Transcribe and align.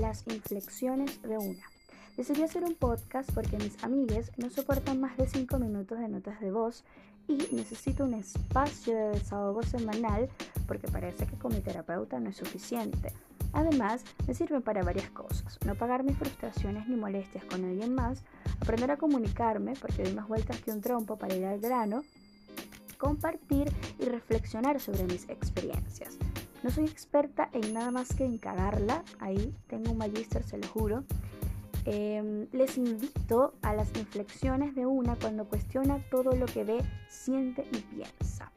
las 0.00 0.24
inflexiones 0.26 1.20
de 1.22 1.38
una. 1.38 1.62
Decidí 2.16 2.42
hacer 2.42 2.64
un 2.64 2.74
podcast 2.74 3.30
porque 3.32 3.56
mis 3.56 3.82
amigues 3.82 4.30
no 4.36 4.48
soportan 4.50 5.00
más 5.00 5.16
de 5.16 5.26
5 5.26 5.58
minutos 5.58 5.98
de 5.98 6.08
notas 6.08 6.40
de 6.40 6.52
voz 6.52 6.84
y 7.26 7.34
necesito 7.52 8.04
un 8.04 8.14
espacio 8.14 8.94
de 8.94 9.08
desahogo 9.10 9.62
semanal 9.62 10.28
porque 10.66 10.88
parece 10.88 11.26
que 11.26 11.36
con 11.36 11.52
mi 11.52 11.60
terapeuta 11.60 12.20
no 12.20 12.30
es 12.30 12.36
suficiente. 12.36 13.12
Además, 13.52 14.04
me 14.26 14.34
sirve 14.34 14.60
para 14.60 14.82
varias 14.82 15.10
cosas. 15.10 15.58
No 15.64 15.74
pagar 15.74 16.02
mis 16.02 16.16
frustraciones 16.16 16.88
ni 16.88 16.96
molestias 16.96 17.44
con 17.44 17.64
alguien 17.64 17.94
más, 17.94 18.22
aprender 18.60 18.90
a 18.90 18.96
comunicarme 18.96 19.74
porque 19.80 20.02
doy 20.02 20.12
más 20.12 20.28
vueltas 20.28 20.60
que 20.60 20.72
un 20.72 20.80
trompo 20.80 21.16
para 21.16 21.34
ir 21.34 21.46
al 21.46 21.60
grano, 21.60 22.02
compartir 22.98 23.72
y 23.98 24.04
reflexionar 24.04 24.80
sobre 24.80 25.04
mis 25.04 25.28
experiencias. 25.28 26.18
No 26.64 26.70
soy 26.70 26.86
experta 26.86 27.50
en 27.52 27.74
nada 27.74 27.90
más 27.90 28.14
que 28.14 28.24
en 28.24 28.38
cagarla, 28.38 29.04
ahí 29.20 29.54
tengo 29.66 29.92
un 29.92 29.98
magíster, 29.98 30.42
se 30.42 30.56
lo 30.56 30.66
juro. 30.66 31.04
Em, 31.84 32.46
les 32.52 32.78
invito 32.78 33.52
a 33.60 33.74
las 33.74 33.94
inflexiones 33.98 34.74
de 34.74 34.86
una 34.86 35.14
cuando 35.16 35.44
cuestiona 35.44 35.98
todo 36.10 36.32
lo 36.32 36.46
que 36.46 36.64
ve, 36.64 36.78
siente 37.06 37.66
y 37.70 37.80
piensa. 37.94 38.50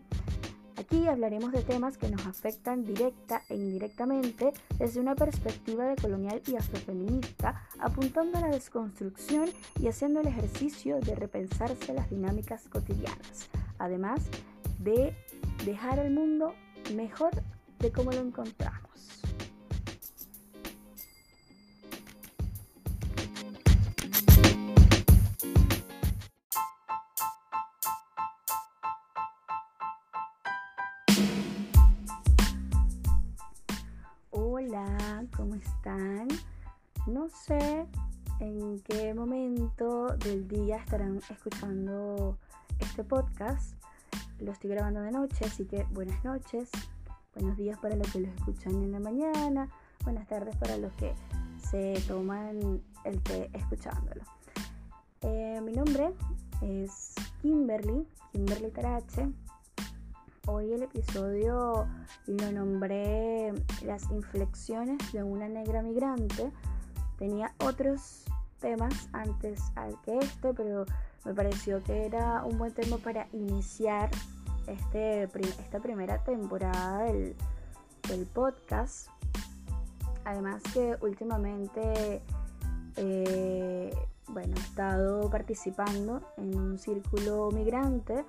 Aquí 0.78 1.06
hablaremos 1.06 1.52
de 1.52 1.64
temas 1.64 1.98
que 1.98 2.10
nos 2.10 2.26
afectan 2.26 2.86
directa 2.86 3.42
e 3.50 3.58
indirectamente 3.58 4.54
desde 4.80 5.02
una 5.02 5.14
perspectiva 5.14 5.84
de 5.84 5.98
colonial 5.98 6.42
y 6.48 6.56
afrofeminista, 6.56 7.68
apuntando 7.78 8.38
a 8.38 8.42
la 8.42 8.48
desconstrucción 8.48 9.50
y 9.82 9.90
haciendo 9.90 10.22
el 10.22 10.28
ejercicio 10.28 11.02
de 11.02 11.14
repensarse 11.14 11.94
las 11.94 12.10
dinámicas 12.10 12.70
cotidianas, 12.70 13.50
además 13.80 14.22
de 14.80 15.14
dejar 15.66 16.00
el 16.00 16.14
mundo 16.14 16.54
mejor 16.96 17.32
de 17.80 17.92
cómo 17.92 18.12
lo 18.12 18.22
encontramos. 18.22 18.88
Hola, 34.32 35.26
¿cómo 35.36 35.56
están? 35.56 36.28
No 37.06 37.30
sé 37.30 37.88
en 38.40 38.80
qué 38.82 39.14
momento 39.14 40.16
del 40.18 40.48
día 40.48 40.78
estarán 40.78 41.22
escuchando 41.30 42.38
este 42.80 43.04
podcast. 43.04 43.76
Lo 44.40 44.52
estoy 44.52 44.72
grabando 44.72 45.02
de 45.02 45.12
noche, 45.12 45.46
así 45.46 45.66
que 45.66 45.84
buenas 45.92 46.24
noches. 46.24 46.70
Buenos 47.40 47.58
días 47.58 47.78
para 47.78 47.96
los 47.96 48.12
que 48.12 48.22
lo 48.22 48.28
escuchan 48.30 48.74
en 48.82 48.94
la 48.94 49.00
mañana. 49.00 49.70
Buenas 50.04 50.28
tardes 50.28 50.56
para 50.56 50.76
los 50.78 50.92
que 50.94 51.14
se 51.70 52.02
toman 52.08 52.82
el 53.04 53.22
té 53.22 53.52
escuchándolo. 53.54 54.24
Eh, 55.22 55.62
mi 55.64 55.72
nombre 55.72 56.16
es 56.64 57.14
Kimberly, 57.44 58.08
Kimberly 58.32 58.72
Tarache. 58.72 59.30
Hoy 60.48 60.74
el 60.74 60.82
episodio 60.82 61.88
lo 62.26 62.52
nombré 62.52 63.54
Las 63.86 64.10
inflexiones 64.10 64.98
de 65.14 65.22
una 65.22 65.48
negra 65.48 65.84
migrante. 65.84 66.52
Tenía 67.20 67.54
otros 67.60 68.24
temas 68.60 69.10
antes 69.14 69.62
al 69.76 70.02
que 70.02 70.18
este, 70.18 70.56
pero 70.56 70.86
me 71.24 71.36
pareció 71.36 71.84
que 71.84 72.08
era 72.08 72.44
un 72.44 72.58
buen 72.58 72.74
tema 72.74 72.98
para 72.98 73.28
iniciar 73.32 74.10
este, 74.68 75.24
esta 75.24 75.80
primera 75.80 76.24
temporada 76.24 77.04
del, 77.04 77.36
podcast. 78.34 79.10
Además 80.24 80.64
que 80.74 80.96
últimamente 81.02 82.22
eh, 82.96 83.94
bueno, 84.30 84.56
he 84.56 84.60
estado 84.60 85.30
participando 85.30 86.22
en 86.38 86.56
un 86.56 86.78
círculo 86.78 87.50
migrante 87.52 88.26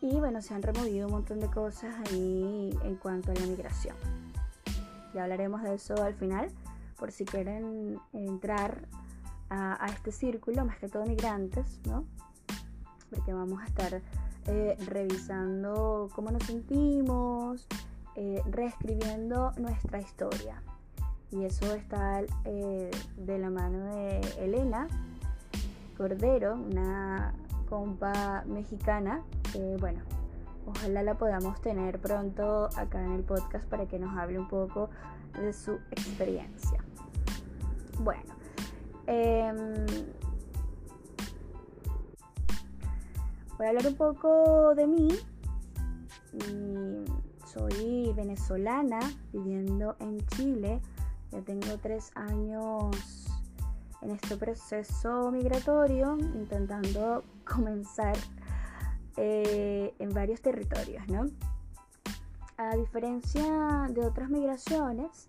y 0.00 0.18
bueno, 0.18 0.42
se 0.42 0.54
han 0.54 0.62
removido 0.62 1.06
un 1.06 1.12
montón 1.12 1.40
de 1.40 1.48
cosas 1.48 1.94
ahí 2.08 2.78
en 2.82 2.96
cuanto 2.96 3.30
a 3.30 3.34
la 3.34 3.46
migración. 3.46 3.96
Ya 5.14 5.24
hablaremos 5.24 5.62
de 5.62 5.74
eso 5.74 6.02
al 6.02 6.14
final, 6.14 6.50
por 6.98 7.12
si 7.12 7.24
quieren 7.24 7.98
entrar 8.12 8.86
a, 9.48 9.82
a 9.84 9.88
este 9.88 10.12
círculo, 10.12 10.64
más 10.64 10.78
que 10.78 10.88
todo 10.88 11.04
migrantes, 11.04 11.80
¿no? 11.86 12.04
Porque 13.10 13.32
vamos 13.32 13.62
a 13.62 13.66
estar 13.66 14.02
eh, 14.46 14.76
revisando 14.86 16.08
cómo 16.14 16.30
nos 16.30 16.44
sentimos, 16.44 17.66
eh, 18.14 18.42
reescribiendo 18.46 19.52
nuestra 19.58 20.00
historia. 20.00 20.62
Y 21.30 21.44
eso 21.44 21.74
está 21.74 22.22
eh, 22.44 22.90
de 23.16 23.38
la 23.38 23.50
mano 23.50 23.94
de 23.94 24.20
Elena 24.38 24.86
Cordero, 25.96 26.54
una 26.54 27.34
compa 27.68 28.44
mexicana, 28.46 29.22
bueno, 29.78 30.00
ojalá 30.66 31.02
la 31.02 31.14
podamos 31.14 31.60
tener 31.60 32.00
pronto 32.00 32.68
acá 32.76 33.02
en 33.02 33.12
el 33.12 33.22
podcast 33.22 33.64
para 33.68 33.86
que 33.86 33.98
nos 33.98 34.16
hable 34.16 34.38
un 34.38 34.48
poco 34.48 34.90
de 35.40 35.52
su 35.52 35.78
experiencia. 35.92 36.84
Bueno, 38.00 38.34
Voy 43.56 43.66
a 43.66 43.68
hablar 43.68 43.86
un 43.86 43.94
poco 43.94 44.74
de 44.74 44.86
mí. 44.88 45.08
soy 47.46 48.12
venezolana 48.16 48.98
viviendo 49.32 49.94
en 50.00 50.26
Chile. 50.26 50.80
Ya 51.30 51.40
tengo 51.42 51.78
tres 51.80 52.10
años 52.16 53.28
en 54.02 54.10
este 54.10 54.36
proceso 54.36 55.30
migratorio, 55.30 56.16
intentando 56.18 57.22
comenzar 57.44 58.16
eh, 59.16 59.94
en 60.00 60.08
varios 60.12 60.40
territorios, 60.40 61.06
¿no? 61.06 61.26
A 62.56 62.74
diferencia 62.74 63.86
de 63.88 64.04
otras 64.04 64.30
migraciones, 64.30 65.28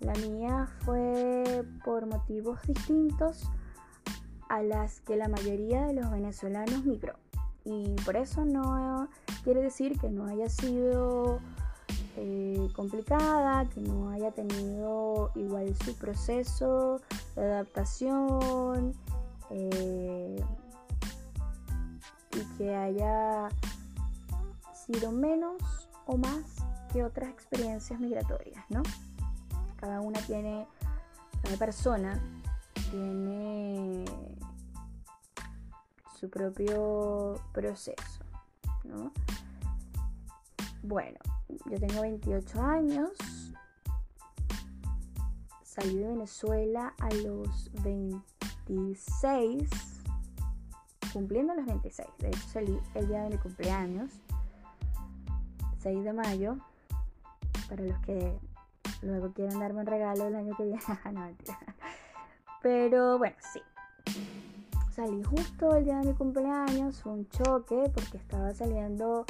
la 0.00 0.12
mía 0.14 0.68
fue 0.84 1.64
por 1.86 2.04
motivos 2.04 2.60
distintos 2.66 3.50
a 4.50 4.62
las 4.62 5.00
que 5.00 5.16
la 5.16 5.28
mayoría 5.28 5.86
de 5.86 5.94
los 5.94 6.10
venezolanos 6.10 6.84
migró 6.84 7.21
y 7.64 7.94
por 8.04 8.16
eso 8.16 8.44
no 8.44 9.08
quiere 9.44 9.62
decir 9.62 9.98
que 9.98 10.08
no 10.08 10.26
haya 10.26 10.48
sido 10.48 11.40
eh, 12.16 12.68
complicada, 12.74 13.68
que 13.68 13.80
no 13.80 14.10
haya 14.10 14.30
tenido 14.32 15.30
igual 15.34 15.74
su 15.84 15.94
proceso 15.94 17.00
de 17.36 17.42
adaptación 17.42 18.94
eh, 19.50 20.36
y 22.32 22.56
que 22.58 22.74
haya 22.74 23.48
sido 24.74 25.12
menos 25.12 25.88
o 26.06 26.16
más 26.16 26.56
que 26.92 27.04
otras 27.04 27.30
experiencias 27.30 27.98
migratorias, 28.00 28.64
¿no? 28.68 28.82
Cada 29.76 30.00
una 30.00 30.20
tiene, 30.20 30.66
cada 31.42 31.56
persona 31.56 32.20
tiene 32.90 34.04
su 36.22 36.30
propio 36.30 37.34
proceso. 37.52 38.24
Bueno, 40.84 41.18
yo 41.68 41.80
tengo 41.80 42.02
28 42.02 42.62
años, 42.62 43.10
salí 45.64 45.96
de 45.96 46.06
Venezuela 46.06 46.94
a 47.00 47.12
los 47.14 47.72
26, 47.82 49.68
cumpliendo 51.12 51.54
los 51.54 51.66
26, 51.66 52.08
de 52.18 52.28
hecho 52.28 52.48
salí 52.52 52.78
el 52.94 53.08
día 53.08 53.22
de 53.24 53.30
mi 53.30 53.38
cumpleaños, 53.38 54.12
6 55.80 56.04
de 56.04 56.12
mayo, 56.12 56.56
para 57.68 57.82
los 57.82 57.98
que 57.98 58.38
luego 59.02 59.32
quieran 59.32 59.58
darme 59.58 59.80
un 59.80 59.86
regalo 59.86 60.28
el 60.28 60.36
año 60.36 60.56
que 60.56 60.66
viene, 60.66 60.80
no. 61.12 61.28
Pero 62.62 63.18
bueno, 63.18 63.34
sí, 63.52 63.60
salí 64.92 65.22
justo 65.22 65.74
el 65.74 65.84
día 65.84 65.98
de 66.00 66.08
mi 66.08 66.14
cumpleaños, 66.14 67.00
fue 67.00 67.12
un 67.12 67.28
choque 67.28 67.90
porque 67.94 68.18
estaba 68.18 68.52
saliendo 68.52 69.24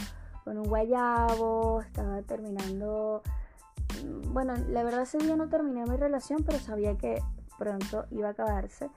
con 0.44 0.58
un 0.58 0.64
guayabo, 0.64 1.82
estaba 1.82 2.20
terminando... 2.22 3.22
Mm, 4.04 4.32
bueno, 4.32 4.54
la 4.68 4.82
verdad 4.82 5.02
ese 5.02 5.18
día 5.18 5.36
no 5.36 5.48
terminé 5.48 5.84
mi 5.86 5.96
relación, 5.96 6.42
pero 6.44 6.58
sabía 6.58 6.96
que 6.96 7.22
pronto 7.58 8.06
iba 8.10 8.28
a 8.28 8.30
acabarse. 8.32 8.90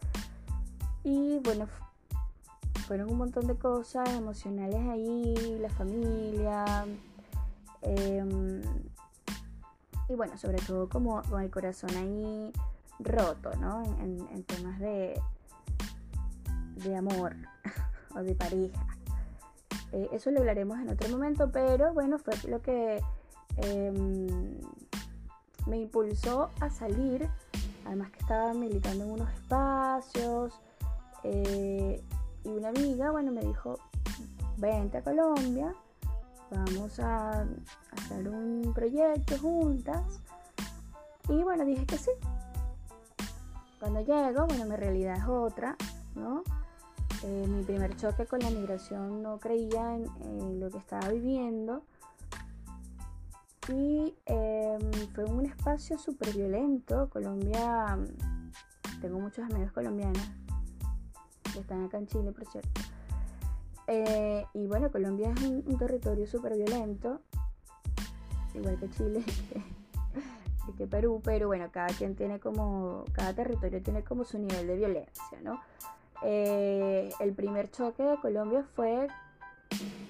Y 1.03 1.39
bueno, 1.39 1.67
fueron 2.88 3.11
un 3.11 3.18
montón 3.18 3.45
de 3.45 3.56
cosas 3.56 4.09
emocionales 4.09 4.81
ahí, 4.89 5.57
la 5.59 5.69
familia. 5.69 6.65
Em, 7.83 8.61
y 10.09 10.15
bueno, 10.15 10.35
sobre 10.39 10.57
todo 10.57 10.89
como 10.89 11.21
con 11.23 11.44
el 11.44 11.51
corazón 11.51 11.91
ahí 11.95 12.51
roto, 13.00 13.51
¿no? 13.57 13.83
en 13.83 14.44
temas 14.44 14.79
de, 14.79 15.21
de 16.75 16.95
amor 16.95 17.36
o 18.16 18.19
de 18.19 18.36
pareja. 18.36 18.86
Eh, 19.92 20.10
eso 20.12 20.31
lo 20.31 20.39
hablaremos 20.39 20.80
en 20.80 20.89
otro 20.89 21.10
momento, 21.10 21.51
pero 21.51 21.94
bueno, 21.94 22.18
fue 22.18 22.33
lo 22.50 22.62
que 22.62 23.01
em, 23.57 24.60
me 25.68 25.77
impulsó 25.77 26.50
a 26.60 26.69
salir 26.69 27.30
además 27.86 28.10
que 28.12 28.19
estaba 28.19 28.54
militando 28.54 29.06
en 29.06 29.12
unos 29.12 29.31
espacios. 29.33 30.60
Eh, 31.24 32.04
y 32.44 32.50
una 32.50 32.69
amiga, 32.69 33.12
bueno, 33.12 33.31
me 33.31 33.42
dijo, 33.42 33.80
vente 34.57 34.98
a 34.98 35.04
Colombia, 35.04 35.74
vamos 36.51 37.00
a 37.00 37.45
hacer 37.92 38.28
un 38.28 38.71
proyecto 38.74 39.38
juntas. 39.39 40.04
Y 41.30 41.42
bueno, 41.44 41.66
dije 41.66 41.86
que 41.86 41.98
sí. 41.98 42.12
Cuando 43.80 44.01
llego, 44.01 44.45
bueno, 44.48 44.66
mi 44.66 44.75
realidad 44.75 45.18
es 45.18 45.25
otra, 45.28 45.75
¿no? 46.16 46.44
Eh, 47.23 47.47
mi 47.47 47.63
primer 47.63 47.95
choque 47.95 48.25
con 48.25 48.39
la 48.39 48.50
migración 48.50 49.21
no 49.21 49.39
creía 49.39 49.95
en, 49.95 50.59
lo 50.59 50.69
que 50.69 50.77
estaba 50.77 51.09
viviendo. 51.09 51.83
Y 53.67 54.13
em, 54.25 54.91
fue 55.13 55.25
un 55.25 55.45
espacio 55.45 55.97
súper 55.97 56.33
violento. 56.33 57.09
Colombia, 57.09 57.97
tengo 59.01 59.19
muchos 59.19 59.50
amigos 59.50 59.71
colombianos 59.71 60.21
que 61.53 61.59
están 61.59 61.83
acá 61.85 61.97
en 61.97 62.07
Chile, 62.07 62.31
por 62.31 62.45
cierto. 62.47 62.81
Eh, 63.88 64.45
y 64.53 64.68
bueno, 64.68 64.91
Colombia 64.91 65.31
es 65.35 65.44
un, 65.44 65.77
territorio 65.77 66.25
súper 66.25 66.56
violento, 66.56 67.21
igual 68.53 68.79
que 68.79 68.89
Chile 68.89 69.23
y 70.68 70.73
que 70.73 70.88
Perú, 70.88 71.21
pero 71.23 71.47
bueno, 71.47 71.69
cada 71.71 71.88
quien 71.88 72.15
tiene 72.15 72.39
como, 72.39 73.06
cada 73.13 73.33
territorio 73.33 73.81
tiene 73.83 74.03
como 74.03 74.25
su 74.25 74.39
nivel 74.39 74.65
de 74.65 74.75
violencia, 74.75 75.39
¿no? 75.44 75.61
Eh, 76.21 77.09
el 77.19 77.33
primer 77.33 77.69
choque 77.71 78.03
de 78.03 78.17
Colombia 78.17 78.63
fue 78.75 79.07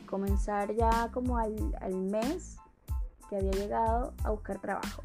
comenzar 0.06 0.74
ya 0.74 1.10
como 1.12 1.38
al, 1.38 1.54
mes 1.96 2.58
que 3.30 3.38
había 3.38 3.52
llegado 3.52 4.14
a 4.24 4.32
buscar 4.32 4.60
trabajo. 4.60 5.04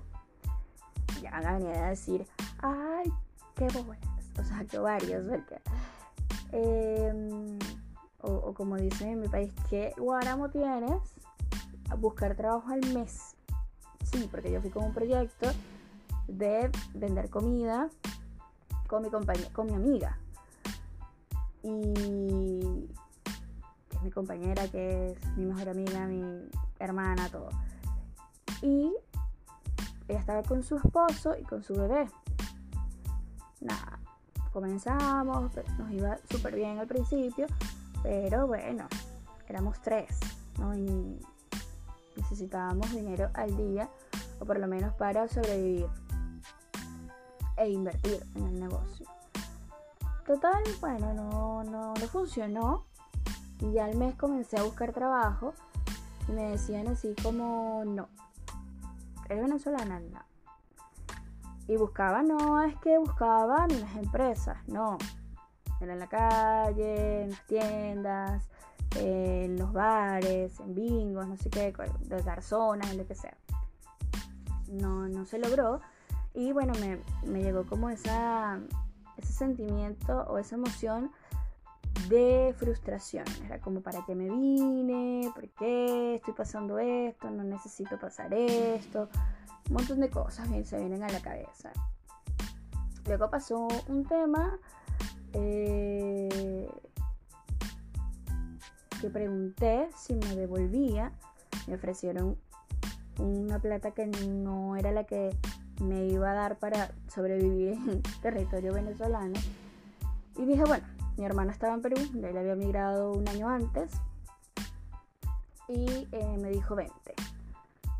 Ya 1.22 1.40
venía 1.52 1.86
a 1.86 1.90
decir, 1.90 2.26
ay, 2.62 3.12
qué 3.54 3.66
buenas, 3.82 4.38
o 4.38 4.44
sea, 4.44 4.64
que 4.64 4.78
varios, 4.78 5.26
porque... 5.26 5.60
Eh, 6.52 7.58
o, 8.22 8.52
como 8.54 8.76
dicen 8.76 9.08
en 9.08 9.20
mi 9.20 9.28
país, 9.28 9.52
¿qué 9.68 9.94
guaramo 9.96 10.50
tienes? 10.50 11.00
A 11.88 11.94
buscar 11.94 12.34
trabajo 12.36 12.70
al 12.70 12.80
mes. 12.92 13.34
Sí, 14.04 14.28
porque 14.30 14.50
yo 14.50 14.60
fui 14.60 14.70
con 14.70 14.84
un 14.84 14.92
proyecto 14.92 15.50
de 16.28 16.70
vender 16.94 17.30
comida 17.30 17.88
con 18.86 19.02
mi 19.02 19.10
compañera, 19.10 19.50
con 19.52 19.66
mi 19.66 19.74
amiga. 19.74 20.18
Y 21.62 22.88
que 23.88 23.96
es 23.96 24.02
mi 24.02 24.10
compañera, 24.10 24.66
que 24.68 25.12
es 25.12 25.36
mi 25.36 25.44
mejor 25.44 25.68
amiga, 25.68 26.06
mi 26.06 26.48
hermana, 26.78 27.28
todo. 27.28 27.50
Y 28.62 28.92
ella 30.08 30.18
estaba 30.18 30.42
con 30.42 30.62
su 30.62 30.76
esposo 30.76 31.36
y 31.38 31.42
con 31.44 31.62
su 31.62 31.74
bebé. 31.74 32.08
Nada, 33.60 34.00
comenzamos, 34.52 35.52
nos 35.78 35.90
iba 35.92 36.18
súper 36.30 36.54
bien 36.54 36.78
al 36.78 36.86
principio, 36.86 37.46
pero 38.02 38.46
bueno, 38.46 38.88
éramos 39.48 39.80
tres, 39.82 40.18
¿no? 40.58 40.74
Y 40.74 41.20
necesitábamos 42.16 42.90
dinero 42.92 43.30
al 43.34 43.56
día, 43.56 43.88
o 44.40 44.44
por 44.44 44.58
lo 44.58 44.66
menos 44.66 44.94
para 44.94 45.28
sobrevivir 45.28 45.86
e 47.56 47.68
invertir 47.68 48.24
en 48.34 48.46
el 48.46 48.60
negocio. 48.60 49.06
Total, 50.30 50.62
bueno, 50.80 51.12
no, 51.12 51.64
no, 51.64 51.92
funcionó. 52.06 52.86
Y 53.58 53.72
ya 53.72 53.86
al 53.86 53.96
mes 53.96 54.14
comencé 54.14 54.60
a 54.60 54.62
buscar 54.62 54.92
trabajo 54.92 55.54
y 56.28 56.30
me 56.30 56.52
decían 56.52 56.86
así 56.86 57.16
como, 57.20 57.82
no, 57.84 58.08
¿eres 59.28 59.42
venezolana? 59.42 59.98
No. 59.98 60.20
Y 61.66 61.76
buscaba, 61.76 62.22
no 62.22 62.62
es 62.62 62.76
que 62.76 62.96
buscaba 62.96 63.66
en 63.68 63.80
las 63.80 63.96
empresas, 63.96 64.56
no, 64.68 64.98
en 65.80 65.98
la 65.98 66.06
calle, 66.06 67.24
en 67.24 67.30
las 67.30 67.46
tiendas, 67.46 68.48
en 68.98 69.58
los 69.58 69.72
bares, 69.72 70.60
en 70.60 70.76
bingos, 70.76 71.26
no 71.26 71.36
sé 71.38 71.50
qué, 71.50 71.74
de 72.02 72.22
garzonas, 72.22 72.94
lo 72.94 73.04
que 73.04 73.16
sea. 73.16 73.36
No, 74.68 75.08
no 75.08 75.26
se 75.26 75.40
logró. 75.40 75.80
Y 76.34 76.52
bueno, 76.52 76.72
me, 76.80 77.02
me 77.28 77.42
llegó 77.42 77.66
como 77.66 77.90
esa, 77.90 78.60
ese 79.20 79.32
sentimiento 79.32 80.24
o 80.28 80.38
esa 80.38 80.56
emoción 80.56 81.10
de 82.08 82.54
frustración. 82.58 83.24
Era 83.44 83.60
como, 83.60 83.80
¿para 83.80 84.04
qué 84.04 84.14
me 84.14 84.28
vine? 84.28 85.30
¿Por 85.34 85.48
qué 85.50 86.16
estoy 86.16 86.34
pasando 86.34 86.78
esto? 86.78 87.30
No 87.30 87.44
necesito 87.44 87.98
pasar 87.98 88.32
esto. 88.34 89.08
Un 89.68 89.76
montón 89.76 90.00
de 90.00 90.10
cosas 90.10 90.48
se 90.64 90.78
vienen 90.78 91.02
a 91.02 91.08
la 91.08 91.20
cabeza. 91.20 91.72
Luego 93.06 93.30
pasó 93.30 93.68
un 93.88 94.04
tema 94.04 94.58
eh, 95.32 96.68
que 99.00 99.10
pregunté 99.10 99.88
si 99.96 100.14
me 100.14 100.34
devolvía. 100.34 101.12
Me 101.66 101.74
ofrecieron 101.74 102.36
una 103.18 103.58
plata 103.58 103.92
que 103.92 104.06
no 104.06 104.76
era 104.76 104.92
la 104.92 105.04
que 105.04 105.36
me 105.80 106.06
iba 106.06 106.30
a 106.30 106.34
dar 106.34 106.58
para 106.58 106.92
sobrevivir 107.08 107.72
en 107.72 108.02
territorio 108.22 108.72
venezolano. 108.72 109.38
Y 110.36 110.44
dije, 110.44 110.64
bueno, 110.64 110.86
mi 111.16 111.24
hermana 111.24 111.52
estaba 111.52 111.74
en 111.74 111.82
Perú, 111.82 111.96
él 112.14 112.36
había 112.36 112.54
migrado 112.54 113.12
un 113.12 113.28
año 113.28 113.48
antes. 113.48 113.90
Y 115.68 116.08
eh, 116.12 116.38
me 116.40 116.50
dijo, 116.50 116.74
vente. 116.74 117.14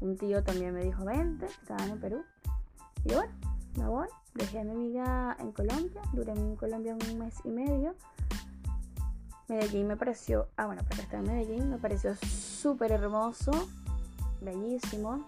Un 0.01 0.17
tío 0.17 0.43
también 0.43 0.75
me 0.75 0.83
dijo, 0.83 1.05
vente, 1.05 1.47
estaban 1.47 1.91
en 1.91 2.01
Perú. 2.01 2.25
Y 3.05 3.15
bueno, 3.15 3.33
me 3.77 3.87
voy. 3.87 4.09
Dejé 4.35 4.61
a 4.61 4.65
mi 4.65 4.71
amiga 4.71 5.37
en 5.41 5.53
Colombia, 5.53 6.01
duré 6.13 6.33
en 6.33 6.57
Colombia 6.57 6.95
un 6.95 7.19
mes 7.19 7.35
y 7.45 7.51
medio. 7.51 7.95
Medellín 9.49 9.89
me 9.89 9.97
pareció, 9.97 10.49
ah 10.57 10.67
bueno, 10.67 10.83
porque 10.87 11.03
está 11.03 11.19
en 11.19 11.25
Medellín, 11.25 11.71
me 11.71 11.79
pareció 11.79 12.15
súper 12.15 12.93
hermoso, 12.93 13.51
bellísimo. 14.41 15.27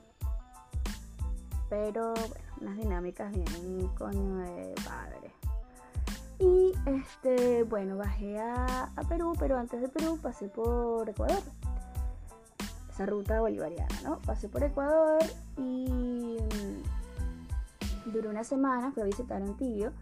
Pero 1.72 2.12
bueno, 2.12 2.44
unas 2.60 2.76
dinámicas 2.76 3.32
bien 3.32 3.88
coño 3.96 4.36
de 4.36 4.74
padre. 4.84 5.32
Y 6.38 6.74
este, 6.84 7.62
bueno, 7.62 7.96
bajé 7.96 8.38
a, 8.38 8.90
a 8.94 9.02
Perú, 9.08 9.32
pero 9.38 9.56
antes 9.56 9.80
de 9.80 9.88
Perú 9.88 10.18
pasé 10.20 10.48
por 10.48 11.08
Ecuador. 11.08 11.40
Esa 12.90 13.06
ruta 13.06 13.40
bolivariana, 13.40 14.02
¿no? 14.04 14.18
Pasé 14.18 14.50
por 14.50 14.62
Ecuador 14.62 15.22
y 15.56 16.36
duró 18.04 18.28
una 18.28 18.44
semana, 18.44 18.92
fui 18.92 19.04
a 19.04 19.06
visitar 19.06 19.40
a 19.40 19.44
un 19.46 19.56
tío 19.56 19.92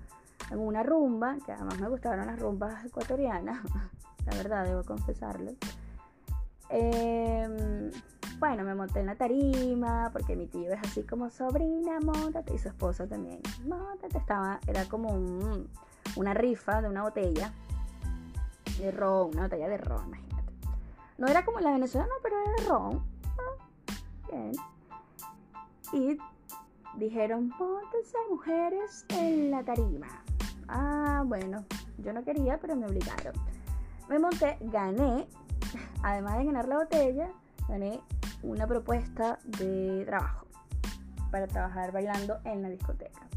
en 0.50 0.58
una 0.58 0.82
rumba, 0.82 1.36
que 1.46 1.52
además 1.52 1.78
me 1.78 1.88
gustaron 1.88 2.26
las 2.26 2.40
rumbas 2.40 2.84
ecuatorianas, 2.84 3.60
la 4.26 4.36
verdad, 4.36 4.64
debo 4.64 4.82
confesarlo. 4.82 5.52
Em, 6.68 7.19
bueno, 8.40 8.64
me 8.64 8.74
monté 8.74 9.00
en 9.00 9.06
la 9.06 9.16
tarima, 9.16 10.08
porque 10.14 10.34
mi 10.34 10.46
tío 10.46 10.72
es 10.72 10.80
así 10.80 11.02
como 11.02 11.28
sobrina, 11.28 12.00
montate, 12.00 12.54
y 12.54 12.58
su 12.58 12.68
esposo 12.68 13.06
también, 13.06 13.38
montate, 13.68 14.16
estaba, 14.16 14.58
era 14.66 14.86
como 14.86 15.10
una 16.16 16.32
rifa 16.32 16.80
de 16.80 16.88
una 16.88 17.02
botella 17.02 17.52
de 18.78 18.90
ron, 18.92 19.32
una 19.34 19.42
botella 19.42 19.68
de 19.68 19.76
ron, 19.76 20.06
imagínate. 20.06 20.52
No 21.18 21.26
era 21.26 21.44
como 21.44 21.60
la 21.60 21.72
venezolana, 21.72 22.14
pero 22.22 22.36
era 22.40 22.66
ron. 22.66 23.02
Ah, 23.26 24.32
bien. 24.32 24.52
Y 25.92 26.18
dijeron, 26.96 27.52
pónganse 27.58 28.16
mujeres 28.30 29.04
en 29.10 29.50
la 29.50 29.62
tarima. 29.62 30.06
Ah, 30.66 31.24
bueno, 31.26 31.66
yo 31.98 32.14
no 32.14 32.24
quería, 32.24 32.58
pero 32.58 32.74
me 32.74 32.86
obligaron. 32.86 33.34
Me 34.08 34.18
monté, 34.18 34.56
gané, 34.62 35.28
además 36.02 36.38
de 36.38 36.44
ganar 36.46 36.68
la 36.68 36.78
botella, 36.78 37.28
gané 37.68 38.00
una 38.42 38.66
propuesta 38.66 39.38
de 39.44 40.04
trabajo 40.06 40.46
para 41.30 41.46
trabajar 41.46 41.92
bailando 41.92 42.38
en 42.44 42.62
la 42.62 42.68
discoteca. 42.68 43.28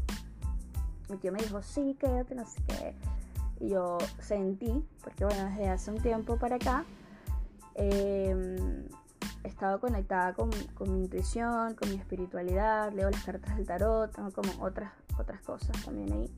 Mi 1.08 1.16
tío 1.18 1.32
me 1.32 1.42
dijo, 1.42 1.62
sí, 1.62 1.96
quédate, 1.98 2.34
no 2.34 2.44
sé 2.46 2.62
qué. 2.66 2.94
Y 3.60 3.68
yo 3.70 3.98
sentí, 4.20 4.84
porque 5.02 5.24
bueno, 5.24 5.44
desde 5.50 5.68
hace 5.68 5.90
un 5.90 6.00
tiempo 6.00 6.38
para 6.38 6.56
acá, 6.56 6.84
eh, 7.74 8.86
he 9.44 9.48
estado 9.48 9.78
conectada 9.80 10.32
con, 10.32 10.50
mi 10.50 11.04
intuición, 11.04 11.74
con 11.74 11.90
mi 11.90 11.96
espiritualidad, 11.96 12.92
leo 12.92 13.10
las 13.10 13.22
cartas 13.22 13.56
del 13.56 13.66
tarot, 13.66 14.14
tengo 14.14 14.30
como 14.32 14.50
otras, 14.62 14.92
otras 15.18 15.40
cosas 15.42 15.84
también 15.84 16.12
ahí. 16.12 16.34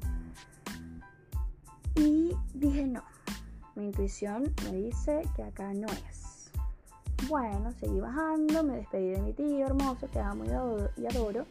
Y 1.95 2.37
dije, 2.53 2.87
no, 2.87 3.05
mi 3.77 3.87
intuición 3.87 4.53
me 4.65 4.73
dice 4.77 5.23
que 5.35 5.45
acá 5.45 5.73
no 5.73 5.87
es. 5.87 6.26
Bueno, 7.29 7.73
seguí 7.81 7.99
bajando, 7.99 8.63
me 8.63 8.77
despedí 8.77 9.11
de 9.11 9.21
mi 9.21 9.33
tío 9.33 9.67
hermoso, 9.67 10.09
que 10.11 10.21
amo 10.21 10.45
y 10.97 11.07
adoro, 11.07 11.45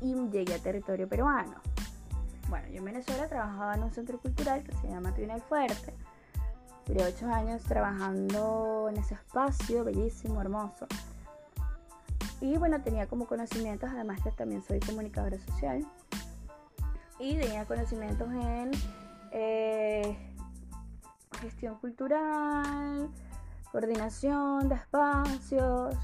y 0.00 0.14
llegué 0.30 0.54
a 0.54 0.58
territorio 0.58 1.08
peruano. 1.08 1.54
Bueno, 2.48 2.68
yo 2.68 2.78
en 2.78 2.84
Venezuela 2.84 3.28
trabajaba 3.28 3.74
en 3.74 3.84
un 3.84 3.92
centro 3.92 4.18
cultural 4.18 4.64
que 4.64 4.72
se 4.76 4.88
llama 4.88 5.14
Trinel 5.14 5.40
Fuerte 5.42 5.94
Duré 6.86 7.04
ocho 7.04 7.28
años 7.28 7.62
trabajando 7.62 8.88
en 8.90 8.96
ese 8.98 9.14
espacio, 9.14 9.84
bellísimo, 9.84 10.40
hermoso. 10.40 10.86
Y 12.40 12.56
bueno, 12.58 12.82
tenía 12.82 13.06
como 13.06 13.26
conocimientos, 13.26 13.88
además 13.88 14.20
que 14.20 14.32
también 14.32 14.62
soy 14.62 14.80
comunicadora 14.80 15.38
social. 15.38 15.86
y 17.20 17.36
tenía 17.36 17.64
conocimientos 17.66 18.28
en 18.32 18.72
eh, 19.30 20.18
gestión 21.40 21.76
cultural, 21.76 23.08
coordinación 23.72 24.68
de 24.68 24.74
espacios. 24.76 25.96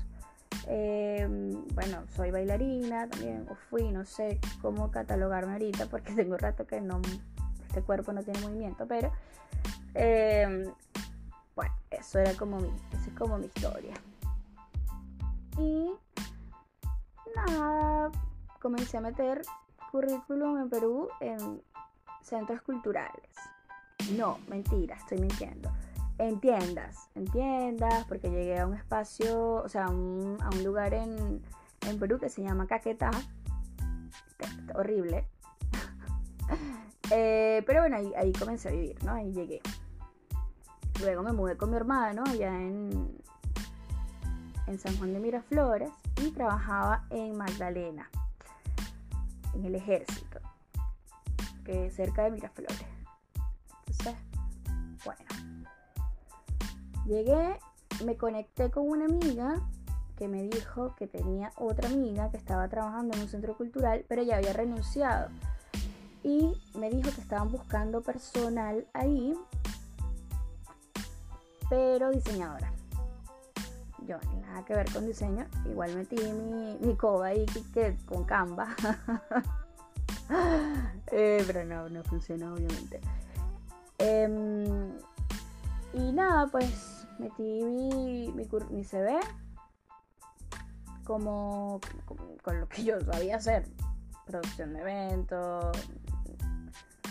Em, 0.67 1.67
bueno, 1.75 2.03
soy 2.17 2.31
bailarina 2.31 3.09
también, 3.09 3.47
o 3.49 3.55
fui, 3.55 3.93
no 3.93 4.05
sé 4.05 4.41
cómo 4.61 4.91
catalogarme 4.91 5.53
ahorita 5.53 5.87
porque 5.87 6.13
tengo 6.17 6.37
rato 6.37 6.67
que 6.67 6.81
no, 6.81 7.01
este 7.67 7.83
cuerpo 7.83 8.13
no 8.13 8.23
tiene 8.23 8.41
movimiento, 8.41 8.87
pero 8.89 9.13
em, 9.95 10.65
bueno, 11.55 11.75
eso 11.91 12.19
era 12.19 12.33
como 12.35 12.59
mi, 12.59 12.69
esa 12.93 13.11
es 13.11 13.17
como 13.17 13.39
mi 13.39 13.47
historia. 13.47 13.95
Y 15.59 15.93
nada, 17.37 18.11
comencé 18.61 18.97
a 18.97 19.01
meter 19.01 19.43
currículum 19.93 20.59
en 20.59 20.71
Perú 20.71 21.09
en 21.21 21.63
centros 22.23 22.63
culturales. 22.63 23.31
No, 24.17 24.39
mentira, 24.49 24.97
estoy 24.97 25.19
mintiendo. 25.19 25.71
En 26.19 26.41
tiendas, 26.41 27.09
en 27.15 27.27
tiendas, 27.27 28.05
porque 28.07 28.29
llegué 28.29 28.59
a 28.59 28.67
un 28.67 28.75
espacio, 28.75 29.55
o 29.55 29.69
sea, 29.69 29.87
a 29.87 29.91
un, 29.91 30.39
lugar 30.65 30.93
en, 30.93 31.43
Perú 31.99 32.19
que 32.19 32.29
se 32.29 32.43
llama 32.43 32.67
Caquetá. 32.67 33.11
Horrible. 34.75 35.27
Eh, 37.11 37.63
pero 37.67 37.81
bueno, 37.81 37.97
ahí, 37.97 38.13
ahí 38.19 38.35
comencé 38.35 38.69
a 38.69 38.73
vivir, 38.73 39.03
¿no? 39.03 39.13
Ahí 39.13 39.33
llegué. 39.33 39.63
Luego 41.01 41.23
me 41.23 41.33
mudé 41.33 41.57
con 41.57 41.71
mi 41.71 41.77
hermano 41.77 42.23
allá 42.27 42.55
en, 42.55 43.19
en 44.67 44.79
San 44.79 44.95
Juan 44.99 45.15
de 45.15 45.21
Miraflores 45.21 45.91
y 46.21 46.31
trabajaba 46.33 47.07
en 47.09 47.37
Magdalena, 47.37 48.11
en 49.55 49.65
el 49.65 49.75
ejército, 49.75 50.41
que 51.65 51.87
es 51.87 51.97
cerca 51.97 52.25
de 52.25 52.33
Miraflores. 52.33 52.85
Entonces, 53.87 54.15
bueno, 55.05 55.25
llegué, 57.09 57.59
me 58.05 58.17
conecté 58.17 58.71
con 58.71 58.89
una 58.89 59.07
amiga 59.07 59.61
que 60.17 60.29
me 60.29 60.43
dijo 60.43 60.95
que 60.97 61.07
tenía 61.07 61.53
otra 61.57 61.89
amiga 61.89 62.31
que 62.31 62.37
estaba 62.37 62.69
trabajando 62.69 63.17
en 63.17 63.23
un 63.23 63.29
centro 63.29 63.57
cultural, 63.57 64.05
pero 64.09 64.23
ya 64.23 64.37
había 64.37 64.53
renunciado. 64.53 65.29
Y 66.23 66.53
me 66.79 66.91
dijo 66.91 67.11
que 67.11 67.21
estaban 67.21 67.51
buscando 67.51 68.03
personal 68.03 68.87
ahí, 68.93 69.35
pero 71.69 72.11
diseñadora 72.11 72.73
yo 74.09 74.17
nada 74.41 74.65
que 74.65 74.75
ver 74.75 74.91
con 74.91 75.07
diseño, 75.07 75.47
igual 75.67 75.95
metí 75.95 76.17
mi, 76.17 76.79
mi 76.81 76.97
coba 76.97 77.27
ahí 77.27 77.45
que, 77.75 77.97
con 78.07 78.25
Canva. 78.25 78.75
Eh, 81.11 81.43
pero 81.47 81.65
no, 81.65 81.89
no 81.89 82.03
funcionó 82.05 82.53
obviamente. 82.53 83.01
Em, 83.97 84.93
y 85.95 86.13
nada, 86.13 86.49
pues 86.49 86.98
metí 87.19 87.65
mi, 87.65 88.33
mi, 88.33 88.85
CV 88.85 89.19
como, 91.05 91.81
con 92.43 92.61
lo 92.61 92.69
que 92.69 92.85
yo 92.85 93.01
sabía 93.01 93.37
hacer. 93.37 93.67
Producción 94.27 94.75
de 94.75 94.81
eventos, 94.81 95.77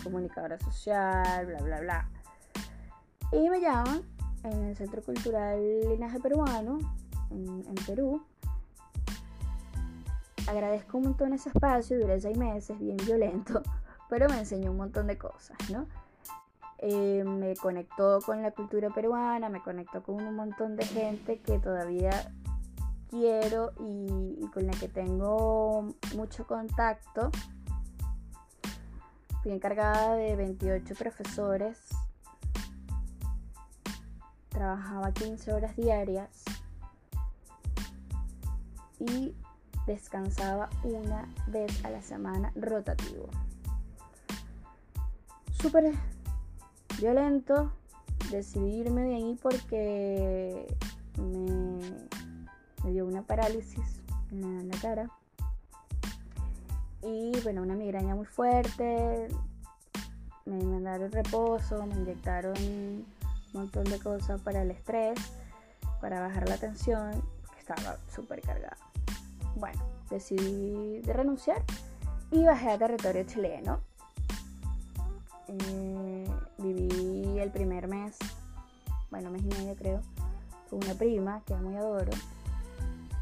comunicadora 0.02 0.58
social, 0.58 1.46
bla, 1.46 1.58
bla, 1.58 1.80
bla. 1.80 2.10
Y 3.32 3.50
me 3.50 3.60
llaman 3.60 4.02
en 4.44 4.64
el 4.64 4.76
Centro 4.76 5.02
Cultural 5.02 5.60
Linaje 5.88 6.20
Peruano, 6.20 6.78
en, 7.30 7.74
Perú. 7.86 8.22
Agradezco 10.46 10.98
un 10.98 11.04
montón 11.04 11.34
ese 11.34 11.50
espacio, 11.50 11.98
duré 11.98 12.20
seis 12.20 12.38
meses, 12.38 12.78
bien 12.78 12.96
violento, 12.96 13.62
pero 14.08 14.28
me 14.28 14.38
enseñó 14.38 14.70
un 14.70 14.78
montón 14.78 15.06
de 15.06 15.18
cosas, 15.18 15.58
¿no? 15.70 15.86
Eh, 16.78 17.24
me 17.24 17.56
conectó 17.56 18.20
con 18.24 18.42
la 18.42 18.52
cultura 18.52 18.90
peruana, 18.90 19.48
me 19.48 19.62
conectó 19.62 20.02
con 20.02 20.16
un 20.16 20.34
montón 20.34 20.76
de 20.76 20.84
gente 20.84 21.40
que 21.40 21.58
todavía 21.58 22.32
quiero 23.10 23.72
y, 23.80 24.38
y 24.40 24.46
con 24.52 24.66
la 24.66 24.72
que 24.72 24.88
tengo 24.88 25.94
mucho 26.14 26.46
contacto. 26.46 27.30
Fui 29.42 29.52
encargada 29.52 30.14
de 30.14 30.36
28 30.36 30.94
profesores 30.94 31.88
trabajaba 34.58 35.12
15 35.12 35.52
horas 35.52 35.76
diarias 35.76 36.42
y 38.98 39.32
descansaba 39.86 40.68
una 40.82 41.28
vez 41.46 41.84
a 41.84 41.90
la 41.90 42.02
semana 42.02 42.52
rotativo. 42.56 43.28
Súper 45.52 45.84
violento, 46.98 47.72
decidí 48.30 48.80
irme 48.80 49.02
de 49.02 49.14
ahí 49.14 49.38
porque 49.40 50.66
me, 51.16 52.90
dio 52.90 53.06
una 53.06 53.22
parálisis 53.22 54.00
en 54.30 54.68
la, 54.68 54.78
cara 54.78 55.10
y 57.02 57.32
bueno, 57.42 57.62
una 57.62 57.74
migraña 57.74 58.14
muy 58.14 58.26
fuerte, 58.26 59.28
me 60.44 60.62
mandaron 60.64 61.12
reposo, 61.12 61.86
me 61.86 61.94
inyectaron 61.94 62.56
un 62.58 63.06
montón 63.52 63.84
de 63.84 63.98
cosas 63.98 64.40
para 64.40 64.62
el 64.62 64.70
estrés, 64.70 65.18
para 66.00 66.20
bajar 66.20 66.48
la 66.48 66.56
tensión, 66.56 67.22
que 67.52 67.60
estaba 67.60 67.98
súper 68.14 68.40
cargada. 68.42 68.76
Bueno, 69.56 69.82
decidí 70.10 71.00
de 71.00 71.12
renunciar 71.12 71.62
y 72.30 72.44
bajé 72.44 72.70
a 72.70 72.78
territorio 72.78 73.24
chileno. 73.24 73.80
Eh, 75.48 76.17
viví 76.58 77.38
el 77.38 77.50
primer 77.50 77.88
mes, 77.88 78.16
bueno, 79.10 79.30
mes 79.30 79.42
y 79.42 79.48
medio 79.48 79.74
creo, 79.76 80.00
con 80.68 80.84
una 80.84 80.94
prima 80.94 81.42
que 81.46 81.54
muy 81.56 81.76
adoro. 81.76 82.12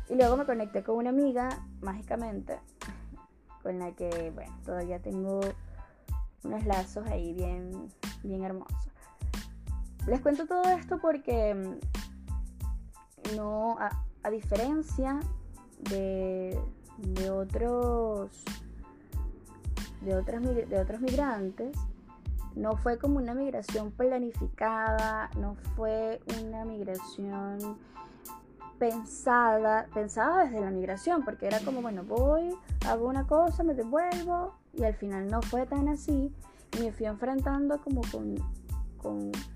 Y 0.08 0.14
luego 0.14 0.36
me 0.36 0.46
conecté 0.46 0.82
con 0.82 0.96
una 0.96 1.10
amiga, 1.10 1.48
mágicamente, 1.80 2.58
con 3.62 3.78
la 3.78 3.92
que, 3.92 4.30
bueno, 4.34 4.52
todavía 4.64 5.00
tengo 5.00 5.40
unos 6.44 6.64
lazos 6.64 7.06
ahí 7.08 7.32
bien, 7.32 7.88
bien 8.22 8.44
hermosos. 8.44 8.88
Les 10.06 10.20
cuento 10.20 10.46
todo 10.46 10.62
esto 10.70 10.98
porque 11.00 11.54
mm, 11.54 13.36
no, 13.36 13.76
a, 13.78 14.30
diferencia 14.30 15.20
de, 15.78 16.58
otros 17.30 18.30
de, 20.00 20.16
otras, 20.16 20.42
de 20.42 20.80
otros 20.80 21.00
migrantes, 21.00 21.76
no 22.56 22.76
fue 22.76 22.98
como 22.98 23.18
una 23.18 23.34
migración 23.34 23.92
planificada, 23.92 25.30
no 25.38 25.54
fue 25.76 26.20
una 26.42 26.64
migración 26.64 27.78
pensada, 28.78 29.86
pensada 29.94 30.44
desde 30.44 30.60
la 30.60 30.70
migración, 30.70 31.24
porque 31.24 31.46
era 31.46 31.60
como, 31.60 31.80
bueno, 31.80 32.02
voy, 32.02 32.54
hago 32.88 33.06
una 33.06 33.26
cosa, 33.26 33.62
me 33.62 33.74
devuelvo, 33.74 34.54
y 34.74 34.82
al 34.82 34.94
final 34.94 35.28
no 35.28 35.40
fue 35.40 35.64
tan 35.66 35.88
así, 35.88 36.34
y 36.76 36.80
me 36.80 36.92
fui 36.92 37.06
enfrentando 37.06 37.80
como 37.80 38.00
con 38.10 38.34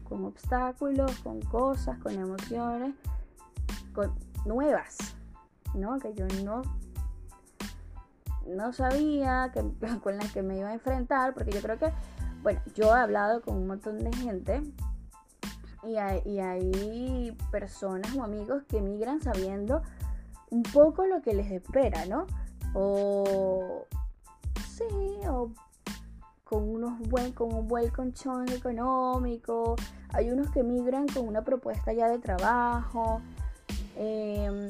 con, 0.04 0.24
obstáculos, 0.24 1.18
con 1.20 1.40
cosas, 1.42 1.98
con 1.98 2.14
emociones 2.14 2.94
con, 3.92 4.12
nuevas, 4.44 4.96
¿no? 5.74 5.98
Que 5.98 6.14
yo 6.14 6.26
no, 6.44 6.62
no 8.46 8.72
sabía 8.72 9.50
que, 9.52 9.64
con 10.02 10.16
las 10.16 10.32
que 10.32 10.42
me 10.42 10.58
iba 10.58 10.68
a 10.68 10.74
enfrentar, 10.74 11.34
porque 11.34 11.52
yo 11.52 11.60
creo 11.60 11.78
que, 11.78 11.92
bueno, 12.42 12.60
yo 12.74 12.96
he 12.96 12.98
hablado 12.98 13.42
con 13.42 13.56
un 13.56 13.66
montón 13.66 13.98
de 13.98 14.12
gente 14.12 14.62
y 15.82 15.96
hay, 15.96 17.36
personas 17.50 18.14
o 18.16 18.22
amigos 18.22 18.62
que 18.68 18.80
migran 18.80 19.20
sabiendo 19.20 19.82
un 20.50 20.62
poco 20.62 21.06
lo 21.06 21.22
que 21.22 21.34
les 21.34 21.50
espera, 21.50 22.06
¿no? 22.06 22.26
O 22.74 23.86
sí, 24.68 24.84
o 25.28 25.50
con, 26.44 26.68
unos 26.68 26.98
buen, 27.08 27.32
con 27.32 27.54
un 27.54 27.68
buen 27.68 27.88
colchón 27.90 28.48
económico, 28.50 29.76
hay 30.12 30.30
unos 30.30 30.50
que 30.50 30.62
migran 30.62 31.06
con 31.08 31.26
una 31.26 31.42
propuesta 31.42 31.92
ya 31.92 32.08
de 32.08 32.18
trabajo. 32.18 33.20
Em, 33.96 34.68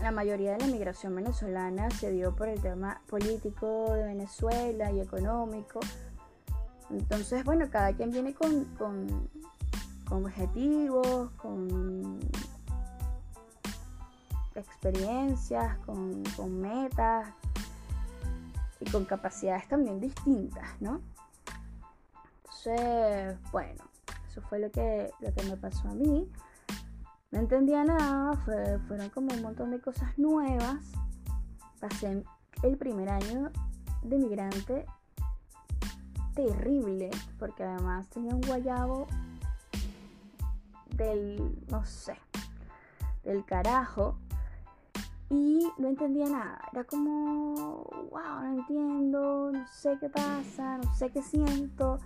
la 0.00 0.10
mayoría 0.10 0.52
de 0.52 0.58
la 0.58 0.66
migración 0.66 1.14
venezolana 1.14 1.90
se 1.90 2.10
dio 2.10 2.34
por 2.34 2.48
el 2.48 2.60
tema 2.60 3.02
político 3.08 3.92
de 3.92 4.04
Venezuela 4.04 4.90
y 4.92 5.00
económico. 5.00 5.80
Entonces, 6.90 7.44
bueno, 7.44 7.68
cada 7.70 7.92
quien 7.92 8.10
viene 8.10 8.34
con, 8.34 8.64
con, 8.76 9.28
con 10.08 10.24
objetivos, 10.24 11.30
con 11.32 12.18
experiencias, 14.54 15.78
con, 15.86 16.22
con 16.36 16.60
metas, 16.60 17.28
y 18.80 18.90
con 18.90 19.04
capacidades 19.04 19.68
también 19.68 20.00
distintas, 20.00 20.68
¿no? 20.80 21.00
Entonces, 22.44 23.38
bueno, 23.52 23.84
eso 24.28 24.40
fue 24.42 24.58
lo 24.58 24.70
que, 24.70 25.10
lo 25.20 25.32
que 25.34 25.42
me 25.44 25.56
pasó 25.56 25.88
a 25.88 25.94
mí. 25.94 26.30
No 27.30 27.38
entendía 27.38 27.84
nada, 27.84 28.36
fueron 28.88 29.10
como 29.10 29.32
un 29.32 29.42
montón 29.42 29.70
de 29.70 29.80
cosas 29.80 30.18
nuevas. 30.18 30.78
Pasé 31.78 32.24
el 32.62 32.76
primer 32.76 33.08
año 33.08 33.50
de 34.02 34.18
migrante 34.18 34.86
terrible, 36.46 37.10
porque 37.38 37.62
además 37.62 38.08
tenía 38.08 38.34
un 38.34 38.40
guayabo 38.40 39.06
del, 40.96 41.58
no 41.68 41.84
sé, 41.84 42.16
del 43.24 43.44
carajo. 43.44 44.16
Y 45.28 45.68
no 45.78 45.88
entendía 45.88 46.26
nada. 46.28 46.60
Era 46.72 46.82
como, 46.84 47.84
wow, 48.10 48.40
no 48.42 48.52
entiendo, 48.58 49.52
no 49.52 49.66
sé 49.68 49.96
qué 50.00 50.08
pasa, 50.08 50.78
no 50.78 50.94
sé 50.96 51.10
qué 51.10 51.22
siento. 51.22 52.00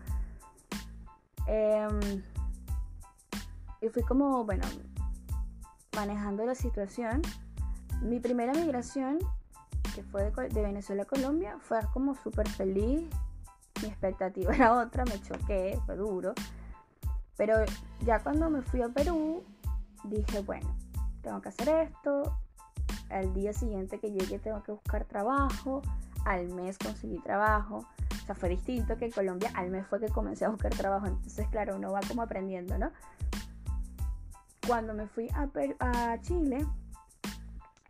Em, 1.46 2.22
y 3.80 3.88
fui 3.88 4.02
como, 4.02 4.44
bueno, 4.44 4.66
manejando 5.96 6.44
la 6.44 6.54
situación. 6.54 7.22
Mi 8.02 8.20
primera 8.20 8.52
migración, 8.52 9.18
que 9.94 10.02
fue 10.02 10.30
de, 10.30 10.62
Venezuela 10.62 11.04
a 11.04 11.06
Colombia, 11.06 11.56
fue 11.60 11.78
como 11.94 12.14
súper 12.14 12.46
feliz. 12.46 13.08
Mi 13.82 13.88
expectativa 13.88 14.54
era 14.54 14.74
otra, 14.74 15.04
me 15.04 15.20
choqué, 15.20 15.78
fue 15.86 15.96
duro. 15.96 16.34
Pero 17.36 17.56
ya 18.04 18.20
cuando 18.20 18.48
me 18.48 18.62
fui 18.62 18.82
a 18.82 18.88
Perú, 18.88 19.42
dije, 20.04 20.40
bueno, 20.40 20.76
tengo 21.22 21.40
que 21.40 21.48
hacer 21.48 21.68
esto. 21.68 22.38
Al 23.10 23.34
día 23.34 23.52
siguiente 23.52 23.98
que 23.98 24.10
llegue 24.10 24.38
tengo 24.38 24.62
que 24.62 24.72
buscar 24.72 25.04
trabajo. 25.04 25.82
Al 26.24 26.48
mes 26.48 26.78
conseguí 26.78 27.18
trabajo. 27.18 27.84
O 28.22 28.26
sea, 28.26 28.34
fue 28.34 28.48
distinto 28.48 28.96
que 28.96 29.06
en 29.06 29.10
Colombia. 29.10 29.50
Al 29.54 29.70
mes 29.70 29.86
fue 29.86 30.00
que 30.00 30.08
comencé 30.08 30.44
a 30.44 30.48
buscar 30.48 30.74
trabajo. 30.74 31.06
Entonces, 31.06 31.46
claro, 31.48 31.76
uno 31.76 31.92
va 31.92 32.00
como 32.06 32.22
aprendiendo, 32.22 32.78
¿no? 32.78 32.92
Cuando 34.66 34.94
me 34.94 35.06
fui 35.06 35.28
a, 35.34 35.48
a 35.80 36.20
Chile, 36.22 36.64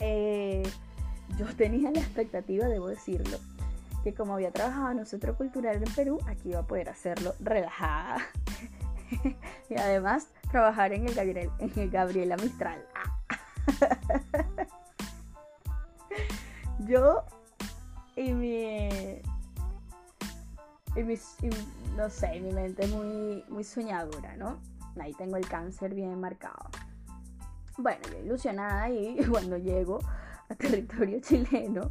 eh, 0.00 0.62
yo 1.38 1.46
tenía 1.56 1.90
la 1.90 2.00
expectativa, 2.00 2.66
debo 2.66 2.88
decirlo, 2.88 3.38
que 4.04 4.12
como 4.12 4.34
había 4.34 4.52
trabajado 4.52 4.90
en 4.90 4.98
un 4.98 5.06
centro 5.06 5.34
cultural 5.34 5.76
en 5.76 5.94
Perú, 5.94 6.18
aquí 6.26 6.50
iba 6.50 6.60
a 6.60 6.66
poder 6.66 6.90
hacerlo 6.90 7.34
relajada. 7.40 8.18
y 9.70 9.74
además 9.76 10.28
trabajar 10.50 10.92
en 10.92 11.08
el, 11.08 11.14
Gabriel, 11.14 11.50
en 11.58 11.72
el 11.74 11.90
Gabriela 11.90 12.36
Mistral. 12.36 12.84
yo 16.80 17.24
y 18.14 18.34
mi, 18.34 18.90
y 20.96 21.02
mi 21.02 21.18
no 21.96 22.10
sé, 22.10 22.40
mi 22.40 22.52
mente 22.52 22.86
muy, 22.88 23.42
muy 23.48 23.64
soñadora, 23.64 24.36
¿no? 24.36 24.58
Ahí 25.00 25.14
tengo 25.14 25.38
el 25.38 25.48
cáncer 25.48 25.94
bien 25.94 26.20
marcado. 26.20 26.68
Bueno, 27.78 28.02
yo 28.12 28.18
ilusionada 28.18 28.90
y 28.90 29.16
cuando 29.30 29.56
llego 29.56 29.98
a 30.50 30.54
territorio 30.54 31.20
chileno, 31.20 31.90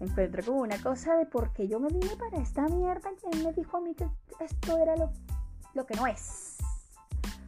encuentro 0.00 0.44
como 0.44 0.62
una 0.62 0.80
cosa 0.82 1.16
de 1.16 1.26
por 1.26 1.52
qué 1.52 1.68
yo 1.68 1.78
me 1.78 1.88
vine 1.88 2.16
para 2.16 2.42
esta 2.42 2.66
mierda. 2.68 3.10
¿Quién 3.20 3.44
me 3.44 3.52
dijo 3.52 3.76
a 3.76 3.80
mí 3.80 3.94
que 3.94 4.08
esto 4.40 4.78
era 4.78 4.96
lo, 4.96 5.10
lo 5.74 5.86
que 5.86 5.94
no 5.94 6.06
es? 6.06 6.58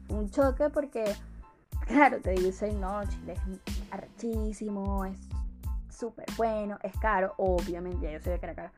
Un 0.08 0.30
choque 0.30 0.68
porque, 0.70 1.16
claro, 1.86 2.20
te 2.20 2.32
dicen, 2.32 2.80
no, 2.80 3.02
Chile 3.04 3.32
es 3.34 3.90
arrechísimo, 3.90 5.04
es 5.04 5.18
súper 5.88 6.26
bueno, 6.36 6.78
es 6.82 6.96
caro, 6.98 7.34
obviamente, 7.38 8.12
yo 8.12 8.20
que 8.20 8.30
era 8.34 8.54
caro 8.54 8.72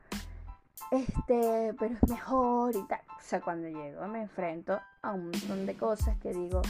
este, 0.91 1.73
pero 1.79 1.95
es 1.95 2.09
mejor 2.09 2.75
y 2.75 2.83
tal. 2.83 3.01
O 3.09 3.21
sea, 3.21 3.41
cuando 3.41 3.67
llego 3.67 4.07
me 4.07 4.21
enfrento 4.21 4.79
a 5.01 5.13
un 5.13 5.25
montón 5.25 5.65
de 5.65 5.75
cosas 5.75 6.17
que 6.17 6.31
digo, 6.31 6.61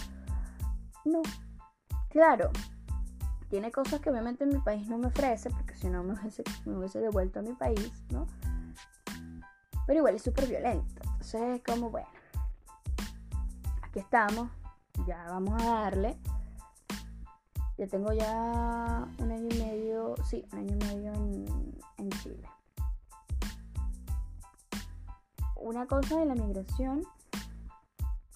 no, 1.06 1.22
claro, 2.10 2.52
tiene 3.56 3.72
cosas 3.72 4.02
que 4.02 4.10
obviamente 4.10 4.46
mi 4.46 4.60
país 4.60 4.86
no 4.90 4.98
me 4.98 5.08
ofrece, 5.08 5.50
porque 5.50 5.76
si 5.76 5.90
no 5.90 6.04
me 6.04 6.14
hubiese, 6.66 7.00
devuelto 7.00 7.40
a 7.40 7.42
mi 7.42 7.54
país, 7.54 7.90
¿no? 8.10 8.28
Pero 9.88 10.00
igual 10.00 10.16
es 10.16 10.24
súper 10.24 10.46
violento. 10.46 11.02
Entonces 11.04 11.42
es 11.42 11.64
como, 11.64 11.90
bueno, 11.90 12.10
aquí 13.82 14.00
estamos, 14.00 14.50
ya 15.08 15.24
vamos 15.30 15.64
a 15.64 15.68
darle. 15.68 16.18
Ya 17.78 17.88
tengo 17.88 18.12
ya 18.12 19.08
un 19.20 19.32
año 19.32 19.48
y 19.50 19.58
medio, 19.58 20.16
sí, 20.30 20.46
un 20.52 20.60
año 20.60 20.76
y 20.76 20.94
medio 20.94 21.14
en 21.98 22.10
Chile. 22.22 22.50
una 25.56 25.88
cosa 25.88 26.20
de 26.20 26.26
la 26.26 26.36
migración 26.36 27.04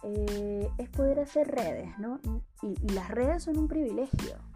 eh, 0.04 0.72
es 0.78 0.90
poder 0.90 1.20
hacer 1.20 1.46
redes, 1.46 2.00
¿no? 2.00 2.22
Y, 2.62 2.76
las 2.94 3.10
redes 3.10 3.44
son 3.44 3.58
un 3.58 3.68
privilegio. 3.68 4.49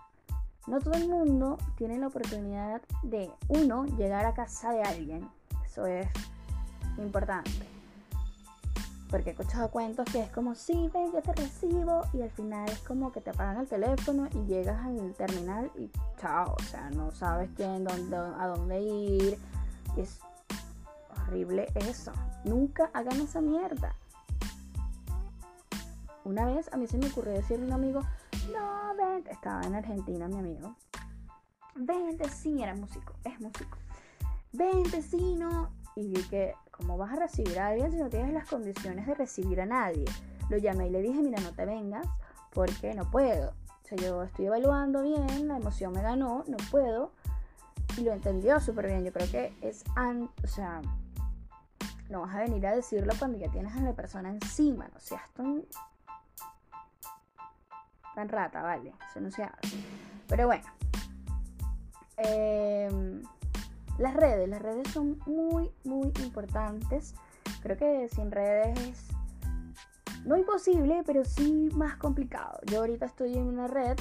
No 0.65 0.80
todo 0.80 0.93
el 0.93 1.10
mundo 1.10 1.58
tiene 1.76 1.97
la 1.97 2.08
oportunidad 2.08 2.82
de, 3.02 3.30
uno, 3.49 3.86
llegar 3.97 4.26
a 4.26 4.34
casa 4.34 4.71
de 4.71 4.82
alguien. 4.82 5.30
Eso 5.65 5.86
es 5.86 6.08
importante. 6.97 7.52
Porque 9.10 9.30
he 9.30 9.34
escuchado 9.34 9.69
cuentos 9.69 10.10
que 10.12 10.21
es 10.21 10.30
como, 10.32 10.56
sí, 10.56 10.89
ven, 10.93 11.12
yo 11.12 11.21
te 11.21 11.34
recibo. 11.34 12.04
Y 12.13 12.21
al 12.21 12.32
final 12.32 12.69
es 12.69 12.80
como 12.80 13.12
que 13.12 13.19
te 13.19 13.32
apagan 13.32 13.58
el 13.58 13.67
teléfono 13.67 14.30
y 14.34 14.45
llegas 14.45 14.86
al 14.86 15.13
terminal 15.15 15.69
y 15.78 15.91
chao. 16.19 16.56
O 16.58 16.63
sea, 16.63 16.89
no 16.91 17.12
sabes 17.12 17.49
quién, 17.56 17.84
dónde, 17.84 18.15
a 18.15 18.47
dónde 18.47 18.82
ir. 18.82 19.38
Es 19.97 20.19
horrible 21.10 21.67
eso. 21.76 22.13
Nunca 22.45 22.89
hagan 22.93 23.19
esa 23.19 23.41
mierda. 23.41 23.95
Una 26.23 26.45
vez 26.45 26.71
a 26.71 26.78
mí 26.78 26.88
se 26.88 26.97
me 26.97 27.08
ocurrió 27.08 27.34
decirle 27.34 27.65
a 27.65 27.67
un 27.67 27.73
amigo, 27.73 28.02
no, 28.52 28.96
vente, 28.96 29.32
estaba 29.32 29.62
en 29.62 29.76
Argentina 29.76 30.28
mi 30.28 30.40
amigo. 30.40 30.76
Vente, 31.76 32.30
sí, 32.30 32.62
era 32.62 32.76
músico, 32.76 33.14
es 33.24 33.40
músico. 33.40 33.78
Vente, 34.52 35.02
sí, 35.02 35.36
no. 35.36 35.72
Y 35.96 36.08
vi 36.08 36.24
que, 36.24 36.54
¿cómo 36.72 36.98
vas 36.98 37.14
a 37.14 37.16
recibir 37.16 37.60
a 37.60 37.68
alguien 37.68 37.92
si 37.92 37.98
no 37.98 38.10
tienes 38.10 38.34
las 38.34 38.48
condiciones 38.48 39.08
de 39.08 39.16
recibir 39.16 39.62
a 39.62 39.66
nadie? 39.66 40.06
Lo 40.50 40.58
llamé 40.58 40.88
y 40.88 40.90
le 40.92 41.02
dije, 41.02 41.22
mira, 41.22 41.42
no 41.42 41.54
te 41.54 41.66
vengas 41.66 42.08
porque 42.52 42.94
no 42.94 43.10
puedo. 43.10 43.50
O 43.50 43.88
sea, 43.88 43.98
yo 43.98 44.24
estoy 44.24 44.46
evaluando 44.46 45.02
bien, 45.02 45.48
la 45.48 45.58
emoción 45.58 45.94
me 45.94 46.02
ganó, 46.02 46.44
no 46.48 46.58
puedo. 46.72 47.12
Y 47.98 48.02
lo 48.02 48.14
entendió 48.14 48.60
súper 48.60 48.88
bien. 48.88 49.04
Yo 49.04 49.12
creo 49.12 49.30
que 49.30 49.54
es, 49.62 49.84
o 50.44 50.48
sea, 50.48 50.82
no 52.10 52.22
vas 52.22 52.36
a 52.36 52.40
venir 52.40 52.66
a 52.68 52.76
decirlo 52.76 53.14
cuando 53.18 53.38
ya 53.38 53.50
tienes 53.50 53.76
a 53.76 53.82
la 53.82 53.94
persona 53.94 54.30
encima, 54.30 54.88
no 54.94 55.00
seas 55.00 55.28
tan, 55.34 55.64
tan 58.15 58.30
rata, 58.30 58.62
¿vale? 58.62 58.93
Eso 59.10 59.21
no 59.21 59.32
se 59.32 59.43
hace. 59.43 59.78
Pero 60.28 60.47
bueno. 60.47 60.63
Em, 62.17 63.23
las 63.97 64.15
redes, 64.15 64.47
las 64.49 64.62
redes 64.62 64.88
son 64.89 65.19
muy, 65.26 65.71
muy 65.84 66.12
importantes. 66.23 67.15
Creo 67.62 67.78
que 67.78 68.08
sin 68.10 68.32
redes 68.32 68.80
es 68.80 69.08
no 70.26 70.38
imposible, 70.38 71.04
pero 71.06 71.26
sí 71.26 71.69
más 71.76 71.97
complicado. 71.97 72.60
Yo 72.67 72.80
ahorita 72.80 73.06
estoy 73.06 73.34
en 73.38 73.47
una 73.47 73.67
red 73.67 73.97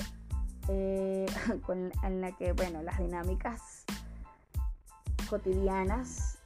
eh, 0.68 1.26
en 2.02 2.20
la 2.20 2.32
que, 2.32 2.52
bueno, 2.52 2.82
las 2.82 2.98
dinámicas 2.98 3.84
cotidianas 5.28 6.38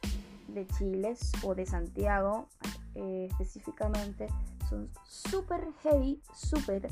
de 0.48 0.66
Chile 0.68 1.16
o 1.42 1.54
de 1.54 1.66
Santiago 1.66 2.48
eh, 2.94 3.28
específicamente 3.30 4.28
son 4.70 4.88
súper 5.04 5.68
heavy, 5.82 6.20
súper 6.34 6.88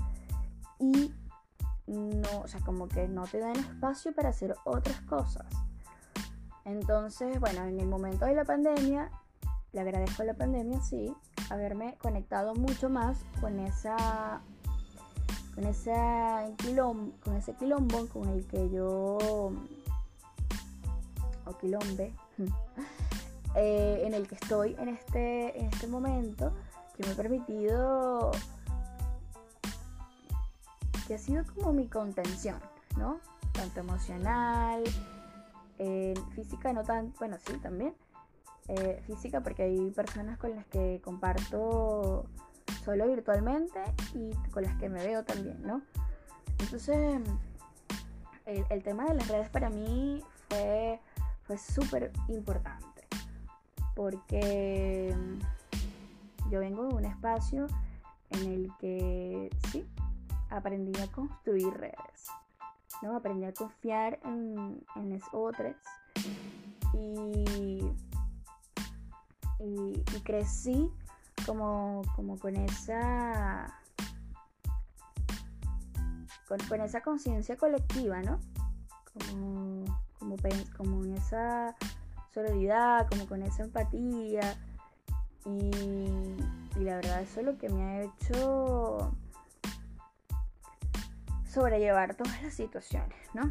y 1.87 1.92
no, 1.92 2.40
o 2.42 2.49
sea, 2.49 2.61
como 2.61 2.88
que 2.88 3.09
no 3.09 3.25
te 3.25 3.38
dan 3.38 3.57
espacio 3.57 4.14
para 4.14 4.31
hacer 4.31 4.55
otras 4.64 5.01
cosas. 5.03 5.47
Entonces, 6.64 7.38
bueno, 7.40 7.64
en 7.64 7.79
el 7.79 7.87
momento 7.87 8.25
de 8.25 8.35
la 8.35 8.44
pandemia, 8.44 9.11
le 9.73 9.81
agradezco 9.81 10.23
a 10.23 10.27
la 10.27 10.35
pandemia, 10.35 10.81
sí, 10.81 11.14
haberme 11.51 11.97
conectado 11.99 12.55
mucho 12.55 12.88
más 12.88 13.18
con 13.40 13.59
esa 13.61 14.40
con 15.55 15.64
esa 15.66 16.47
con 17.23 17.37
ese 17.37 17.55
quilombo 17.55 18.09
con 18.09 18.29
el 18.29 18.44
que 18.47 18.70
yo 18.70 19.18
o 21.47 21.59
quilombe 21.61 22.12
eh, 23.55 24.03
en 24.05 24.14
el 24.14 24.27
que 24.27 24.35
estoy 24.35 24.75
en 24.79 24.88
este, 24.88 25.59
en 25.59 25.66
este 25.66 25.87
momento, 25.87 26.53
que 26.97 27.07
me 27.07 27.12
ha 27.12 27.16
permitido, 27.16 28.31
que 31.07 31.14
ha 31.14 31.19
sido 31.19 31.45
como 31.55 31.73
mi 31.73 31.88
contención, 31.88 32.59
¿no? 32.97 33.21
Tanto 33.53 33.81
emocional, 33.81 34.83
física, 36.35 36.73
no 36.73 36.83
tan, 36.83 37.12
bueno, 37.19 37.37
sí, 37.45 37.55
también, 37.59 37.95
eh, 38.69 39.03
física, 39.07 39.40
porque 39.40 39.64
hay 39.64 39.90
personas 39.90 40.38
con 40.38 40.55
las 40.55 40.67
que 40.67 41.01
comparto 41.05 42.27
solo 42.85 43.07
virtualmente 43.07 43.81
y 44.14 44.33
con 44.51 44.62
las 44.62 44.77
que 44.77 44.88
me 44.88 45.05
veo 45.05 45.25
también, 45.25 45.61
¿no? 45.62 45.83
Entonces, 46.59 47.21
el, 48.47 48.83
tema 48.83 49.05
de 49.07 49.14
las 49.14 49.29
redes 49.29 49.49
para 49.49 49.71
mí 49.71 50.23
fue, 50.49 51.01
fue 51.45 51.59
súper 51.59 52.12
importante 52.29 52.85
porque 53.95 55.14
yo 56.51 56.61
vengo 56.61 56.88
de 56.88 56.95
un 56.95 57.05
espacio 57.05 57.67
en 58.31 58.53
el 58.53 58.73
que 58.79 59.51
sí, 59.71 59.87
aprendí 60.55 60.99
a 61.01 61.11
construir 61.11 61.73
redes, 61.75 62.27
¿no? 63.03 63.17
Aprendí 63.17 63.45
a 63.45 63.53
confiar 63.53 64.21
en, 64.25 64.85
en 64.97 65.11
las 65.11 65.23
otras 65.33 65.77
y, 66.93 67.81
y, 69.59 70.21
crecí 70.23 70.90
como, 71.45 72.03
como 72.17 72.38
con 72.38 72.57
esa 72.57 73.81
con, 76.49 76.81
esa 76.81 77.01
conciencia 77.03 77.57
colectiva, 77.57 78.23
¿no? 78.23 78.38
Como, 79.29 79.85
como, 80.77 81.05
esa 81.14 81.75
solidaridad, 82.33 83.09
como 83.09 83.27
con 83.27 83.43
esa 83.43 83.64
empatía. 83.64 84.57
Y, 85.47 85.71
y 86.77 86.85
la 86.85 86.97
verdad 86.97 87.21
eso 87.21 87.40
es 87.40 87.47
lo 87.47 87.59
que 87.59 87.69
me 87.69 87.83
ha 87.83 88.03
hecho 88.03 89.14
sobrellevar 91.55 92.14
todas 92.14 92.43
las 92.43 92.55
situaciones, 92.55 93.17
¿no? 93.33 93.51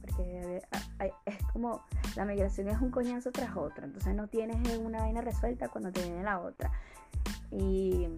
Porque 0.00 0.62
es 1.26 1.36
como 1.52 1.84
la 2.16 2.24
migración 2.24 2.68
es 2.68 2.80
un 2.80 2.90
coñazo 2.90 3.30
tras 3.32 3.56
otro, 3.56 3.84
entonces 3.84 4.14
no 4.14 4.28
tienes 4.28 4.56
una 4.78 5.00
vaina 5.00 5.20
resuelta 5.20 5.68
cuando 5.68 5.92
te 5.92 6.02
viene 6.02 6.22
la 6.22 6.40
otra. 6.40 6.70
Y, 7.50 8.08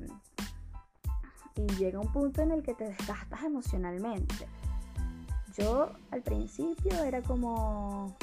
y 1.56 1.66
llega 1.78 1.98
un 1.98 2.12
punto 2.12 2.42
en 2.42 2.52
el 2.52 2.62
que 2.62 2.74
te 2.74 2.84
desgastas 2.84 3.42
emocionalmente. 3.42 4.46
Yo 5.56 5.92
al 6.10 6.22
principio 6.22 7.02
era 7.04 7.22
como 7.22 8.16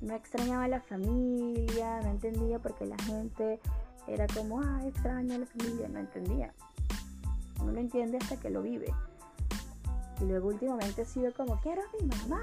no 0.00 0.14
extrañaba 0.14 0.64
a 0.64 0.68
la 0.68 0.80
familia, 0.80 2.00
no 2.02 2.10
entendía 2.10 2.58
por 2.58 2.74
qué 2.74 2.86
la 2.86 2.96
gente 2.98 3.60
era 4.06 4.26
como, 4.28 4.60
ah, 4.60 4.80
extraña 4.86 5.36
a 5.36 5.38
la 5.38 5.46
familia, 5.46 5.88
no 5.88 5.98
entendía. 5.98 6.54
Uno 7.60 7.72
lo 7.72 7.80
entiende 7.80 8.18
hasta 8.18 8.36
que 8.36 8.50
lo 8.50 8.62
vive. 8.62 8.92
Y 10.20 10.24
luego 10.24 10.48
últimamente 10.48 11.02
ha 11.02 11.04
sido 11.04 11.32
como, 11.32 11.60
quiero 11.60 11.82
a 11.82 12.02
mi 12.02 12.08
mamá. 12.08 12.42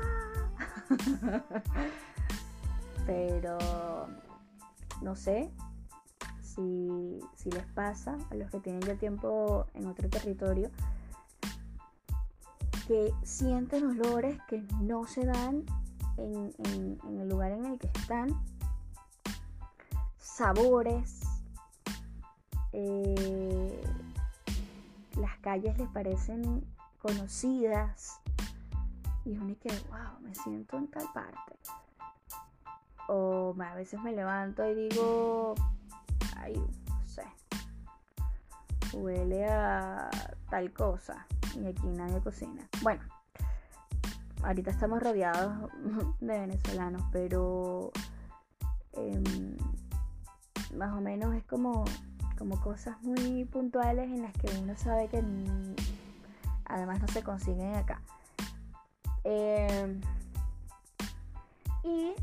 Pero 3.05 3.57
no 5.01 5.15
sé 5.15 5.51
si, 6.41 7.19
si 7.35 7.51
les 7.51 7.65
pasa 7.67 8.17
a 8.29 8.35
los 8.35 8.49
que 8.49 8.59
tienen 8.59 8.81
ya 8.81 8.95
tiempo 8.95 9.65
en 9.73 9.87
otro 9.87 10.09
territorio 10.09 10.71
que 12.87 13.13
sienten 13.23 13.85
olores 13.85 14.39
que 14.47 14.63
no 14.81 15.05
se 15.05 15.25
dan 15.25 15.63
en, 16.15 16.53
en, 17.03 17.19
el 17.19 17.29
lugar 17.29 17.51
en 17.51 17.65
el 17.65 17.77
que 17.77 17.87
están, 17.87 18.29
sabores, 20.17 21.21
eh, 22.71 23.81
las 25.19 25.37
calles 25.39 25.77
les 25.77 25.89
parecen 25.89 26.65
conocidas 26.99 28.19
y 29.25 29.37
uno 29.37 29.55
que, 29.59 29.69
wow, 29.89 30.19
me 30.21 30.33
siento 30.35 30.77
en 30.77 30.87
tal 30.87 31.05
parte. 31.13 31.57
O 33.07 33.55
a 33.59 33.75
veces 33.75 34.01
me 34.01 34.13
levanto 34.13 34.65
y 34.69 34.89
digo, 34.89 35.55
ay, 36.35 36.53
no 36.55 37.07
sé, 37.07 37.23
huele 38.93 39.45
a 39.47 40.09
tal 40.49 40.71
cosa 40.71 41.25
y 41.55 41.65
aquí 41.65 41.87
nadie 41.87 42.21
cocina. 42.21 42.67
Bueno, 42.81 43.03
ahorita 44.43 44.71
estamos 44.71 45.01
rodeados 45.01 45.71
de 46.19 46.39
venezolanos, 46.39 47.03
pero 47.11 47.91
em, 48.93 49.57
más 50.75 50.93
o 50.93 51.01
menos 51.01 51.33
es 51.35 51.43
como 51.45 51.85
como 52.37 52.59
cosas 52.61 53.01
muy 53.01 53.45
puntuales 53.45 54.05
en 54.05 54.21
las 54.21 54.33
que 54.33 54.47
uno 54.61 54.75
sabe 54.77 55.07
que 55.07 55.23
además 56.65 57.01
no 57.01 57.07
se 57.07 57.23
consiguen 57.23 57.75
acá. 57.75 58.01
Em, 59.23 60.01
y 61.83 62.13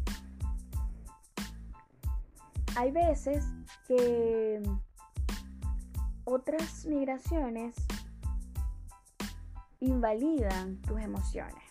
hay 2.76 2.90
veces 2.92 3.44
que 3.86 4.62
otras 6.24 6.86
migraciones 6.86 7.74
invalidan 9.80 10.80
tus 10.82 11.00
emociones. 11.00 11.62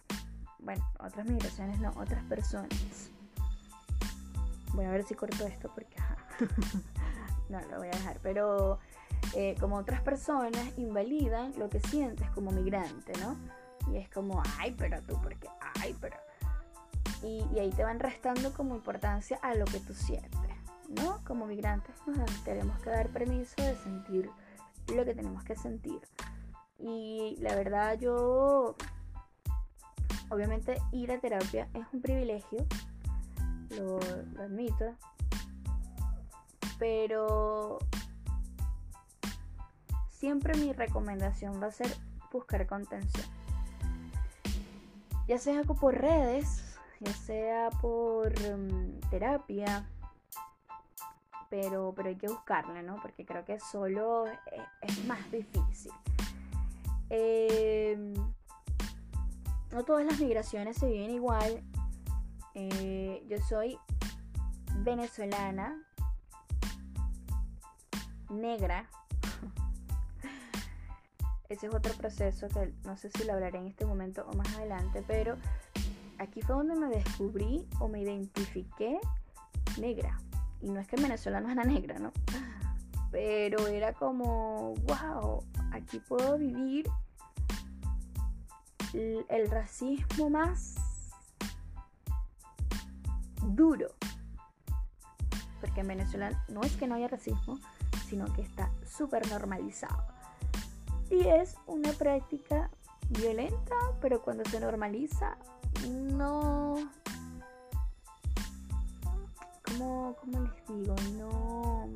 Bueno, 0.60 0.86
otras 1.00 1.26
migraciones 1.28 1.80
no, 1.80 1.90
otras 1.98 2.24
personas. 2.26 3.10
Voy 4.74 4.86
a 4.86 4.92
ver 4.92 5.04
si 5.04 5.14
corto 5.14 5.46
esto 5.46 5.72
porque 5.74 5.96
no 7.60 7.68
lo 7.70 7.78
voy 7.78 7.88
a 7.88 7.92
dejar, 7.92 8.20
pero 8.22 8.80
eh, 9.36 9.56
como 9.60 9.78
otras 9.78 10.02
personas 10.02 10.78
invalidan 10.78 11.54
lo 11.58 11.70
que 11.70 11.80
sientes 11.80 12.30
como 12.32 12.52
migrante, 12.52 13.14
¿no? 13.20 13.38
Y 13.92 13.98
es 13.98 14.10
como, 14.10 14.42
ay, 14.60 14.76
pero 14.78 15.02
tú, 15.02 15.20
porque, 15.22 15.50
ay, 15.82 15.96
pero... 16.00 16.18
Y, 17.22 17.42
ahí 17.58 17.70
te 17.72 17.84
van 17.84 18.00
restando 18.00 18.52
como 18.54 18.76
importancia 18.76 19.40
a 19.42 19.56
lo 19.56 19.66
que 19.66 19.80
tú 19.80 19.94
sientes, 19.94 20.40
¿no? 20.90 21.24
Como 21.26 21.46
migrantes 21.46 21.96
nos 22.06 22.44
tenemos 22.44 22.80
que 22.82 22.90
dar 22.90 23.10
permiso 23.10 23.56
de 23.58 23.76
sentir 23.78 24.30
lo 24.94 25.06
que 25.06 25.16
tenemos 25.16 25.44
que 25.44 25.56
sentir. 25.56 26.02
Y 26.80 27.38
la 27.40 27.56
verdad 27.56 27.98
yo, 27.98 28.76
obviamente 30.30 30.82
ir 30.92 31.12
a 31.12 31.20
terapia 31.20 31.70
es 31.74 31.86
un 31.94 32.02
privilegio, 32.02 32.66
lo 33.70 34.00
admito, 34.42 34.94
pero 36.84 37.80
siempre 40.10 40.54
mi 40.58 40.74
recomendación 40.74 41.64
va 41.64 41.68
a 41.68 41.72
ser 41.72 41.88
buscar 42.30 42.68
contención. 42.68 43.26
Ya 45.30 45.38
sea 45.38 45.64
por 45.64 45.96
redes, 45.96 46.78
ya 47.00 47.14
sea 47.14 47.70
por 47.70 48.34
mm, 48.38 49.00
terapia, 49.10 49.90
pero, 51.50 51.94
pero 51.96 52.10
hay 52.10 52.18
que 52.18 52.28
buscarla, 52.28 52.82
¿no? 52.82 52.98
Porque 53.02 53.26
creo 53.26 53.46
que 53.46 53.62
solo 53.62 54.26
es, 54.82 55.06
más 55.06 55.32
difícil. 55.32 55.94
Em, 57.10 58.14
no 59.72 59.86
todas 59.86 60.06
las 60.06 60.20
migraciones 60.20 60.76
se 60.76 60.88
viven 60.88 61.12
igual. 61.12 61.64
Eh, 62.56 63.26
yo 63.30 63.38
soy 63.40 63.80
venezolana, 64.80 65.82
negra. 68.30 68.90
Ese 71.50 71.68
es 71.68 71.74
otro 71.74 71.94
proceso 71.94 72.48
que 72.48 72.74
no 72.84 72.98
sé 72.98 73.12
si 73.12 73.24
lo 73.26 73.34
hablaré 73.34 73.60
en 73.60 73.68
este 73.68 73.86
momento 73.86 74.26
o 74.28 74.36
más 74.36 74.56
adelante, 74.56 75.04
pero 75.08 75.38
aquí 76.18 76.42
fue 76.42 76.56
donde 76.56 76.76
me 76.76 76.88
descubrí 76.88 77.68
o 77.80 77.88
me 77.88 78.02
identifiqué 78.02 79.00
negra. 79.80 80.20
Y 80.62 80.72
no 80.72 80.80
es 80.80 80.88
que 80.88 80.96
Venezuela 80.96 81.42
no 81.42 81.50
era 81.50 81.64
negra, 81.64 82.00
¿no? 82.00 82.12
Pero 83.12 83.68
era 83.68 83.94
como, 83.94 84.74
wow, 84.76 85.44
aquí 85.72 86.00
puedo 86.00 86.38
vivir 86.38 86.90
el 88.94 89.52
racismo 89.52 90.30
más 90.30 90.76
duro. 93.48 93.88
Porque 95.60 95.82
en 95.82 95.88
Venezuela 95.88 96.44
no 96.50 96.62
es 96.62 96.76
que 96.78 96.88
no 96.88 96.96
haya 96.96 97.08
racismo, 97.08 97.60
sino 98.14 98.32
que 98.32 98.44
está 98.44 98.70
súper 98.86 99.28
normalizado. 99.32 100.04
Y 101.10 101.22
es 101.22 101.56
una 101.66 101.92
práctica 101.94 102.70
violenta, 103.10 103.76
pero 104.02 104.22
cuando 104.22 104.46
se 104.46 104.60
normaliza, 104.60 105.36
no... 105.90 106.76
¿Cómo, 109.66 110.16
les 110.28 110.68
digo? 110.68 110.96
No... 111.18 111.90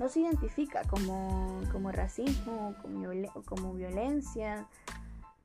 No 0.00 0.08
se 0.08 0.18
identifica 0.18 0.82
como, 0.88 1.60
como 1.70 1.92
racismo, 1.92 2.74
como, 2.82 3.06
como 3.44 3.74
violencia. 3.74 4.66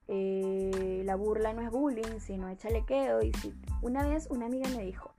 Eh, 0.08 1.04
la 1.06 1.16
burla 1.16 1.54
no 1.54 1.62
es 1.62 1.70
bullying, 1.70 2.20
sino 2.20 2.50
es 2.50 2.58
chalequeo. 2.58 3.22
Y 3.22 3.32
si 3.34 3.54
una 3.84 4.08
vez 4.08 4.26
una 4.32 4.48
amiga 4.48 4.68
me 4.70 4.84
dijo, 4.84 5.15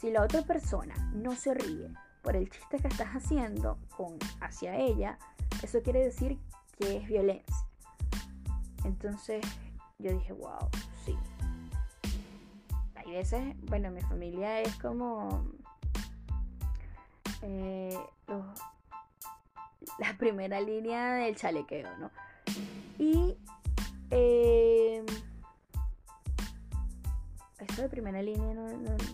si 0.00 0.10
la 0.10 0.22
otra 0.22 0.40
persona 0.40 0.94
no 1.12 1.36
se 1.36 1.52
ríe 1.52 1.92
por 2.22 2.34
el 2.34 2.48
chiste 2.48 2.78
que 2.78 2.88
estás 2.88 3.08
haciendo 3.08 3.76
con, 3.94 4.16
hacia 4.40 4.74
ella, 4.74 5.18
eso 5.62 5.82
quiere 5.82 6.02
decir 6.02 6.38
que 6.78 6.96
es 6.96 7.06
violencia. 7.06 7.54
Entonces 8.84 9.44
yo 9.98 10.10
dije, 10.12 10.32
wow, 10.32 10.70
sí. 11.04 11.14
Hay 12.94 13.12
veces, 13.12 13.54
bueno, 13.64 13.90
mi 13.90 14.00
familia 14.00 14.62
es 14.62 14.74
como 14.76 15.44
eh, 17.42 17.98
la 19.98 20.16
primera 20.16 20.62
línea 20.62 21.16
del 21.16 21.36
chalequeo, 21.36 21.94
¿no? 21.98 22.10
Y 22.98 23.36
eh, 24.10 25.04
esto 27.60 27.82
de 27.82 27.88
primera 27.88 28.22
línea 28.22 28.54
no, 28.54 28.68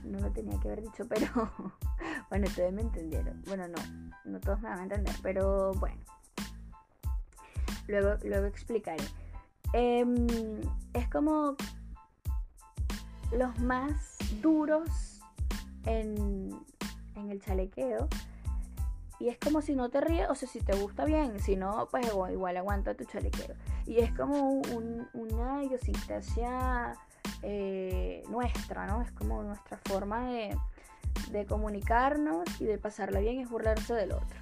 lo 0.04 0.32
tenía 0.32 0.58
que 0.60 0.68
haber 0.68 0.82
dicho, 0.82 1.06
pero 1.08 1.26
bueno, 2.30 2.46
ustedes 2.46 2.72
me 2.72 2.82
entendieron. 2.82 3.42
Bueno, 3.46 3.68
no, 3.68 3.76
no 4.24 4.40
todos 4.40 4.60
me 4.60 4.68
van 4.68 4.80
a 4.80 4.82
entender, 4.84 5.14
pero 5.22 5.72
bueno. 5.74 6.00
Luego, 7.88 8.16
luego 8.24 8.46
explicaré. 8.46 9.04
Em, 9.72 10.26
es 10.92 11.08
como 11.08 11.56
los 13.32 13.58
más 13.60 14.16
duros 14.40 15.20
en, 15.84 16.58
en 17.14 17.30
el 17.30 17.40
chalequeo. 17.40 18.08
Y 19.18 19.28
es 19.28 19.38
como 19.38 19.62
si 19.62 19.74
no 19.74 19.88
te 19.88 20.02
ríes, 20.02 20.28
o 20.28 20.34
sea, 20.34 20.46
si 20.46 20.60
te 20.60 20.76
gusta 20.76 21.06
bien, 21.06 21.40
si 21.40 21.56
no, 21.56 21.88
pues 21.90 22.06
igual 22.06 22.56
aguanta 22.56 22.94
tu 22.94 23.04
chalequeo. 23.04 23.54
Y 23.86 24.00
es 24.00 24.12
como 24.14 24.60
una 25.14 25.64
idiosincrasia 25.64 26.98
eh, 27.42 28.22
nuestra, 28.28 28.86
¿no? 28.86 29.02
Es 29.02 29.12
como 29.12 29.42
nuestra 29.42 29.78
forma 29.84 30.30
de, 30.30 30.56
comunicarnos 31.48 32.44
y 32.60 32.64
de 32.64 32.78
pasarla 32.78 33.20
bien 33.20 33.40
es 33.40 33.48
burlarse 33.48 33.94
del 33.94 34.12
otro. 34.12 34.38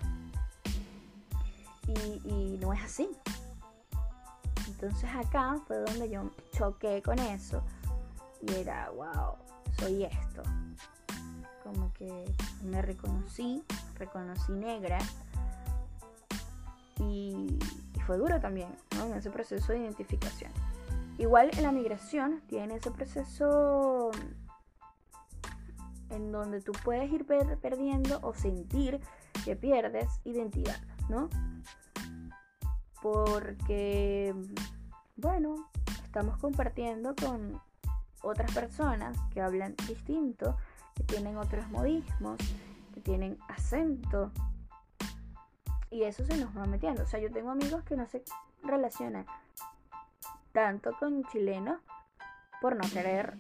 Y, 1.87 2.21
y, 2.25 2.59
no 2.61 2.73
es 2.73 2.83
así. 2.83 3.09
Entonces 4.69 5.09
acá 5.15 5.57
fue 5.67 5.79
donde 5.79 6.09
yo 6.11 6.31
choqué 6.53 7.03
con 7.03 7.19
eso. 7.19 7.63
Y 8.41 8.55
era, 8.55 8.91
wow, 8.91 9.37
soy 9.79 10.05
esto. 10.05 10.43
Como 11.63 11.93
que 11.95 12.25
me 12.63 12.83
reconocí, 12.83 13.63
reconocí 13.97 14.53
negra. 14.53 14.99
Y, 16.99 17.59
fue 18.07 18.19
duro 18.19 18.39
también, 18.39 18.69
¿no? 18.97 19.07
En 19.07 19.15
ese 19.15 19.31
proceso 19.31 19.73
de 19.73 19.79
identificación. 19.79 20.53
Igual 21.19 21.51
en 21.57 21.63
la 21.63 21.73
migración 21.73 22.43
tiene 22.49 22.77
ese 22.77 22.91
proceso 22.91 24.11
en 26.11 26.33
donde 26.33 26.61
tú 26.61 26.73
puedes 26.85 27.11
ir 27.13 27.25
perdiendo 27.27 28.19
o 28.23 28.35
sentir 28.35 29.01
que 29.45 29.55
pierdes 29.57 30.09
identidad, 30.25 30.81
¿no? 31.09 31.29
Porque, 33.03 34.35
bueno, 35.17 35.71
estamos 36.05 36.39
compartiendo 36.39 37.15
con 37.15 37.61
otras 38.23 38.53
personas 38.53 39.17
que 39.33 39.41
hablan 39.41 39.75
distinto, 39.87 40.57
que 40.95 41.05
tienen 41.05 41.37
otros 41.37 41.69
modismos, 41.71 42.39
que 42.93 43.01
tienen 43.01 43.39
acento. 43.49 44.33
Y 45.91 46.05
eso 46.05 46.25
se 46.25 46.37
nos 46.39 46.57
va 46.57 46.65
metiendo. 46.65 47.03
O 47.03 47.07
sea, 47.07 47.21
yo 47.21 47.31
tengo 47.31 47.51
amigos 47.51 47.85
que 47.85 47.97
no 47.97 48.07
se 48.07 48.25
relacionan 48.63 49.27
tanto 50.55 50.93
con 51.01 51.25
chilenos 51.25 51.81
por 52.61 52.77
no 52.77 52.89
querer, 52.91 53.37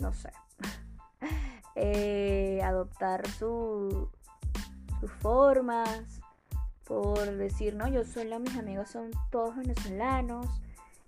no 0.00 0.14
sé, 0.14 0.30
eh, 1.74 2.62
adoptar 2.62 3.28
su, 3.28 4.08
sus 5.00 5.10
formas, 5.14 6.22
por 6.84 7.18
decir, 7.36 7.74
no, 7.74 7.88
yo 7.88 8.04
solo 8.04 8.38
mis 8.38 8.56
amigos 8.56 8.88
son 8.88 9.10
todos 9.30 9.56
venezolanos. 9.56 10.46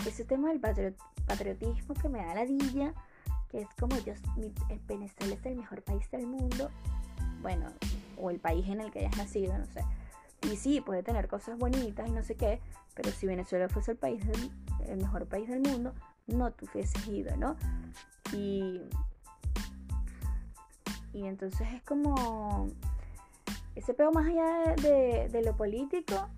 Ese 0.04 0.24
tema 0.24 0.48
del 0.48 0.60
patriotismo 1.26 1.94
que 1.94 2.08
me 2.08 2.24
da 2.24 2.34
la 2.34 2.44
dilla, 2.44 2.92
que 3.48 3.60
es 3.60 3.68
como 3.78 3.96
yo, 3.98 4.14
el 4.36 4.80
Venezuela 4.80 5.34
es 5.34 5.46
el 5.46 5.56
mejor 5.56 5.82
país 5.82 6.10
del 6.10 6.26
mundo, 6.26 6.70
bueno, 7.40 7.68
o 8.16 8.30
el 8.30 8.40
país 8.40 8.66
en 8.68 8.80
el 8.80 8.90
que 8.90 9.00
hayas 9.00 9.16
nacido, 9.16 9.56
no 9.56 9.66
sé. 9.66 9.84
Y 10.42 10.56
sí, 10.56 10.80
puede 10.80 11.02
tener 11.02 11.28
cosas 11.28 11.58
bonitas 11.58 12.08
y 12.08 12.12
no 12.12 12.22
sé 12.22 12.36
qué, 12.36 12.60
pero 12.94 13.10
si 13.10 13.26
Venezuela 13.26 13.68
fuese 13.68 13.92
el 13.92 13.96
país 13.96 14.22
el 14.86 14.98
mejor 14.98 15.26
país 15.26 15.48
del 15.48 15.60
mundo, 15.60 15.92
no 16.26 16.52
tú 16.52 16.66
hubieses 16.72 17.06
ido, 17.08 17.36
¿no? 17.36 17.56
Y, 18.32 18.82
y 21.12 21.26
entonces 21.26 21.66
es 21.72 21.82
como 21.82 22.68
ese 23.74 23.94
peo 23.94 24.10
más 24.10 24.26
allá 24.26 24.74
de, 24.76 25.42
lo 25.44 25.56
político, 25.56 26.28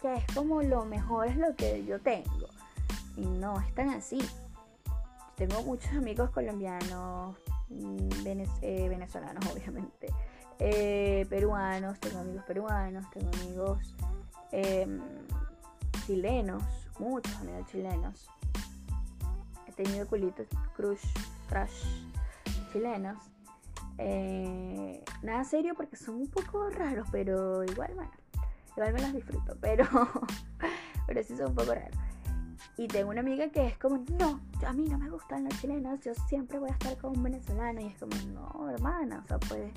que 0.00 0.14
es 0.14 0.24
como 0.34 0.62
lo 0.62 0.84
mejor 0.84 1.28
es 1.28 1.36
lo 1.36 1.54
que 1.54 1.84
yo 1.84 2.00
tengo. 2.00 2.48
Y 3.16 3.24
no 3.24 3.60
es 3.60 3.74
tan 3.74 3.90
así. 3.90 4.18
Tengo 5.36 5.62
muchos 5.62 5.90
amigos 5.92 6.30
colombianos, 6.30 7.36
mm, 7.68 8.08
eh, 8.62 8.88
venezolanos 8.88 9.44
obviamente, 9.52 10.08
eh, 10.58 11.26
peruanos, 11.28 11.98
tengo 12.00 12.20
amigos 12.20 12.44
peruanos, 12.44 13.04
tengo 13.10 13.30
amigos 13.42 13.94
em, 14.52 15.00
chilenos, 16.06 16.62
muchos 16.98 17.34
amigos 17.36 17.66
chilenos. 17.70 18.28
He 19.66 19.72
tenido 19.72 20.06
culitos, 20.06 20.46
crush, 20.74 21.04
crush 21.48 21.84
chilenos. 22.72 23.18
Eh, 23.98 25.02
nada 25.22 25.44
serio 25.44 25.74
porque 25.74 25.96
son 25.96 26.16
un 26.16 26.28
poco 26.28 26.68
raros, 26.70 27.08
pero 27.10 27.64
igual, 27.64 27.92
bueno, 27.94 28.12
igual 28.76 28.92
me 28.92 29.00
los 29.00 29.12
disfruto, 29.12 29.56
pero, 29.60 29.86
pero 31.06 31.22
sí 31.22 31.36
son 31.36 31.48
un 31.48 31.54
poco 31.54 31.74
raros. 31.74 31.98
Y 32.78 32.88
tengo 32.88 33.10
una 33.10 33.20
amiga 33.20 33.48
que 33.48 33.66
es 33.66 33.78
como, 33.78 34.04
no, 34.18 34.40
a 34.66 34.72
mí 34.74 34.86
no 34.86 34.98
me 34.98 35.08
gustan 35.08 35.44
los 35.44 35.58
chilenos, 35.60 36.00
yo 36.00 36.14
siempre 36.28 36.58
voy 36.58 36.68
a 36.68 36.72
estar 36.72 36.96
con 36.98 37.16
un 37.16 37.22
venezolano. 37.22 37.80
Y 37.80 37.86
es 37.86 37.98
como, 37.98 38.14
no, 38.34 38.70
hermana, 38.70 39.22
o 39.24 39.26
sea, 39.26 39.38
pues 39.38 39.72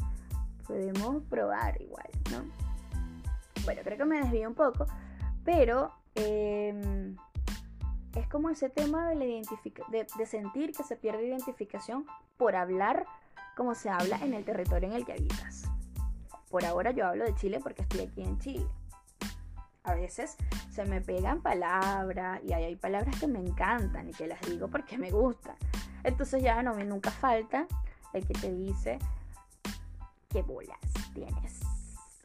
podemos 0.69 1.23
probar 1.23 1.82
igual, 1.82 2.08
¿no? 2.29 2.43
Bueno, 3.65 3.82
creo 3.84 3.97
que 3.97 4.05
me 4.05 4.19
desvío 4.21 4.47
un 4.47 4.53
poco, 4.53 4.86
pero 5.43 5.91
em, 6.13 7.17
es 8.15 8.27
como 8.27 8.51
ese 8.51 8.69
tema 8.69 9.10
de, 9.10 9.15
la 9.15 9.25
de, 9.25 10.08
de 10.15 10.25
sentir 10.27 10.71
que 10.71 10.84
se 10.84 10.95
pierde 10.95 11.25
identificación 11.25 12.05
por 12.38 12.55
hablar 12.55 13.08
como 13.58 13.73
se 13.73 13.89
habla 13.89 14.17
en 14.17 14.36
el 14.36 14.45
territorio 14.45 14.89
en 14.89 14.95
el 14.95 15.05
que 15.05 15.13
habitas. 15.13 15.63
Por 16.51 16.63
ahora 16.63 16.91
yo 16.91 17.08
hablo 17.08 17.25
de 17.25 17.34
Chile 17.34 17.60
porque 17.62 17.82
estoy 17.82 18.01
aquí 18.01 18.21
en 18.21 18.38
Chile. 18.38 18.67
A 19.84 19.95
veces 19.95 20.38
se 20.69 20.86
me 20.86 21.01
pegan 21.01 21.41
palabras 21.41 22.41
y 22.43 22.53
hay, 22.53 22.75
palabras 22.75 23.19
que 23.19 23.25
me 23.25 23.39
encantan 23.39 24.08
y 24.08 24.12
que 24.12 24.27
las 24.27 24.39
digo 24.41 24.67
porque 24.67 24.99
me 24.99 25.10
gustan. 25.10 25.55
Entonces 26.03 26.43
ya 26.43 26.62
no 26.62 26.75
me 26.75 26.86
nunca 26.86 27.10
falta 27.10 27.65
el 28.13 28.27
que 28.27 28.36
te 28.36 28.53
dice 28.53 28.99
qué 30.30 30.42
bolas 30.42 30.80
tienes 31.13 31.60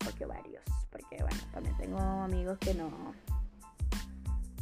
o 0.06 0.14
qué 0.16 0.26
varios. 0.26 0.62
Porque 0.90 1.16
bueno, 1.20 1.40
también 1.52 1.76
tengo 1.76 1.98
amigos 1.98 2.58
que 2.58 2.74
no 2.74 3.14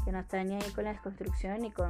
que 0.05 0.11
no 0.11 0.19
están 0.21 0.49
ni 0.49 0.57
ahí 0.57 0.71
con 0.73 0.85
la 0.85 0.93
desconstrucción 0.93 1.61
ni 1.61 1.71
con 1.71 1.89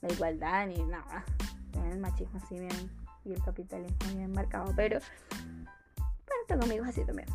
la 0.00 0.12
igualdad 0.12 0.66
ni 0.66 0.82
nada. 0.82 1.24
Tienen 1.72 1.92
el 1.92 2.00
machismo 2.00 2.40
así 2.42 2.58
bien 2.58 2.90
y 3.24 3.32
el 3.32 3.42
capitalismo 3.42 3.98
bien 4.14 4.32
marcado, 4.32 4.72
pero, 4.74 4.98
pero 5.28 6.38
tengo 6.48 6.64
amigos 6.64 6.88
así 6.88 7.04
también. 7.04 7.28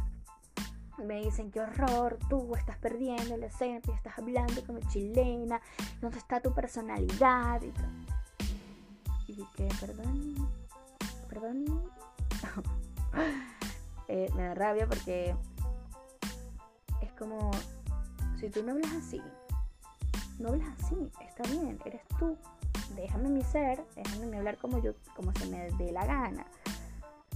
Me 0.98 1.22
dicen, 1.22 1.52
qué 1.52 1.60
horror, 1.60 2.18
tú 2.30 2.56
estás 2.56 2.78
perdiendo 2.78 3.36
el 3.36 3.44
acento 3.44 3.92
y 3.92 3.96
estás 3.96 4.18
hablando 4.18 4.66
como 4.66 4.80
chilena, 4.90 5.62
¿dónde 6.02 6.18
está 6.18 6.40
tu 6.40 6.54
personalidad? 6.54 7.62
Y, 7.62 9.32
y 9.32 9.46
que, 9.56 9.68
perdón, 9.80 10.50
perdón. 11.28 11.66
Eh, 14.08 14.30
me 14.36 14.43
da 14.43 14.54
rabia 14.54 14.86
porque 14.86 15.36
es 17.01 17.12
como, 17.13 17.49
si 18.39 18.49
tú 18.49 18.62
no 18.62 18.73
hablas 18.73 18.93
así, 18.93 19.19
no 20.38 20.49
hablas 20.49 20.67
así, 20.80 21.12
está 21.21 21.43
bien, 21.49 21.80
eres 21.86 22.01
tú, 22.19 22.38
déjame 22.95 23.30
mi 23.30 23.41
ser, 23.43 23.84
déjame 23.95 24.38
hablar 24.38 24.58
como 24.58 24.80
yo, 24.80 24.93
como 25.15 25.34
se 25.34 25.47
me 25.47 25.71
dé 25.71 25.91
la 25.91 26.06
gana. 26.06 26.45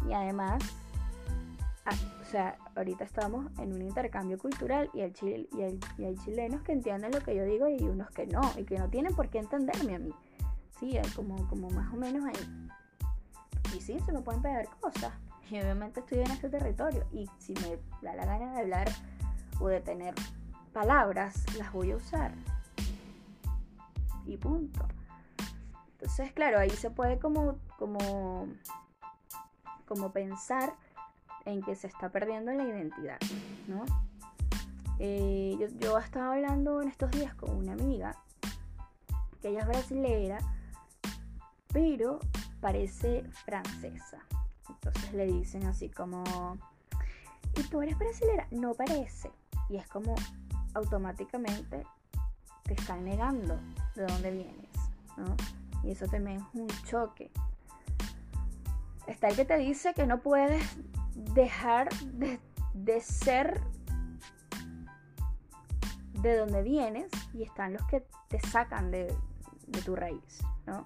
Y 0.08 0.14
además, 0.14 0.62
ah, 1.86 1.96
o 2.22 2.26
sea, 2.26 2.58
ahorita 2.76 3.04
estamos 3.04 3.48
en 3.58 3.74
un 3.74 3.82
intercambio 3.82 4.38
cultural 4.38 4.90
y, 4.94 5.02
el 5.02 5.50
y, 5.58 6.04
hay 6.04 6.16
chilenos 6.18 6.62
que 6.62 6.74
entienden 6.74 7.12
lo 7.12 7.22
que 7.22 7.36
yo 7.36 7.46
digo 7.46 7.68
y 7.68 7.82
unos 7.84 8.10
que 8.12 8.28
no, 8.28 8.42
y 8.58 8.64
que 8.64 8.78
no 8.78 8.90
tienen 8.90 9.16
por 9.16 9.30
qué 9.30 9.40
entenderme 9.40 9.96
a 9.96 10.00
mí. 10.00 10.14
Sí, 10.80 10.98
como, 11.16 11.48
como 11.50 11.70
más 11.72 11.92
o 11.94 11.98
menos 11.98 12.24
ahí. 12.26 12.70
Y 13.76 13.82
sí, 13.82 14.00
se 14.00 14.12
me 14.12 14.22
pueden 14.22 14.42
pegar 14.42 14.68
cosas. 14.80 15.12
Y 15.50 15.60
obviamente 15.60 16.02
estoy 16.02 16.20
en 16.20 16.32
este 16.32 16.50
territorio. 16.50 17.06
Y 17.12 17.28
si 17.40 17.54
me 17.54 17.80
da 18.02 18.14
la 18.16 18.26
gana 18.26 18.54
de 18.54 18.60
hablar 18.62 18.90
o 19.60 19.68
de 19.68 19.82
tener 19.82 20.14
palabras, 20.74 21.44
las 21.58 21.72
voy 21.74 21.92
a 21.92 21.96
usar. 21.96 22.34
Y 24.26 24.38
punto. 24.38 24.88
Entonces, 25.94 26.32
claro, 26.34 26.60
ahí 26.60 26.70
se 26.70 26.92
puede 26.92 27.20
como, 27.20 27.58
como, 27.78 28.48
como 29.88 30.12
pensar 30.12 30.74
en 31.46 31.62
que 31.62 31.76
se 31.76 31.88
está 31.88 32.10
perdiendo 32.10 32.52
la 32.54 32.64
identidad, 32.64 33.18
¿no? 33.68 33.84
Eh, 35.00 35.58
yo, 35.60 35.68
yo 35.80 35.98
estaba 35.98 36.34
hablando 36.34 36.82
en 36.82 36.90
estos 36.90 37.12
días 37.12 37.34
con 37.36 37.56
una 37.56 37.74
amiga, 37.74 38.16
que 39.42 39.50
ella 39.50 39.62
es 39.62 39.68
brasilera, 39.68 40.40
pero 41.74 42.20
parece 42.62 43.24
francesa. 43.46 44.20
Entonces 44.70 45.14
le 45.14 45.26
dicen 45.26 45.66
así 45.66 45.90
como, 45.90 46.24
¿y 47.56 47.64
tú 47.64 47.82
eres 47.82 47.98
brasilera? 47.98 48.48
No 48.52 48.74
parece. 48.74 49.32
Y 49.70 49.78
es 49.78 49.88
como 49.88 50.16
automáticamente 50.74 51.86
te 52.64 52.74
están 52.74 53.04
negando 53.04 53.60
de 53.96 54.06
dónde 54.06 54.32
vienes, 54.32 54.70
¿no? 55.18 55.36
Y 55.84 55.92
eso 55.92 56.08
también 56.08 56.38
es 56.38 56.60
un 56.60 56.68
choque. 56.86 57.32
Está 59.08 59.30
el 59.30 59.36
que 59.36 59.46
te 59.46 59.58
dice 59.58 59.94
que 59.94 60.06
no 60.06 60.20
puedes 60.20 60.64
dejar 61.16 61.90
de, 62.14 63.02
ser 63.02 63.62
de 66.14 66.38
donde 66.38 66.62
vienes 66.62 67.10
y 67.34 67.44
están 67.44 67.74
los 67.74 67.84
que 67.88 68.06
te 68.28 68.40
sacan 68.40 68.92
de, 68.92 69.16
tu 69.86 69.96
raíz, 69.96 70.44
¿no? 70.66 70.86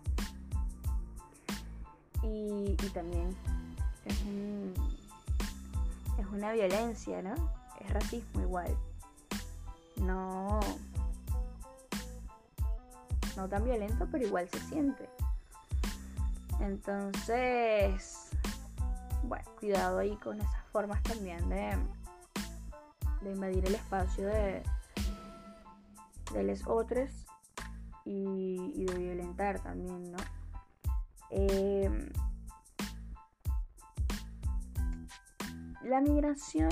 Y, 2.22 2.76
también 2.93 3.36
es, 4.06 4.18
es 6.20 6.26
una 6.32 6.52
violencia, 6.52 7.22
¿no? 7.22 7.34
Es 7.80 7.89
racismo 7.92 8.42
igual. 8.42 8.76
No, 9.98 10.60
no 13.38 13.48
tan 13.48 13.63
violento, 13.63 14.08
pero 14.12 14.26
igual 14.26 14.50
se 14.50 14.60
siente. 14.62 15.10
Entonces, 16.60 18.30
bueno, 19.24 19.46
cuidado 19.60 20.00
ahí 20.00 20.16
con 20.18 20.39
esas 20.39 20.66
formas 20.72 21.02
también 21.04 21.48
de, 21.50 21.78
de 23.22 23.32
invadir 23.32 23.66
el 23.66 23.76
espacio 23.76 24.28
de, 24.28 24.63
de 26.34 26.44
los 26.44 26.66
otros 26.68 27.10
y, 28.06 28.86
de 28.86 28.96
violentar 28.96 29.60
también, 29.60 30.12
¿no? 30.12 30.18
Em, 31.30 32.10
la 35.84 36.02
migración 36.02 36.72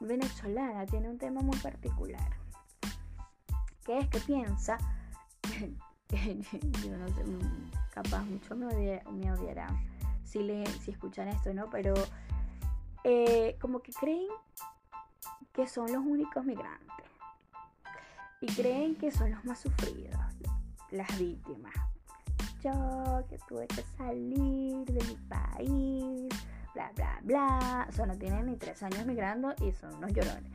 venezolana 0.00 0.86
tiene 0.86 1.08
un 1.08 1.18
tema 1.18 1.40
muy 1.40 1.56
particular, 1.58 2.36
que 3.84 3.98
es 3.98 4.08
que 4.08 4.20
piensa, 4.20 4.78
yo 6.84 6.96
no 6.96 7.08
sé, 7.08 7.24
capaz 7.90 8.24
mucho 8.24 8.54
me, 8.54 8.66
odiarán 9.32 9.78
si, 10.24 10.40
le, 10.40 10.66
si 10.80 10.90
escuchan 10.90 11.28
esto, 11.28 11.52
¿no? 11.54 11.70
Pero 11.70 11.94
eh, 13.04 13.56
como 13.60 13.80
que 13.80 13.92
creen 13.92 14.28
que 15.52 15.66
son 15.66 15.92
los 15.92 16.04
únicos 16.04 16.44
migrantes 16.44 17.06
y 18.40 18.46
creen 18.46 18.96
que 18.96 19.10
son 19.10 19.30
los 19.30 19.44
más 19.44 19.60
sufridos, 19.60 20.20
las 20.90 21.18
víctimas. 21.18 21.74
Yo 22.62 23.24
que 23.28 23.38
tuve 23.48 23.66
que 23.68 23.82
salir 23.96 24.84
de 24.86 25.04
mi 25.04 25.16
país, 25.28 26.28
bla, 26.74 26.92
bla, 26.94 27.20
bla. 27.22 27.86
O 27.88 27.92
sea, 27.92 28.06
no 28.06 28.16
tienen 28.16 28.46
ni 28.46 28.56
tres 28.56 28.82
años 28.82 29.06
migrando 29.06 29.54
y 29.60 29.72
son 29.72 29.94
unos 29.94 30.12
llorones. 30.12 30.52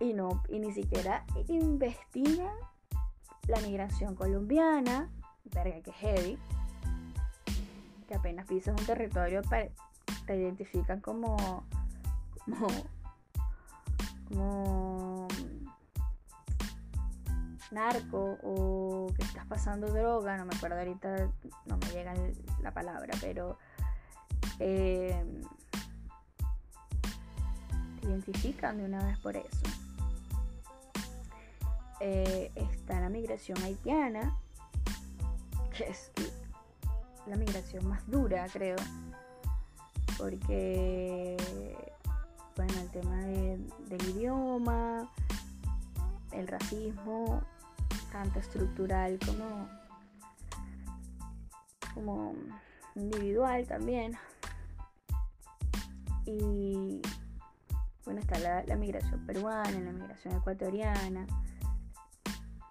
Y, 0.00 0.12
no, 0.12 0.42
y 0.48 0.58
ni 0.58 0.72
siquiera 0.72 1.24
investigan 1.48 2.54
la 3.48 3.60
migración 3.60 4.14
colombiana, 4.14 5.08
verga 5.54 5.80
que 5.80 5.92
heavy, 5.92 6.38
que 8.06 8.14
apenas 8.14 8.46
pisas 8.46 8.78
un 8.78 8.86
territorio 8.86 9.42
te 9.42 10.36
identifican 10.36 11.00
como, 11.00 11.64
como, 12.44 12.66
como 14.28 15.28
narco 17.70 18.38
o 18.42 19.06
que 19.16 19.22
estás 19.22 19.46
pasando 19.46 19.88
droga, 19.88 20.36
no 20.36 20.46
me 20.46 20.54
acuerdo 20.54 20.78
ahorita, 20.78 21.30
no 21.66 21.78
me 21.78 21.86
llega 21.92 22.14
la 22.62 22.72
palabra, 22.72 23.14
pero 23.20 23.58
eh, 24.58 25.24
identifican 28.02 28.78
de 28.78 28.84
una 28.84 29.04
vez 29.04 29.18
por 29.18 29.36
eso. 29.36 29.62
Eh, 32.00 32.52
está 32.54 33.00
la 33.00 33.08
migración 33.08 33.58
haitiana, 33.62 34.36
que 35.74 35.84
es 35.84 36.10
la 37.26 37.36
migración 37.36 37.86
más 37.88 38.08
dura, 38.08 38.46
creo, 38.52 38.76
porque, 40.18 41.36
bueno, 42.54 42.74
el 42.80 42.90
tema 42.90 43.16
del 43.16 44.08
idioma, 44.10 45.10
el 46.32 46.46
racismo, 46.46 47.42
tanto 48.12 48.38
estructural 48.38 49.18
como, 49.26 49.68
como 51.94 52.34
individual 52.94 53.66
también. 53.66 54.16
Y 56.26 57.00
bueno, 58.04 58.20
está 58.20 58.38
la, 58.38 58.76
migración 58.76 59.24
peruana, 59.26 59.80
la 59.80 59.92
migración 59.92 60.36
ecuatoriana. 60.36 61.26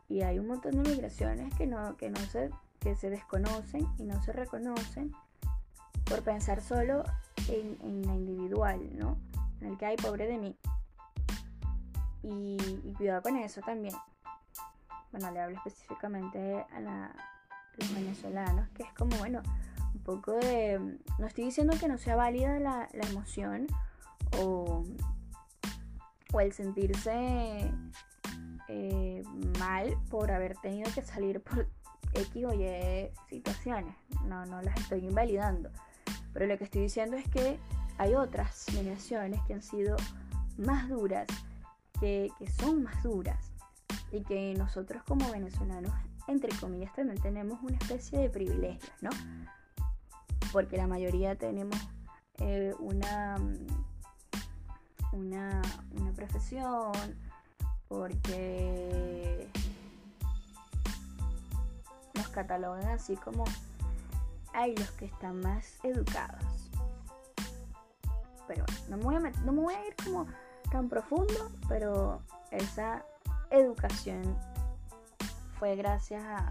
Y 0.08 0.22
hay 0.22 0.38
un 0.38 0.48
montón 0.48 0.84
de 0.84 0.90
migraciones 0.90 1.54
que 1.56 1.66
no, 1.66 1.98
que 1.98 2.10
no 2.10 2.20
se, 2.20 2.52
que 2.80 2.96
se 2.96 3.10
desconocen 3.10 3.88
y 3.98 4.04
no 4.04 4.22
se 4.22 4.34
reconocen 4.34 5.14
por 6.04 6.22
pensar 6.22 6.62
solo 6.62 7.04
en, 7.48 8.06
la 8.06 8.14
individual, 8.14 8.80
¿no? 8.98 9.18
En 9.62 9.70
el 9.70 9.78
que 9.78 9.86
hay 9.88 9.98
pobre 9.98 10.28
de 10.28 10.38
mí. 10.38 10.56
Y, 12.22 12.58
cuidado 12.98 13.22
con 13.22 13.38
eso 13.38 13.62
también 13.62 13.94
bueno, 15.12 15.32
le 15.32 15.40
hablo 15.40 15.58
específicamente 15.58 16.66
a, 16.74 17.12
los 17.78 17.94
venezolanos, 17.94 18.70
que 18.70 18.84
es 18.84 18.94
como, 18.94 19.18
bueno, 19.18 19.42
poco 20.06 20.34
de... 20.34 20.80
No 21.20 21.28
estoy 21.28 21.46
diciendo 21.46 21.76
que 21.80 21.88
no 21.88 21.98
sea 21.98 22.16
válida 22.16 22.60
la, 22.60 22.88
emoción 23.10 23.68
o, 24.40 24.84
o 26.32 26.40
el 26.40 26.54
sentirse 26.54 27.72
eh, 28.68 29.24
mal 29.60 29.98
por 30.10 30.32
haber 30.32 30.56
tenido 30.58 30.90
que 30.94 31.02
salir 31.02 31.42
por 31.42 31.68
X 32.14 32.46
o 32.46 32.54
Y 32.54 33.10
situaciones. 33.30 33.96
No, 34.26 34.46
no 34.46 34.62
las 34.62 34.80
estoy 34.80 35.06
invalidando. 35.06 35.70
Pero 36.34 36.48
lo 36.48 36.58
que 36.58 36.66
estoy 36.66 36.82
diciendo 36.82 37.18
es 37.18 37.28
que 37.30 37.60
hay 37.98 38.14
otras 38.14 38.66
migraciones 38.74 39.42
que 39.48 39.54
han 39.54 39.62
sido 39.62 39.98
más 40.58 40.88
duras, 40.90 41.28
que, 42.00 42.30
que 42.38 42.50
son 42.52 42.84
más 42.84 43.02
duras 43.04 43.52
y 44.12 44.22
que 44.22 44.54
nosotros 44.58 45.04
como 45.04 45.30
venezolanos, 45.32 45.92
entre 46.28 46.56
comillas, 46.58 46.94
también 46.94 47.22
tenemos 47.22 47.62
una 47.62 47.78
especie 47.78 48.20
de 48.20 48.30
privilegios, 48.30 48.92
¿no? 49.02 49.10
Porque 50.56 50.78
la 50.78 50.88
mayoría 50.88 51.36
tenemos 51.36 51.76
eh, 52.38 52.74
una, 52.80 53.36
una, 55.12 55.62
una 55.92 56.12
profesión, 56.14 56.94
porque 57.90 59.50
nos 62.14 62.30
catalogan 62.30 62.88
así 62.88 63.18
como 63.18 63.44
hay 64.54 64.74
los 64.78 64.90
que 64.92 65.08
están 65.08 65.42
más 65.42 65.78
educados. 65.84 66.72
Pero 68.48 68.64
no 68.88 68.96
me 68.96 69.04
voy 69.04 69.16
a, 69.16 69.20
no 69.20 69.52
me 69.52 69.62
voy 69.62 69.74
a 69.74 69.86
ir 69.86 69.96
como 70.06 70.26
tan 70.72 70.88
profundo, 70.88 71.52
pero 71.68 72.22
esa 72.52 73.04
educación 73.50 74.24
fue 75.60 75.76
gracias 75.76 76.24
a, 76.24 76.48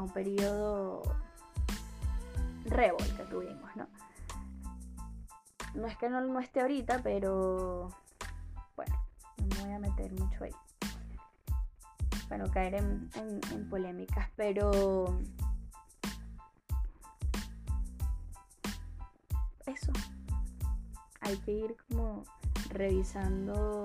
un 0.00 0.08
periodo 0.08 1.02
revol 2.72 3.16
que 3.16 3.24
tuvimos, 3.24 3.76
¿no? 3.76 3.88
No 5.74 5.86
es 5.86 5.96
que 5.96 6.08
no, 6.08 6.20
no 6.20 6.40
esté 6.40 6.60
ahorita, 6.60 7.00
pero 7.02 7.88
bueno, 8.76 8.94
no 9.38 9.46
me 9.46 9.64
voy 9.64 9.72
a 9.72 9.78
meter 9.78 10.12
mucho 10.12 10.44
ahí. 10.44 10.54
Para 12.28 12.44
no 12.44 12.50
caer 12.50 12.74
en, 12.74 13.10
en 13.14 13.68
polémicas, 13.68 14.28
pero 14.36 15.18
eso. 19.66 19.92
Hay 21.20 21.36
que 21.38 21.52
ir 21.52 21.76
como 21.88 22.24
revisando 22.70 23.84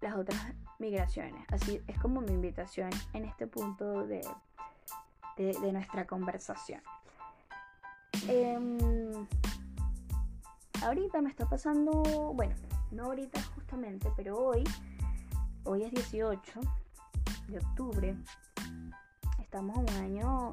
las 0.00 0.16
otras 0.16 0.40
migraciones. 0.78 1.44
Así 1.50 1.80
es 1.86 1.98
como 1.98 2.20
mi 2.20 2.32
invitación 2.32 2.90
en 3.12 3.24
este 3.24 3.46
punto 3.46 4.06
de, 4.06 4.20
de, 5.36 5.72
nuestra 5.72 6.06
conversación. 6.06 6.80
Em, 8.28 9.26
ahorita 10.82 11.20
me 11.20 11.30
está 11.30 11.48
pasando, 11.48 12.02
bueno, 12.34 12.54
no 12.90 13.04
ahorita 13.04 13.42
justamente, 13.54 14.10
pero 14.16 14.38
hoy, 14.38 14.64
hoy 15.64 15.82
es 15.84 15.90
18 15.92 16.60
de 17.48 17.58
octubre, 17.58 18.16
estamos 19.38 19.76
a 19.76 19.80
un 19.80 19.90
año 20.02 20.52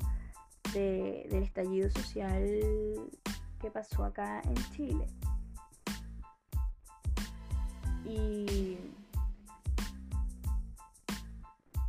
del 0.73 1.43
estallido 1.43 1.89
social 1.89 2.43
que 3.59 3.71
pasó 3.71 4.03
acá 4.03 4.41
en 4.41 4.55
Chile. 4.71 5.07
Y 8.05 8.77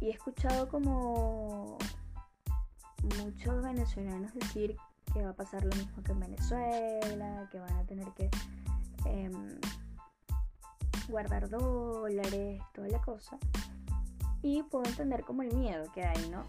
y 0.05 0.09
he 0.09 0.11
escuchado 0.11 0.69
como 0.69 1.79
muchos 3.19 3.63
venezolanos 3.63 4.35
decir 4.35 4.77
que 5.13 5.23
va 5.23 5.31
a 5.31 5.35
pasar 5.35 5.65
lo 5.65 5.75
mismo 5.77 6.03
que 6.03 6.13
en 6.13 6.21
Venezuela, 6.21 7.49
que 7.51 7.61
van 7.61 7.77
a 7.77 7.85
tener 7.85 8.09
que 8.13 8.31
em, 9.07 9.59
guardar 11.09 11.49
dólares, 11.49 12.63
toda 12.75 12.89
la 12.89 13.01
cosa. 13.01 13.39
Y 14.43 14.63
puedo 14.65 14.85
entender 14.85 15.25
como 15.25 15.43
el 15.43 15.55
miedo 15.55 15.91
que 15.93 16.05
hay, 16.05 16.29
¿no? 16.31 16.45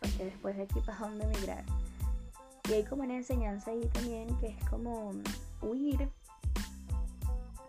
Porque 0.00 0.24
después 0.24 0.56
de 0.56 0.64
aquí 0.64 0.80
para 0.80 0.98
dónde 0.98 1.24
emigrar. 1.24 1.64
Y 2.68 2.74
hay 2.74 2.84
como 2.84 3.02
una 3.02 3.16
enseñanza 3.16 3.70
ahí 3.70 3.86
también 3.92 4.36
que 4.38 4.48
es 4.48 4.68
como 4.68 5.12
huir 5.62 5.98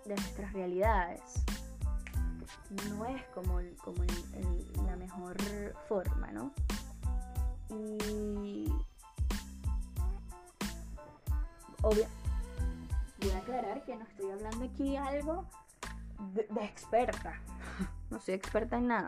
de 0.06 0.16
nuestras 0.16 0.54
realidades 0.54 1.44
no 2.90 3.06
es 3.06 3.24
como, 3.34 3.60
como 3.84 4.04
la 4.86 4.96
mejor 4.96 5.38
forma, 5.88 6.32
¿no? 6.32 6.52
Y 7.70 8.72
obvio, 11.82 12.06
voy 13.20 13.32
a 13.32 13.38
aclarar 13.38 13.84
que 13.84 13.96
no 13.96 14.04
estoy 14.04 14.32
hablando 14.32 14.66
aquí 14.66 14.96
algo 14.96 15.46
de, 16.34 16.66
experta. 16.66 17.40
No 18.10 18.20
soy 18.20 18.36
experta 18.36 18.78
en 18.78 18.88
nada. 18.90 19.08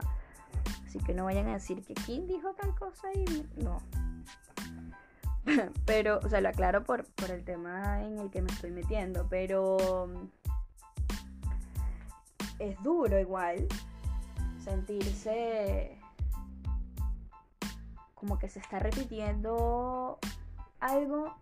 Así 0.83 0.97
que 0.97 1.13
no 1.13 1.25
vayan 1.25 1.47
a 1.49 1.53
decir 1.53 1.83
que 1.83 1.93
quién 1.93 2.25
dijo 2.25 2.53
tal 2.55 2.73
cosa 2.73 3.07
y 3.13 3.47
no. 3.61 3.77
Pero, 5.85 6.19
o 6.23 6.29
sea, 6.29 6.41
lo 6.41 6.49
aclaro 6.49 6.83
por, 6.83 7.05
por 7.05 7.29
el 7.29 7.43
tema 7.43 8.03
en 8.03 8.17
el 8.17 8.31
que 8.31 8.41
me 8.41 8.51
estoy 8.51 8.71
metiendo. 8.71 9.27
Pero 9.29 10.07
es 12.57 12.81
duro 12.81 13.19
igual 13.19 13.67
sentirse 14.63 15.99
como 18.25 18.39
que 18.39 18.49
se 18.49 18.57
está 18.57 18.79
repitiendo 18.79 20.17
algo 20.79 21.35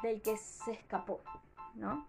del 0.00 0.22
que 0.22 0.36
se 0.36 0.70
escapó, 0.70 1.20
¿no? 1.74 2.06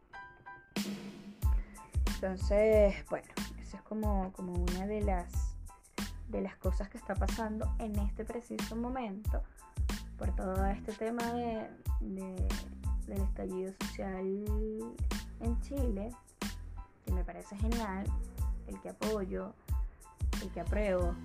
Entonces, 2.14 3.04
bueno, 3.10 3.28
eso 3.60 3.78
es 3.78 3.82
como, 3.82 4.32
como 4.34 4.54
una 4.54 4.86
de 4.86 5.02
las, 5.02 5.56
de 6.28 6.42
las 6.42 6.56
cosas 6.58 6.88
que 6.90 7.00
está 7.00 7.16
pasando 7.16 7.74
en 7.80 7.98
este 7.98 8.26
preciso 8.26 8.76
momento 8.76 9.42
por 10.20 10.36
todo 10.36 10.64
este 10.68 10.94
tema 10.94 11.24
de, 11.34 11.68
del 12.00 13.22
estallido 13.24 13.74
social 13.82 14.24
en 15.40 15.62
Chile, 15.62 16.12
que 17.04 17.12
me 17.12 17.24
parece 17.24 17.58
genial, 17.58 18.06
el 18.68 18.80
que 18.82 18.90
apoyo, 18.90 19.56
el 20.44 20.52
que 20.52 20.60
apruebo, 20.60 21.16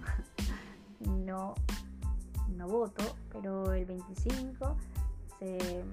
no, 1.01 1.55
no 2.53 2.69
voto, 2.69 3.03
pero 3.33 3.73
el 3.73 3.85
25 3.85 4.77
se, 5.39 5.85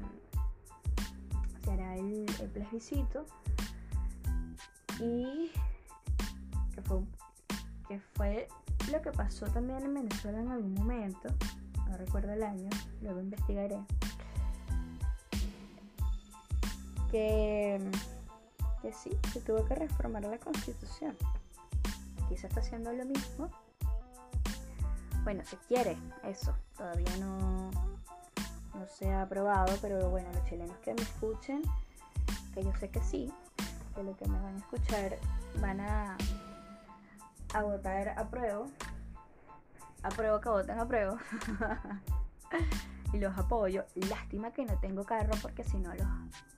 hará 1.72 1.96
el, 1.96 2.26
plebiscito 2.54 3.26
y 5.00 5.52
que 6.74 6.82
fue, 6.82 7.02
que 7.88 8.00
fue 8.00 8.48
lo 8.92 9.02
que 9.02 9.12
pasó 9.12 9.46
también 9.48 9.84
en 9.84 9.94
Venezuela 9.94 10.40
en 10.40 10.50
algún 10.50 10.74
momento, 10.74 11.30
no 11.88 11.98
recuerdo 11.98 12.34
el 12.34 12.44
año, 12.44 12.70
luego 13.02 13.20
investigaré, 13.20 13.80
que, 17.12 17.80
que 18.82 18.94
sí, 18.94 19.12
se 19.32 19.42
tuvo 19.42 19.66
que 19.66 19.76
reformar 19.76 20.24
la 20.24 20.38
constitución. 20.38 21.16
Se 22.40 22.48
está 22.48 22.62
haciendo 22.62 22.94
lo 22.94 23.04
mismo. 23.06 23.50
Bueno, 25.24 25.44
se 25.46 25.58
quiere 25.68 25.98
eso, 26.24 26.56
todavía 26.76 27.16
no, 27.20 27.70
no 28.74 28.88
se 28.88 29.12
ha 29.12 29.24
aprobado, 29.24 29.76
pero 29.82 30.10
bueno, 30.10 30.30
los 30.34 30.44
chilenos 30.46 30.78
que 30.80 30.94
me 30.94 31.02
escuchen, 31.02 31.62
que 32.54 32.64
yo 32.64 32.74
sé 32.80 32.90
que 32.90 33.02
sí, 33.02 33.32
que 33.96 34.04
lo 34.04 34.16
que 34.16 34.28
me 34.28 34.40
van 34.40 34.56
a 34.56 34.58
escuchar 34.58 35.18
van 35.62 35.80
a, 35.82 36.18
a 37.54 37.62
votar 37.62 38.10
a 38.10 38.28
prueba 38.30 38.66
apruebo 40.04 40.40
que 40.40 40.50
voten 40.50 40.80
apruebo. 40.80 41.18
y 43.14 43.20
los 43.20 43.38
apoyo. 43.38 43.86
Lástima 43.96 44.52
que 44.52 44.66
no 44.66 44.78
tengo 44.80 45.04
carro 45.04 45.34
porque 45.42 45.64
si 45.64 45.78
no 45.78 45.94
los 45.94 46.08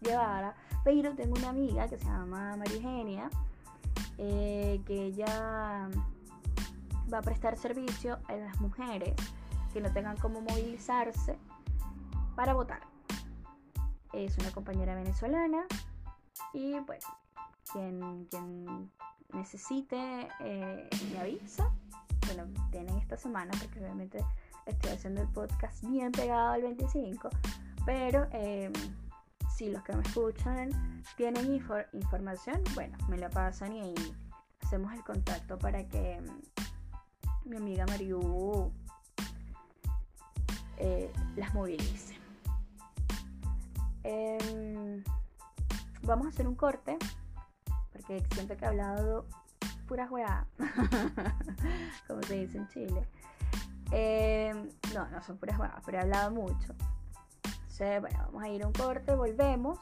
llevara. 0.02 0.56
Pero 0.84 1.14
tengo 1.16 1.36
una 1.38 1.50
amiga 1.50 1.88
que 1.88 1.98
se 1.98 2.06
llama 2.06 2.56
María 2.58 2.76
Eugenia, 2.76 3.30
eh, 4.18 4.82
que 4.86 5.06
ella 5.06 5.90
va 7.12 7.20
a 7.20 7.22
prestar 7.22 7.58
servicio 7.58 8.20
a 8.28 8.36
las 8.36 8.60
mujeres 8.60 9.16
que 9.74 9.82
no 9.82 9.92
tengan 9.92 10.18
cómo 10.18 10.42
movilizarse 10.42 11.38
para 12.36 12.54
votar. 12.54 12.82
Es 14.14 14.38
una 14.38 14.52
compañera 14.52 14.96
venezolana 14.96 15.66
y 16.54 16.80
bueno, 16.80 17.08
quien, 17.72 18.26
quien 18.30 18.92
necesite 19.34 20.28
eh, 20.40 20.90
me 21.12 21.20
avisa 21.20 21.72
bueno, 22.28 22.52
tienen 22.72 22.98
esta 22.98 23.18
semana, 23.18 23.52
porque 23.60 23.80
obviamente 23.80 24.24
estoy 24.66 24.92
haciendo 24.92 25.22
el 25.22 25.28
podcast 25.30 25.84
bien 25.84 26.12
pegado 26.12 26.52
al 26.52 26.62
25, 26.62 27.30
pero 27.86 28.28
em, 28.32 28.72
si 29.56 29.70
los 29.70 29.84
que 29.84 29.94
me 29.94 30.04
escuchan 30.04 31.04
tienen 31.18 31.54
información, 31.94 32.62
bueno, 32.74 32.98
me 33.10 33.18
la 33.18 33.30
pasan 33.30 33.74
y 33.74 33.94
hacemos 34.62 34.94
el 34.94 35.04
contacto 35.04 35.58
para 35.58 35.88
que 35.88 36.22
mi 37.46 37.58
amiga 37.58 37.86
Mariu 37.88 38.72
eh, 40.78 41.12
las 41.36 41.54
movilice. 41.54 42.16
Em, 44.04 45.04
vamos 46.04 46.26
a 46.26 46.30
hacer 46.30 46.48
un 46.48 46.56
corte 46.56 46.98
porque 47.92 48.24
siento 48.34 48.58
que 48.58 48.66
he 48.66 48.68
hablado 48.68 49.26
pura 49.88 50.06
weá, 50.10 50.48
como 52.08 52.22
se 52.24 52.46
dice 52.46 52.58
en 52.58 52.68
Chile. 52.70 53.08
Em, 53.92 54.70
no, 54.94 55.08
no 55.10 55.22
son 55.22 55.38
puras 55.38 55.60
weá, 55.60 55.82
pero 55.86 55.98
he 55.98 56.02
hablado 56.02 56.32
mucho. 56.32 56.74
Entonces, 57.44 58.02
bueno, 58.02 58.20
vamos 58.28 58.44
a 58.44 58.50
ir 58.50 58.64
a 58.64 58.68
un 58.68 58.74
corte, 58.74 59.16
volvemos. 59.16 59.80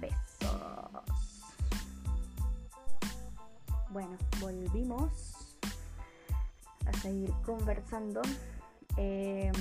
Besos. 0.00 1.25
Bueno, 3.96 4.18
volvimos 4.42 5.56
a 6.84 6.92
seguir 7.00 7.32
conversando. 7.46 8.20
Em, 8.98 9.54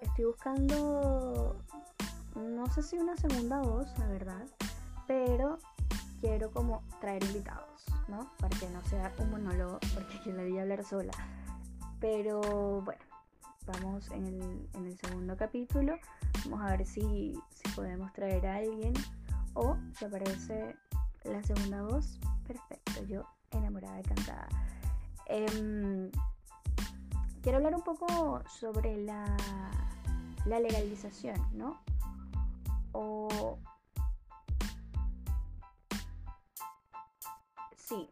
estoy 0.00 0.24
buscando, 0.24 1.56
no 2.34 2.66
sé 2.72 2.82
si 2.82 2.98
una 2.98 3.16
segunda 3.16 3.60
voz, 3.60 3.96
la 4.00 4.08
verdad, 4.08 4.44
pero 5.06 5.60
quiero 6.20 6.50
como 6.50 6.82
traer 7.00 7.22
invitados, 7.22 7.84
¿no? 8.08 8.28
Para 8.40 8.58
que 8.58 8.68
no 8.70 8.82
sea 8.86 9.14
un 9.20 9.30
monólogo, 9.30 9.78
porque 9.94 10.16
aquí 10.18 10.32
la 10.32 10.42
voy 10.42 10.58
a 10.58 10.62
hablar 10.62 10.82
sola. 10.82 11.12
Pero 12.00 12.82
bueno, 12.82 13.04
vamos 13.64 14.10
en 14.10 14.26
el, 14.74 14.98
segundo 14.98 15.36
capítulo. 15.36 15.94
Vamos 16.46 16.62
a 16.62 16.76
ver 16.76 16.84
si, 16.84 17.40
podemos 17.76 18.12
traer 18.12 18.44
a 18.48 18.56
alguien 18.56 18.94
o 19.54 19.76
si 19.96 20.04
aparece 20.04 20.74
la 21.24 21.42
segunda 21.42 21.82
voz. 21.82 22.18
Perfecto, 22.46 23.04
yo 23.04 23.24
enamorada 23.50 24.00
y 24.00 24.02
cantada. 24.02 24.48
Em, 25.26 26.10
quiero 27.42 27.58
hablar 27.58 27.74
un 27.74 27.82
poco 27.82 28.42
sobre 28.48 28.96
la, 29.04 29.24
la 30.46 30.60
legalización, 30.60 31.40
¿no? 31.52 31.80
O 32.92 33.58
sí, 37.76 38.10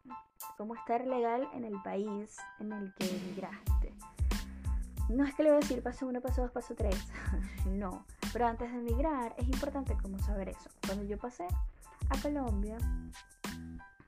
cómo 0.56 0.74
estar 0.74 1.06
legal 1.06 1.48
en 1.54 1.64
el 1.64 1.80
país 1.82 2.36
en 2.61 2.72
el 2.72 2.94
que 2.94 3.09
emigraste. 3.09 3.94
No 5.09 5.24
es 5.24 5.34
que 5.34 5.42
le 5.42 5.50
voy 5.50 5.59
a 5.59 5.61
decir 5.61 5.82
paso 5.82 6.06
uno, 6.06 6.20
paso 6.20 6.42
dos, 6.42 6.50
paso 6.50 6.74
tres. 6.74 6.96
no. 7.66 8.04
Pero 8.32 8.46
antes 8.46 8.70
de 8.70 8.78
emigrar 8.78 9.34
es 9.38 9.48
importante 9.48 9.96
como 10.02 10.18
saber 10.18 10.50
eso. 10.50 10.68
Cuando 10.86 11.04
yo 11.04 11.16
pasé 11.16 11.46
a 12.11 12.20
Colombia, 12.20 12.78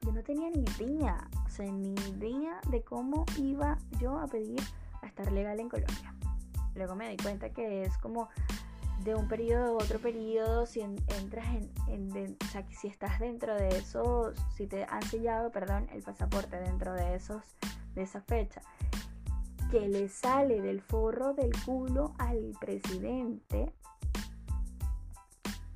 yo 0.02 0.12
no 0.12 0.22
tenía 0.22 0.50
ni 0.50 0.64
idea, 0.78 1.28
o 1.46 1.48
sea, 1.50 1.70
ni 1.70 1.94
idea 1.94 2.60
de 2.70 2.82
cómo 2.82 3.24
iba 3.36 3.78
yo 4.00 4.18
a 4.18 4.26
pedir 4.26 4.60
a 5.02 5.06
estar 5.06 5.30
legal 5.30 5.60
en 5.60 5.68
Colombia. 5.68 6.14
Luego 6.74 6.94
me 6.94 7.10
di 7.10 7.16
cuenta 7.16 7.50
que 7.50 7.82
es 7.82 7.96
como 7.98 8.28
de 9.04 9.14
un 9.14 9.28
periodo 9.28 9.78
a 9.78 9.84
otro 9.84 9.98
periodo, 9.98 10.66
si 10.66 10.80
entras 10.80 11.46
en, 11.88 12.36
o 12.40 12.46
sea, 12.46 12.66
si 12.70 12.88
estás 12.88 13.18
dentro 13.18 13.54
de 13.54 13.68
esos, 13.68 14.34
si 14.54 14.66
te 14.66 14.84
han 14.84 15.02
sellado, 15.02 15.50
perdón, 15.50 15.88
el 15.92 16.02
pasaporte 16.02 16.58
dentro 16.60 16.92
de 16.92 17.14
esos, 17.14 17.42
de 17.94 18.02
esa 18.02 18.20
fecha, 18.20 18.60
que 19.70 19.88
le 19.88 20.08
sale 20.08 20.60
del 20.60 20.82
forro 20.82 21.32
del 21.32 21.52
culo 21.64 22.14
al 22.18 22.54
presidente, 22.60 23.72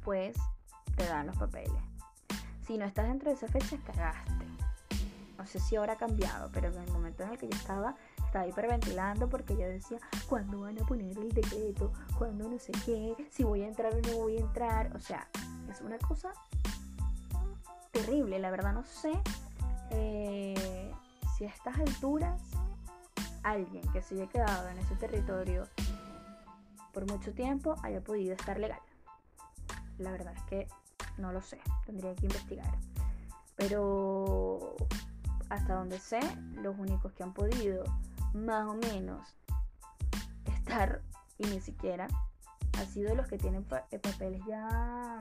pues 0.03 0.37
te 0.97 1.07
dan 1.07 1.27
los 1.27 1.37
papeles. 1.37 1.94
Si 2.67 2.79
no 2.79 2.85
estás 2.85 3.09
dentro 3.09 3.31
de 3.31 3.37
esa 3.37 3.49
fecha, 3.49 3.77
cagaste. 3.87 4.47
No 5.37 5.47
sé 5.47 5.59
si 5.61 5.77
ahora 5.77 5.95
ha 5.95 5.97
cambiado, 5.97 6.51
pero 6.53 6.69
en 6.69 6.83
el 6.83 6.91
momento 6.91 7.23
en 7.23 7.31
el 7.31 7.39
que 7.39 7.49
yo 7.49 7.57
estaba, 7.57 7.95
estaba 8.25 8.47
hiperventilando 8.47 9.29
porque 9.29 9.55
yo 9.55 9.67
decía, 9.67 9.99
¿cuándo 10.29 10.61
van 10.61 10.81
a 10.81 10.87
poner 10.87 11.19
el 11.19 11.33
decreto? 11.33 11.93
¿Cuándo 12.17 12.49
no 12.49 12.59
sé 12.59 12.73
qué? 12.87 13.15
Si 13.31 13.45
voy 13.45 13.63
a 13.63 13.69
entrar 13.69 13.93
o 13.95 14.01
no 14.01 14.17
voy 14.17 14.39
a 14.39 14.41
entrar. 14.41 14.97
O 14.97 15.01
sea, 15.01 15.29
es 15.71 15.83
una 15.83 15.99
cosa 15.99 16.33
terrible. 17.91 18.39
La 18.39 18.51
verdad 18.51 18.73
no 18.73 18.85
sé 18.85 19.13
eh, 19.91 20.91
si 21.37 21.45
a 21.45 21.49
estas 21.49 21.79
alturas 21.79 22.41
alguien 23.43 23.83
que 23.93 24.01
se 24.01 24.15
haya 24.15 24.27
quedado 24.29 24.69
en 24.71 24.79
ese 24.79 24.97
territorio 24.97 25.69
por 26.93 27.07
mucho 27.11 27.33
tiempo 27.33 27.77
haya 27.83 28.01
podido 28.01 28.35
estar 28.35 28.59
legal. 28.59 28.81
La 29.99 30.11
verdad 30.11 30.33
es 30.35 30.43
que 30.45 30.69
no 31.19 31.33
lo 31.33 31.41
sé, 31.41 31.61
tendría 31.87 32.15
que 32.15 32.27
investigar. 32.27 32.79
Pero 33.57 34.77
hasta 35.49 35.75
donde 35.75 35.99
sé, 35.99 36.21
los 36.63 36.77
únicos 36.79 37.13
que 37.13 37.23
han 37.23 37.33
podido 37.33 37.85
más 38.33 38.67
o 38.67 38.75
menos 38.75 39.37
estar, 40.47 41.03
y 41.39 41.47
ni 41.47 41.61
siquiera, 41.61 42.09
ha 42.79 42.85
sido 42.87 43.15
los 43.15 43.29
que 43.29 43.39
tienen 43.39 43.65
eh, 43.91 43.99
papeles 43.99 44.43
ya 44.47 45.21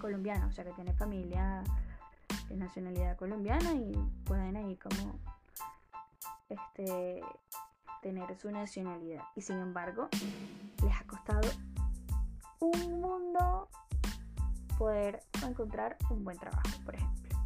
colombianos, 0.00 0.50
o 0.50 0.52
sea 0.52 0.64
que 0.64 0.72
tiene 0.72 0.92
familia 0.94 1.62
de 2.48 2.56
nacionalidad 2.56 3.16
colombiana 3.16 3.72
y 3.72 3.92
pueden 4.24 4.56
ahí 4.56 4.76
como 4.76 5.18
este 6.48 7.20
tener 8.02 8.36
su 8.36 8.50
nacionalidad. 8.50 9.24
Y 9.36 9.42
sin 9.42 9.58
embargo, 9.58 10.08
les 10.82 10.96
ha 10.96 11.04
costado 11.04 11.48
un 12.60 13.00
mundo 13.00 13.68
poder 14.78 15.20
encontrar 15.46 15.96
un 16.10 16.24
buen 16.24 16.38
trabajo, 16.38 16.68
por 16.84 16.94
ejemplo. 16.94 17.38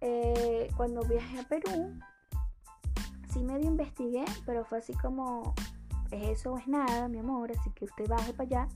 Eh, 0.00 0.70
cuando 0.76 1.02
viajé 1.02 1.40
a 1.40 1.42
Perú, 1.44 1.98
sí 3.32 3.40
medio 3.42 3.66
investigué, 3.66 4.24
pero 4.46 4.64
fue 4.64 4.78
así 4.78 4.92
como, 4.94 5.54
es 6.10 6.38
eso 6.38 6.52
o 6.52 6.58
es 6.58 6.68
nada, 6.68 7.08
mi 7.08 7.18
amor, 7.18 7.50
así 7.50 7.70
que 7.70 7.86
usted 7.86 8.06
baje 8.06 8.32
para 8.32 8.44
allá 8.44 8.68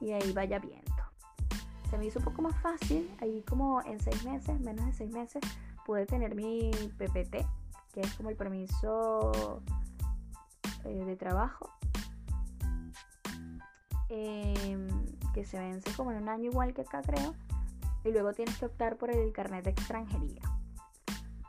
y 0.00 0.12
ahí 0.12 0.32
vaya 0.32 0.58
viendo. 0.58 0.90
Se 1.90 1.98
me 1.98 2.06
hizo 2.06 2.20
un 2.20 2.24
poco 2.26 2.42
más 2.42 2.56
fácil, 2.60 3.10
ahí 3.20 3.42
como 3.48 3.82
en 3.82 3.98
seis 3.98 4.24
meses, 4.24 4.60
menos 4.60 4.86
de 4.86 4.92
seis 4.92 5.10
meses, 5.10 5.42
pude 5.84 6.06
tener 6.06 6.36
mi 6.36 6.70
PPT, 6.98 7.44
que 7.92 8.00
es 8.00 8.14
como 8.14 8.30
el 8.30 8.36
permiso 8.36 9.60
eh, 10.84 11.04
de 11.04 11.16
trabajo. 11.16 11.70
Em, 14.08 14.88
que 15.32 15.44
se 15.44 15.58
vence 15.58 15.92
como 15.96 16.12
en 16.12 16.22
un 16.22 16.28
año 16.28 16.50
igual 16.50 16.74
que 16.74 16.82
acá 16.82 17.02
creo. 17.02 17.34
Y 18.04 18.10
luego 18.10 18.32
tienes 18.32 18.56
que 18.58 18.66
optar 18.66 18.96
por 18.96 19.10
el 19.10 19.32
carnet 19.32 19.64
de 19.64 19.70
extranjería. 19.70 20.42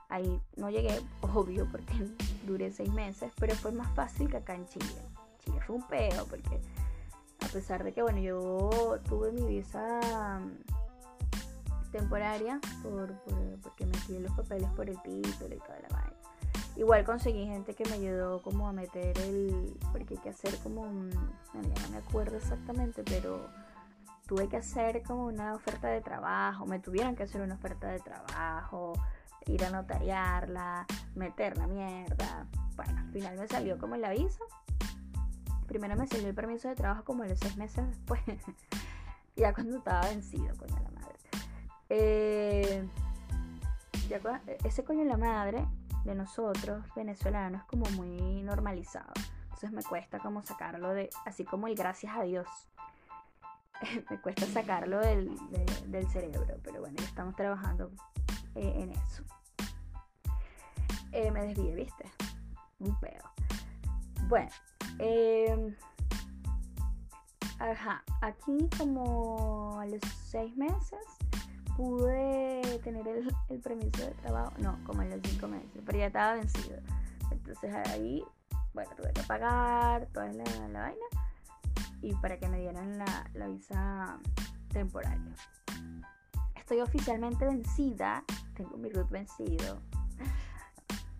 Ahí 0.09 0.41
no 0.57 0.69
llegué, 0.69 0.99
obvio, 1.33 1.67
porque 1.71 1.93
duré 2.45 2.71
seis 2.71 2.91
meses, 2.91 3.31
pero 3.39 3.55
fue 3.55 3.71
más 3.71 3.93
fácil 3.95 4.29
que 4.29 4.37
acá 4.37 4.55
en 4.55 4.65
Chile. 4.67 5.01
Chile 5.39 5.59
fue 5.65 5.77
un 5.77 5.87
peo, 5.87 6.25
porque 6.25 6.59
a 7.39 7.47
pesar 7.47 7.83
de 7.83 7.93
que, 7.93 8.01
bueno, 8.01 8.19
yo 8.19 8.99
tuve 9.07 9.31
mi 9.31 9.45
visa 9.47 10.39
mm, 10.39 11.91
temporaria 11.91 12.59
por, 12.83 13.13
porque 13.63 13.85
me 13.85 14.19
los 14.19 14.31
papeles 14.33 14.69
por 14.71 14.89
el 14.89 15.01
título 15.01 15.55
y 15.55 15.59
toda 15.59 15.79
la 15.79 15.89
vaina. 15.89 16.11
Igual 16.75 17.03
conseguí 17.03 17.45
gente 17.45 17.73
que 17.75 17.83
me 17.85 17.93
ayudó 17.93 18.41
como 18.41 18.67
a 18.67 18.71
meter 18.71 19.17
el, 19.19 19.77
porque 19.91 20.15
hay 20.15 20.19
que 20.21 20.29
hacer 20.29 20.57
como 20.59 20.81
un, 20.81 21.09
ya 21.11 21.81
no 21.83 21.89
me 21.91 21.97
acuerdo 21.97 22.37
exactamente, 22.37 23.03
pero 23.03 23.49
tuve 24.31 24.47
que 24.47 24.55
hacer 24.55 25.03
como 25.03 25.25
una 25.25 25.55
oferta 25.55 25.89
de 25.89 25.99
trabajo, 25.99 26.65
me 26.65 26.79
tuvieron 26.79 27.17
que 27.17 27.23
hacer 27.23 27.41
una 27.41 27.55
oferta 27.55 27.89
de 27.89 27.99
trabajo, 27.99 28.93
ir 29.45 29.65
a 29.65 29.69
notariarla, 29.69 30.87
meter 31.15 31.57
la 31.57 31.67
mierda. 31.67 32.47
Bueno, 32.77 32.97
al 32.97 33.11
final 33.11 33.37
me 33.37 33.45
salió 33.49 33.77
como 33.77 33.95
el 33.95 34.05
aviso. 34.05 34.45
Primero 35.67 35.97
me 35.97 36.07
salió 36.07 36.29
el 36.29 36.33
permiso 36.33 36.69
de 36.69 36.75
trabajo 36.75 37.03
como 37.03 37.25
los 37.25 37.37
seis 37.39 37.57
meses 37.57 37.85
después, 37.85 38.21
ya 39.35 39.53
cuando 39.53 39.79
estaba 39.79 40.07
vencido, 40.07 40.55
coño 40.55 40.79
la 40.81 40.91
madre. 40.91 41.19
Eh, 41.89 42.87
ese 44.63 44.85
coño 44.85 45.03
la 45.03 45.17
madre 45.17 45.67
de 46.05 46.15
nosotros 46.15 46.85
venezolanos 46.95 47.65
como 47.65 47.83
muy 47.97 48.43
normalizado. 48.43 49.11
Entonces 49.43 49.73
me 49.73 49.83
cuesta 49.83 50.19
como 50.19 50.41
sacarlo 50.41 50.93
de, 50.93 51.09
así 51.25 51.43
como 51.43 51.67
el 51.67 51.75
gracias 51.75 52.15
a 52.15 52.23
Dios. 52.23 52.47
me 54.09 54.21
cuesta 54.21 54.45
sacarlo 54.47 54.99
del, 54.99 55.29
cerebro, 56.11 56.45
pero 56.63 56.81
bueno, 56.81 56.95
ya 56.97 57.05
estamos 57.05 57.35
trabajando 57.35 57.91
eh, 58.55 58.73
en 58.75 58.91
eso. 58.91 59.23
Eh, 61.11 61.31
me 61.31 61.47
desvié, 61.47 61.75
¿viste? 61.75 62.05
Un 62.79 62.97
pedo. 62.99 63.23
Bueno, 64.27 64.49
em, 64.99 65.75
ajá, 67.59 68.03
aquí 68.21 68.69
como 68.77 69.79
a 69.79 69.85
los 69.85 70.01
seis 70.25 70.55
meses 70.55 71.05
pude 71.75 72.79
tener 72.83 73.07
el, 73.07 73.59
permiso 73.59 74.05
de 74.05 74.11
trabajo, 74.21 74.53
no, 74.59 74.77
como 74.85 75.01
en 75.01 75.09
los 75.09 75.19
cinco 75.23 75.47
meses, 75.47 75.81
pero 75.85 75.97
ya 75.97 76.07
estaba 76.07 76.35
vencido. 76.35 76.79
Entonces 77.31 77.73
ahí, 77.89 78.23
bueno, 78.73 78.91
tuve 78.95 79.11
que 79.13 79.23
pagar 79.23 80.07
toda 80.13 80.31
la, 80.31 80.43
vaina 80.79 81.05
y 82.01 82.13
para 82.15 82.37
que 82.37 82.47
me 82.47 82.59
dieran 82.59 82.97
la, 82.97 83.47
visa 83.47 84.19
temporaria. 84.69 85.35
Estoy 86.55 86.81
oficialmente 86.81 87.45
vencida, 87.45 88.23
tengo 88.55 88.77
mi 88.77 88.89
root 88.89 89.09
vencido. 89.09 89.81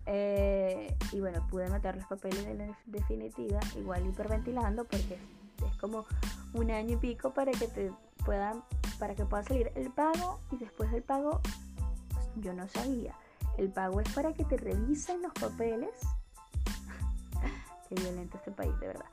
Eh, 0.06 0.96
y 1.12 1.20
bueno, 1.20 1.46
pude 1.48 1.68
meter 1.68 1.96
los 1.96 2.06
papeles 2.06 2.44
de 2.44 2.54
la 2.54 2.78
definitiva, 2.86 3.60
igual 3.76 4.04
hiperventilando, 4.06 4.84
porque 4.84 5.18
es 5.64 5.76
como 5.76 6.06
un 6.54 6.70
año 6.70 6.94
y 6.94 6.96
pico 6.96 7.32
para 7.32 7.52
que 7.52 7.68
te 7.68 7.92
puedan 8.24 8.62
para 8.98 9.14
que 9.14 9.24
pueda 9.24 9.42
salir 9.42 9.72
el 9.74 9.90
pago 9.90 10.40
y 10.52 10.56
después 10.56 10.90
del 10.92 11.02
pago 11.02 11.40
pues, 12.12 12.26
yo 12.36 12.52
no 12.52 12.68
sabía. 12.68 13.16
El 13.58 13.70
pago 13.70 14.00
es 14.00 14.08
para 14.12 14.32
que 14.32 14.44
te 14.44 14.56
revisen 14.56 15.22
los 15.22 15.32
papeles. 15.32 15.90
Qué 17.88 17.94
violento 17.96 18.38
este 18.38 18.52
país, 18.52 18.78
de 18.80 18.86
verdad. 18.86 19.06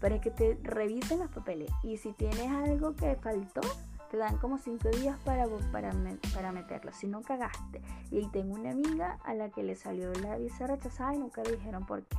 Para 0.00 0.20
que 0.20 0.30
te 0.30 0.58
revisen 0.62 1.20
los 1.20 1.30
papeles. 1.30 1.70
Y 1.82 1.96
si 1.96 2.12
tienes 2.12 2.50
algo 2.50 2.94
que 2.94 3.16
faltó, 3.16 3.62
te 4.10 4.16
dan 4.16 4.36
como 4.38 4.58
cinco 4.58 4.88
días 4.90 5.18
para, 5.24 5.46
para, 5.72 5.92
para 6.34 6.52
meterlo. 6.52 6.92
Si 6.92 7.06
no 7.06 7.22
cagaste. 7.22 7.82
Y 8.10 8.18
ahí 8.18 8.28
tengo 8.32 8.54
una 8.54 8.70
amiga 8.70 9.18
a 9.24 9.34
la 9.34 9.50
que 9.50 9.62
le 9.62 9.74
salió 9.74 10.12
la 10.14 10.36
visa 10.36 10.66
rechazada 10.66 11.14
y 11.14 11.18
nunca 11.18 11.42
le 11.42 11.52
dijeron 11.52 11.86
por 11.86 12.04
qué. 12.04 12.16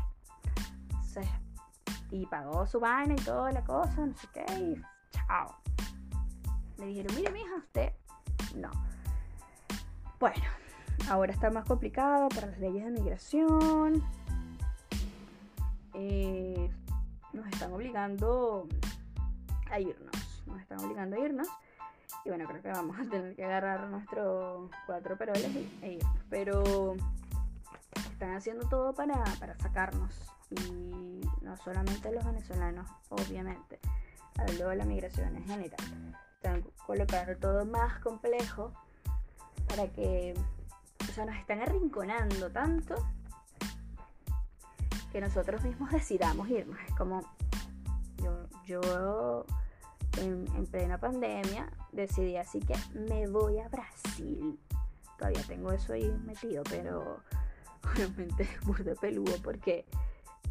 y 2.09 2.25
pagó 2.27 2.65
su 2.67 2.79
vaina 2.79 3.13
y 3.13 3.23
toda 3.23 3.51
la 3.51 3.63
cosa, 3.63 4.05
no 4.05 4.15
sé 4.15 4.27
qué. 4.33 4.45
Y 4.59 4.81
chao. 5.11 5.55
Me 6.77 6.87
dijeron, 6.87 7.15
mire, 7.15 7.31
mija, 7.31 7.55
usted 7.57 7.91
no. 8.55 8.71
Bueno, 10.19 10.43
ahora 11.09 11.31
está 11.31 11.49
más 11.51 11.65
complicado 11.65 12.29
para 12.29 12.47
las 12.47 12.59
leyes 12.59 12.85
de 12.85 12.91
migración. 12.91 14.03
Eh, 15.93 16.69
nos 17.37 17.47
están 17.47 17.71
obligando 17.73 18.67
a 19.69 19.79
irnos. 19.79 20.43
Nos 20.45 20.61
están 20.61 20.79
obligando 20.79 21.15
a 21.15 21.19
irnos. 21.19 21.47
Y 22.25 22.29
bueno, 22.29 22.45
creo 22.47 22.61
que 22.61 22.69
vamos 22.69 22.99
a 22.99 23.09
tener 23.09 23.35
que 23.35 23.45
agarrar 23.45 23.87
nuestros 23.89 24.69
cuatro 24.85 25.17
peroles 25.17 25.49
e 25.81 25.93
irnos. 25.93 26.23
Pero 26.29 26.95
están 28.11 28.35
haciendo 28.35 28.67
todo 28.67 28.93
para, 28.93 29.23
para 29.39 29.57
sacarnos. 29.57 30.13
Y 30.49 31.21
no 31.41 31.55
solamente 31.57 32.11
los 32.11 32.25
venezolanos, 32.25 32.89
obviamente. 33.09 33.79
Hablo 34.37 34.69
de 34.69 34.75
la 34.75 34.85
migración 34.85 35.35
en 35.35 35.45
general 35.45 35.75
están 36.37 36.61
colocando 36.85 37.35
todo 37.37 37.65
más 37.65 37.99
complejo 37.99 38.71
para 39.67 39.87
que, 39.87 40.33
o 41.01 41.11
sea, 41.11 41.25
nos 41.25 41.35
están 41.35 41.61
arrinconando 41.61 42.51
tanto 42.51 42.95
que 45.11 45.21
nosotros 45.21 45.63
mismos 45.63 45.91
decidamos 45.91 46.49
irnos. 46.49 46.77
Es 46.87 46.95
como 46.95 47.21
yo, 48.17 48.47
yo 48.65 49.45
en, 50.19 50.65
plena 50.67 50.97
pandemia 50.97 51.71
decidí 51.91 52.37
así 52.37 52.59
que 52.59 52.75
me 52.93 53.27
voy 53.27 53.59
a 53.59 53.69
Brasil. 53.69 54.59
Todavía 55.17 55.43
tengo 55.47 55.71
eso 55.71 55.93
ahí 55.93 56.11
metido, 56.25 56.63
pero 56.69 57.21
obviamente 57.93 58.43
es 58.43 58.61
burdo 58.61 58.95
peludo 58.95 59.35
porque, 59.43 59.85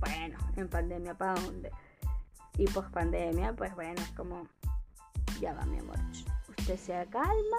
bueno, 0.01 0.39
en 0.57 0.69
pandemia 0.69 1.15
para 1.15 1.41
dónde. 1.41 1.71
Y 2.59 2.67
post 2.69 2.91
pandemia, 2.91 3.55
pues 3.55 3.75
bueno, 3.75 4.01
es 4.01 4.11
como 4.13 4.49
ya 5.41 5.53
va 5.53 5.67
mi 5.67 5.79
amor, 5.79 5.99
usted 6.49 6.79
se 6.79 7.07
calma, 7.11 7.59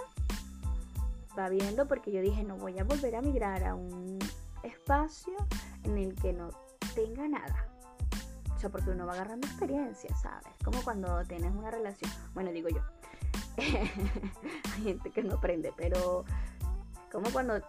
va 1.37 1.49
viendo 1.49 1.87
porque 1.87 2.11
yo 2.11 2.21
dije 2.21 2.43
no 2.43 2.57
voy 2.57 2.79
a 2.79 2.83
volver 2.83 3.15
a 3.15 3.21
migrar 3.21 3.63
a 3.63 3.75
un 3.75 4.17
espacio 4.63 5.35
en 5.83 5.97
el 5.97 6.15
que 6.15 6.33
no 6.33 6.49
tenga 6.97 7.27
nada. 7.27 7.67
O 8.55 8.59
sea, 8.59 8.71
porque 8.71 8.89
uno 8.89 9.05
va 9.05 9.13
agarrando 9.13 9.45
experiencia, 9.45 10.09
¿sabes? 10.15 10.51
Como 10.63 10.81
cuando 10.81 11.23
tienes 11.25 11.53
una 11.53 11.69
relación, 11.69 12.11
bueno, 12.33 12.51
digo 12.51 12.69
yo, 12.69 12.81
hay 13.57 14.83
gente 14.83 15.11
que 15.11 15.21
no 15.21 15.35
aprende, 15.35 15.71
pero 15.77 16.25
como 17.11 17.29
cuando, 17.29 17.61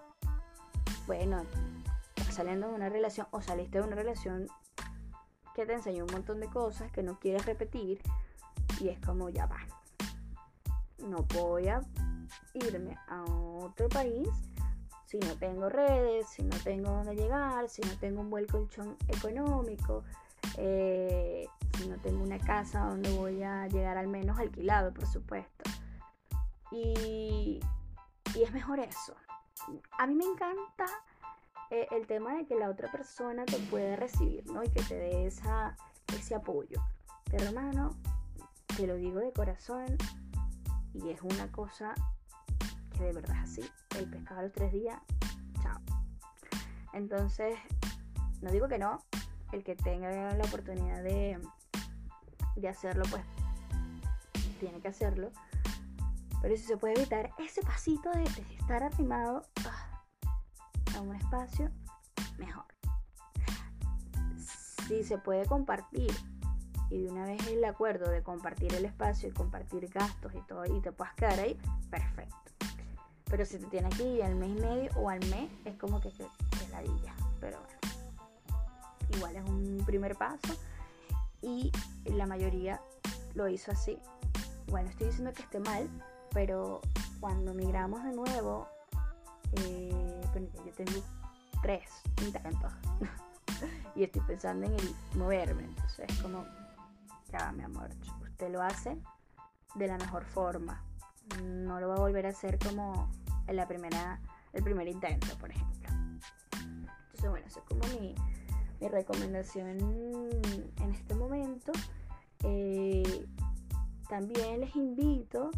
bueno, 1.06 1.42
saliendo 2.30 2.68
de 2.68 2.74
una 2.74 2.88
relación 2.88 3.26
o 3.30 3.42
saliste 3.42 3.78
de 3.78 3.84
una 3.84 3.96
relación 3.96 4.48
que 5.54 5.66
te 5.66 5.74
enseñó 5.74 6.06
un 6.06 6.12
montón 6.12 6.40
de 6.40 6.48
cosas 6.48 6.90
que 6.90 7.02
no 7.02 7.18
quieres 7.20 7.44
repetir 7.44 8.00
y 8.80 8.88
es 8.88 8.98
como 9.04 9.28
ya 9.28 9.44
va, 9.44 9.60
no 11.00 11.24
voy 11.34 11.68
a 11.68 11.82
irme 12.54 12.96
a 13.08 13.24
otro 13.24 13.90
país 13.90 14.26
si 15.08 15.18
no 15.18 15.36
tengo 15.36 15.70
redes, 15.70 16.28
si 16.28 16.42
no 16.42 16.54
tengo 16.62 16.90
dónde 16.90 17.16
llegar, 17.16 17.70
si 17.70 17.80
no 17.80 17.96
tengo 17.98 18.20
un 18.20 18.28
buen 18.28 18.46
colchón 18.46 18.94
económico, 19.08 20.04
eh, 20.58 21.48
si 21.78 21.88
no 21.88 21.96
tengo 21.96 22.22
una 22.22 22.38
casa 22.38 22.80
donde 22.80 23.10
voy 23.16 23.42
a 23.42 23.66
llegar 23.68 23.96
al 23.96 24.06
menos 24.06 24.38
alquilado, 24.38 24.92
por 24.92 25.06
supuesto. 25.06 25.64
Y, 26.70 27.58
y 28.34 28.42
es 28.42 28.52
mejor 28.52 28.80
eso. 28.80 29.16
A 29.98 30.06
mí 30.06 30.14
me 30.14 30.26
encanta 30.26 30.84
eh, 31.70 31.86
el 31.90 32.06
tema 32.06 32.34
de 32.34 32.44
que 32.44 32.56
la 32.56 32.68
otra 32.68 32.92
persona 32.92 33.46
te 33.46 33.56
puede 33.70 33.96
recibir, 33.96 34.44
¿no? 34.52 34.62
Y 34.62 34.68
que 34.68 34.82
te 34.82 34.94
dé 34.94 35.26
esa, 35.26 35.74
ese 36.14 36.34
apoyo. 36.34 36.82
Pero 37.30 37.44
hermano, 37.44 37.96
te 38.76 38.86
lo 38.86 38.96
digo 38.96 39.20
de 39.20 39.32
corazón 39.32 39.86
y 40.92 41.08
es 41.08 41.22
una 41.22 41.50
cosa 41.50 41.94
de 43.04 43.12
verdad 43.12 43.36
es 43.36 43.42
así. 43.42 43.70
El 43.98 44.10
pescado 44.10 44.40
a 44.40 44.42
los 44.44 44.52
tres 44.52 44.72
días, 44.72 45.00
chao. 45.62 45.80
Entonces, 46.92 47.56
no 48.40 48.50
digo 48.50 48.68
que 48.68 48.78
no, 48.78 49.02
el 49.52 49.64
que 49.64 49.76
tenga 49.76 50.34
la 50.34 50.44
oportunidad 50.44 51.02
de, 51.02 51.40
de 52.56 52.68
hacerlo, 52.68 53.04
pues 53.10 53.22
tiene 54.58 54.80
que 54.80 54.88
hacerlo. 54.88 55.30
Pero 56.40 56.56
si 56.56 56.62
se 56.62 56.76
puede 56.76 56.94
evitar 56.94 57.30
ese 57.38 57.62
pasito 57.62 58.10
de, 58.10 58.24
estar 58.58 58.82
arrimado 58.82 59.42
ah, 59.66 60.04
a 60.96 61.00
un 61.00 61.14
espacio, 61.16 61.70
mejor. 62.38 62.64
Si 64.86 65.04
se 65.04 65.18
puede 65.18 65.44
compartir 65.46 66.12
y 66.90 67.02
de 67.02 67.10
una 67.10 67.24
vez 67.26 67.46
el 67.48 67.64
acuerdo 67.64 68.10
de 68.10 68.22
compartir 68.22 68.74
el 68.74 68.84
espacio 68.84 69.28
y 69.28 69.32
compartir 69.32 69.88
gastos 69.88 70.32
y 70.34 70.40
todo 70.46 70.64
y 70.64 70.80
te 70.80 70.92
puedas 70.92 71.14
quedar 71.14 71.38
ahí, 71.38 71.58
perfecto. 71.90 72.57
Pero 73.30 73.44
si 73.44 73.58
te 73.58 73.66
tiene 73.66 73.88
aquí 73.88 74.22
al 74.22 74.34
mes 74.34 74.50
y 74.50 74.60
medio 74.60 74.90
o 74.96 75.10
al 75.10 75.20
mes, 75.26 75.50
es 75.64 75.76
como 75.76 76.00
que, 76.00 76.10
que, 76.10 76.24
que 76.24 76.68
ladilla. 76.70 77.14
Pero 77.40 77.58
bueno, 77.60 77.78
igual 79.16 79.36
es 79.36 79.48
un 79.48 79.82
primer 79.84 80.16
paso 80.16 80.54
y 81.42 81.70
la 82.04 82.26
mayoría 82.26 82.80
lo 83.34 83.48
hizo 83.48 83.70
así. 83.70 83.98
Bueno, 84.68 84.90
estoy 84.90 85.06
diciendo 85.06 85.32
que 85.32 85.42
esté 85.42 85.60
mal, 85.60 85.88
pero 86.32 86.80
cuando 87.20 87.54
migramos 87.54 88.04
de 88.04 88.12
nuevo, 88.12 88.68
eh, 89.64 90.20
yo 90.64 90.72
tengo 90.72 91.02
tres 91.62 91.88
intentos 92.22 92.72
y 93.94 94.04
estoy 94.04 94.22
pensando 94.22 94.66
en 94.66 94.74
el 94.74 94.94
moverme. 95.14 95.64
Entonces 95.64 96.06
es 96.08 96.18
como, 96.18 96.44
ya 97.30 97.52
mi 97.52 97.62
amor, 97.62 97.90
usted 98.22 98.50
lo 98.50 98.62
hace 98.62 98.96
de 99.74 99.86
la 99.86 99.96
mejor 99.98 100.24
forma. 100.24 100.82
No 101.42 101.80
lo 101.80 101.88
va 101.88 101.94
a 101.96 101.98
volver 101.98 102.26
a 102.26 102.30
hacer 102.30 102.58
como 102.58 103.10
en 103.46 103.56
la 103.56 103.66
primera, 103.66 104.20
el 104.52 104.62
primer 104.62 104.88
intento, 104.88 105.26
por 105.38 105.50
ejemplo. 105.50 105.88
Entonces, 106.52 107.30
bueno, 107.30 107.46
esa 107.46 107.60
es 107.60 107.66
como 107.66 107.80
mi, 108.00 108.14
mi 108.80 108.88
recomendación 108.88 109.68
en 109.68 110.90
este 110.92 111.14
momento. 111.14 111.72
Eh, 112.44 113.26
también 114.08 114.60
les 114.60 114.74
invito 114.76 115.50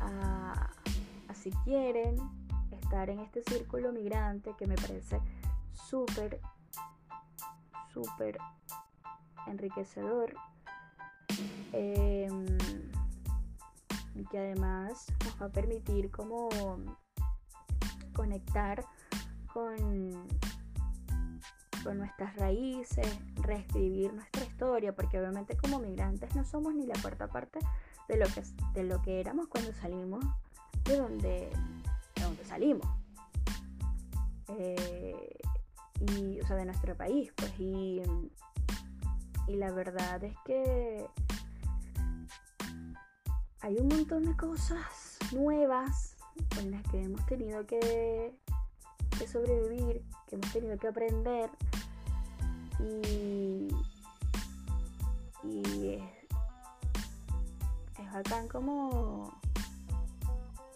a, 0.00 0.70
a, 1.28 1.34
si 1.34 1.50
quieren 1.64 2.16
estar 2.70 3.10
en 3.10 3.20
este 3.20 3.42
círculo 3.42 3.92
migrante 3.92 4.54
que 4.58 4.66
me 4.66 4.76
parece 4.76 5.20
súper, 5.72 6.40
súper 7.92 8.38
enriquecedor 9.46 10.34
Em, 11.72 12.46
y 14.18 14.24
que 14.26 14.38
además 14.38 15.06
nos 15.24 15.40
va 15.40 15.46
a 15.46 15.50
permitir 15.50 16.10
como 16.10 16.48
conectar 18.12 18.84
con, 19.52 20.26
con 21.84 21.98
nuestras 21.98 22.34
raíces, 22.36 23.06
reescribir 23.36 24.12
nuestra 24.12 24.44
historia, 24.44 24.94
porque 24.94 25.20
obviamente 25.20 25.56
como 25.56 25.78
migrantes 25.78 26.34
no 26.34 26.44
somos 26.44 26.74
ni 26.74 26.84
la 26.86 27.00
cuarta 27.00 27.28
parte 27.28 27.60
de 28.08 28.16
lo 28.16 28.26
que, 28.26 28.42
de 28.74 28.82
lo 28.82 29.00
que 29.02 29.20
éramos 29.20 29.46
cuando 29.46 29.72
salimos 29.74 30.24
de 30.84 30.96
donde, 30.96 31.50
de 32.16 32.22
donde 32.22 32.44
salimos. 32.44 32.88
Eh, 34.48 35.38
y, 36.00 36.40
o 36.40 36.46
sea, 36.46 36.56
de 36.56 36.64
nuestro 36.64 36.96
país, 36.96 37.32
pues, 37.36 37.52
y, 37.58 38.02
y 39.46 39.56
la 39.56 39.70
verdad 39.70 40.22
es 40.24 40.34
que 40.44 41.06
hay 43.60 43.76
un 43.76 43.88
montón 43.88 44.24
de 44.24 44.36
cosas 44.36 45.18
nuevas 45.32 46.16
con 46.54 46.70
las 46.70 46.82
que 46.84 47.02
hemos 47.02 47.24
tenido 47.26 47.66
que, 47.66 48.32
sobrevivir, 49.30 50.02
que 50.28 50.36
hemos 50.36 50.52
tenido 50.52 50.78
que 50.78 50.88
aprender 50.88 51.50
y, 52.78 53.68
es, 55.44 56.02
es 57.98 58.12
bacán 58.12 58.46
como, 58.48 59.32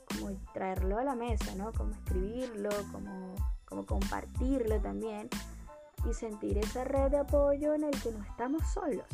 como 0.08 0.30
traerlo 0.52 0.98
a 0.98 1.04
la 1.04 1.14
mesa, 1.14 1.54
¿no? 1.54 1.72
Como 1.72 1.92
escribirlo, 1.92 2.70
como, 2.90 3.34
como 3.64 3.86
compartirlo 3.86 4.80
también 4.80 5.28
y 6.10 6.14
sentir 6.14 6.58
esa 6.58 6.82
red 6.82 7.12
de 7.12 7.18
apoyo 7.18 7.74
en 7.74 7.84
el 7.84 8.02
que 8.02 8.10
no 8.10 8.24
estamos 8.24 8.62
solos 8.72 9.06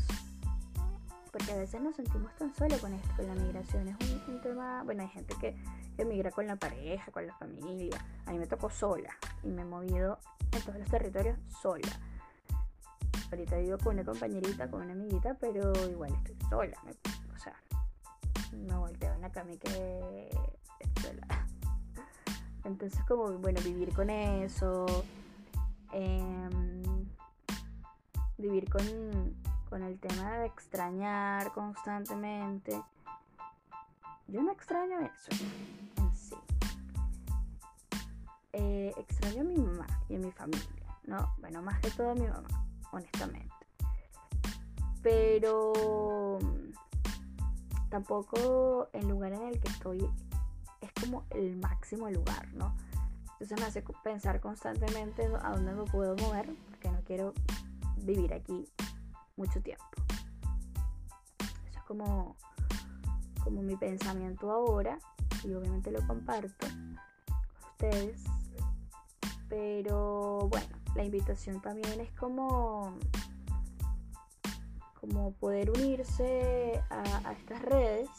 porque 1.30 1.52
a 1.52 1.56
veces 1.56 1.80
nos 1.80 1.96
sentimos 1.96 2.34
tan 2.36 2.54
solos 2.54 2.80
con 2.80 2.92
esto, 2.92 3.08
con 3.16 3.26
la 3.26 3.34
migración. 3.34 3.88
Es 3.88 3.96
un, 4.28 4.40
tema, 4.40 4.82
bueno, 4.84 5.02
hay 5.02 5.08
gente 5.08 5.34
que, 5.40 5.56
emigra 5.98 6.30
con 6.30 6.46
la 6.46 6.56
pareja, 6.56 7.10
con 7.10 7.26
la 7.26 7.34
familia. 7.34 7.98
A 8.26 8.32
mí 8.32 8.38
me 8.38 8.46
tocó 8.46 8.70
sola 8.70 9.10
y 9.42 9.48
me 9.48 9.62
he 9.62 9.64
movido 9.64 10.18
en 10.52 10.62
todos 10.62 10.78
los 10.78 10.88
territorios 10.88 11.38
sola. 11.60 11.88
Ahorita 13.30 13.58
vivo 13.58 13.78
con 13.78 13.94
una 13.94 14.04
compañerita, 14.04 14.70
con 14.70 14.82
una 14.82 14.92
amiguita, 14.92 15.36
pero 15.40 15.72
igual 15.88 16.14
estoy 16.14 16.36
sola. 16.48 16.78
o 17.34 17.38
sea, 17.38 17.54
me 18.52 18.76
volteo 18.76 19.12
en 19.12 19.20
la 19.20 19.30
cama 19.30 19.50
que 19.60 20.30
sola. 21.02 21.46
Entonces, 22.64 23.00
como, 23.06 23.32
bueno, 23.38 23.60
vivir 23.62 23.92
con 23.92 24.10
eso. 24.10 24.86
Em, 25.92 27.06
vivir 28.36 28.70
con 28.70 28.82
con 29.68 29.82
el 29.82 29.98
tema 29.98 30.38
de 30.38 30.46
extrañar 30.46 31.52
constantemente. 31.52 32.82
Yo 34.26 34.42
no 34.42 34.52
extraño 34.52 35.00
eso 35.00 35.44
en 35.96 36.14
sí. 36.14 36.36
Eh, 38.52 38.92
extraño 38.96 39.42
a 39.42 39.44
mi 39.44 39.56
mamá 39.56 39.86
y 40.08 40.16
a 40.16 40.18
mi 40.18 40.30
familia, 40.32 40.98
¿no? 41.04 41.34
Bueno, 41.38 41.62
más 41.62 41.80
que 41.80 41.90
todo 41.90 42.10
a 42.10 42.14
mi 42.14 42.26
mamá, 42.26 42.48
honestamente. 42.92 43.54
Pero 45.02 46.38
mm, 46.40 47.88
tampoco 47.88 48.88
el 48.92 49.08
lugar 49.08 49.32
en 49.32 49.42
el 49.42 49.60
que 49.60 49.68
estoy 49.68 50.10
es 50.80 50.92
como 51.00 51.24
el 51.30 51.56
máximo 51.56 52.10
lugar, 52.10 52.52
¿no? 52.54 52.74
Entonces 53.32 53.60
me 53.60 53.66
hace 53.66 53.84
pensar 54.02 54.40
constantemente 54.40 55.30
a 55.42 55.52
dónde 55.52 55.72
me 55.72 55.84
puedo 55.84 56.16
mover, 56.16 56.52
porque 56.70 56.90
no 56.90 57.00
quiero 57.02 57.34
vivir 57.98 58.34
aquí 58.34 58.66
mucho 59.38 59.62
tiempo. 59.62 59.84
Eso 61.38 61.78
es 61.78 61.84
como, 61.84 62.36
como 63.42 63.62
mi 63.62 63.76
pensamiento 63.76 64.50
ahora 64.50 64.98
y 65.44 65.54
obviamente 65.54 65.90
lo 65.90 66.06
comparto 66.06 66.66
con 66.66 66.98
ustedes. 67.72 68.24
Pero 69.48 70.48
bueno, 70.50 70.76
la 70.94 71.04
invitación 71.04 71.62
también 71.62 72.00
es 72.00 72.10
como, 72.12 72.98
como 75.00 75.32
poder 75.32 75.70
unirse 75.70 76.82
a, 76.90 77.28
a 77.28 77.32
estas 77.32 77.62
redes, 77.62 78.10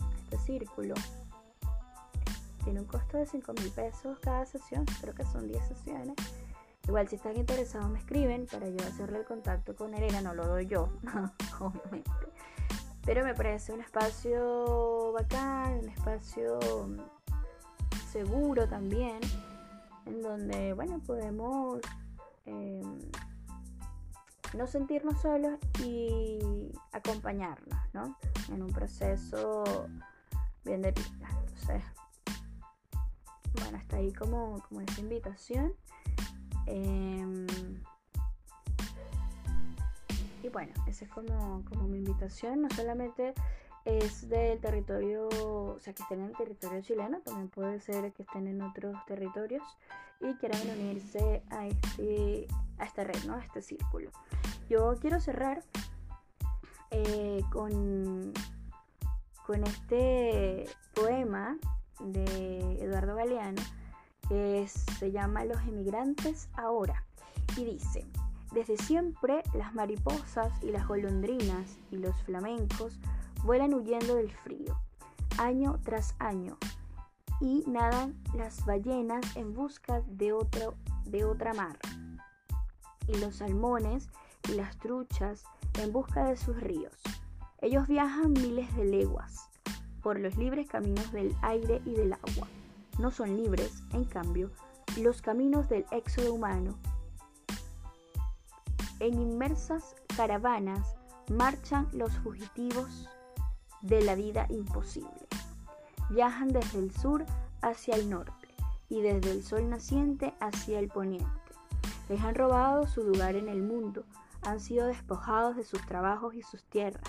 a 0.00 0.14
este 0.22 0.38
círculo. 0.38 0.94
Tiene 2.62 2.80
un 2.80 2.86
costo 2.86 3.16
de 3.16 3.26
5 3.26 3.52
mil 3.54 3.70
pesos 3.70 4.18
cada 4.20 4.44
sesión, 4.44 4.84
creo 5.00 5.14
que 5.14 5.24
son 5.24 5.48
10 5.48 5.66
sesiones 5.66 6.14
Igual 6.88 7.06
si 7.06 7.16
están 7.16 7.36
interesados 7.36 7.90
me 7.90 7.98
escriben 7.98 8.46
para 8.46 8.66
yo 8.66 8.78
hacerle 8.78 9.18
el 9.18 9.26
contacto 9.26 9.76
con 9.76 9.92
Elena, 9.92 10.22
no 10.22 10.32
lo 10.32 10.46
doy 10.46 10.66
yo, 10.66 10.88
obviamente. 11.60 12.10
Pero 13.04 13.24
me 13.24 13.34
parece 13.34 13.74
un 13.74 13.82
espacio 13.82 15.12
bacán, 15.12 15.80
un 15.80 15.88
espacio 15.90 16.58
seguro 18.10 18.66
también, 18.66 19.20
en 20.06 20.22
donde, 20.22 20.72
bueno, 20.72 20.98
podemos 21.00 21.80
em, 22.46 22.98
no 24.54 24.66
sentirnos 24.66 25.20
solos 25.20 25.58
y 25.84 26.72
acompañarnos, 26.92 27.78
¿no? 27.92 28.16
En 28.50 28.62
un 28.62 28.72
proceso 28.72 29.62
bien 30.64 30.80
de 30.80 30.94
pista. 30.94 31.28
Entonces, 31.28 31.82
bueno, 33.60 33.76
está 33.76 33.98
ahí 33.98 34.10
como, 34.10 34.62
como 34.68 34.80
esa 34.80 35.02
invitación. 35.02 35.74
Em, 36.68 37.46
y 40.42 40.48
bueno, 40.50 40.72
esa 40.86 41.06
es 41.06 41.10
como, 41.10 41.62
mi 41.88 41.98
invitación. 41.98 42.62
No 42.62 42.70
solamente 42.70 43.34
es 43.84 44.28
del 44.28 44.60
territorio, 44.60 45.28
o 45.28 45.78
sea, 45.80 45.94
que 45.94 46.02
estén 46.02 46.20
en 46.20 46.26
el 46.26 46.36
territorio 46.36 46.82
chileno, 46.82 47.20
también 47.20 47.48
puede 47.48 47.80
ser 47.80 48.12
que 48.12 48.22
estén 48.22 48.46
en 48.46 48.60
otros 48.60 48.96
territorios 49.06 49.62
y 50.20 50.34
quieran 50.34 50.60
unirse 50.68 51.42
a, 51.50 51.66
este, 51.66 52.46
a 52.78 52.84
esta 52.84 53.04
red, 53.04 53.24
¿no? 53.24 53.34
a 53.34 53.40
este 53.40 53.62
círculo. 53.62 54.10
Yo 54.68 54.96
quiero 55.00 55.20
cerrar 55.20 55.62
eh, 56.90 57.42
con, 57.50 58.32
con 59.46 59.64
este 59.64 60.66
poema 60.94 61.56
de 62.00 62.82
Eduardo 62.82 63.16
Galeano 63.16 63.62
se 64.28 65.10
llama 65.10 65.44
Los 65.44 65.60
emigrantes 65.62 66.48
ahora 66.54 67.04
y 67.56 67.64
dice, 67.64 68.06
desde 68.52 68.76
siempre 68.76 69.42
las 69.54 69.74
mariposas 69.74 70.52
y 70.62 70.70
las 70.70 70.86
golondrinas 70.86 71.78
y 71.90 71.96
los 71.96 72.16
flamencos 72.22 72.98
vuelan 73.44 73.74
huyendo 73.74 74.16
del 74.16 74.30
frío, 74.30 74.78
año 75.38 75.78
tras 75.82 76.14
año, 76.18 76.58
y 77.40 77.64
nadan 77.66 78.20
las 78.34 78.64
ballenas 78.64 79.36
en 79.36 79.54
busca 79.54 80.02
de, 80.06 80.32
otro, 80.32 80.74
de 81.04 81.24
otra 81.24 81.54
mar, 81.54 81.78
y 83.06 83.16
los 83.18 83.36
salmones 83.36 84.08
y 84.48 84.54
las 84.54 84.76
truchas 84.78 85.44
en 85.80 85.92
busca 85.92 86.24
de 86.24 86.36
sus 86.36 86.60
ríos. 86.60 86.94
Ellos 87.60 87.88
viajan 87.88 88.32
miles 88.32 88.74
de 88.76 88.84
leguas 88.84 89.48
por 90.02 90.18
los 90.20 90.36
libres 90.36 90.68
caminos 90.68 91.12
del 91.12 91.34
aire 91.42 91.80
y 91.84 91.94
del 91.94 92.12
agua. 92.12 92.48
No 92.98 93.10
son 93.10 93.36
libres, 93.36 93.82
en 93.92 94.04
cambio, 94.04 94.50
los 94.96 95.22
caminos 95.22 95.68
del 95.68 95.86
éxodo 95.92 96.34
humano. 96.34 96.78
En 98.98 99.20
inmersas 99.20 99.94
caravanas 100.16 100.96
marchan 101.30 101.88
los 101.92 102.12
fugitivos 102.18 103.08
de 103.82 104.02
la 104.02 104.16
vida 104.16 104.46
imposible. 104.48 105.28
Viajan 106.10 106.48
desde 106.48 106.80
el 106.80 106.92
sur 106.92 107.24
hacia 107.62 107.94
el 107.94 108.10
norte 108.10 108.48
y 108.88 109.00
desde 109.02 109.30
el 109.30 109.44
sol 109.44 109.68
naciente 109.68 110.34
hacia 110.40 110.80
el 110.80 110.88
poniente. 110.88 111.28
Les 112.08 112.20
han 112.22 112.34
robado 112.34 112.86
su 112.86 113.04
lugar 113.04 113.36
en 113.36 113.48
el 113.48 113.62
mundo, 113.62 114.04
han 114.42 114.60
sido 114.60 114.86
despojados 114.86 115.56
de 115.56 115.64
sus 115.64 115.84
trabajos 115.86 116.34
y 116.34 116.42
sus 116.42 116.64
tierras. 116.64 117.04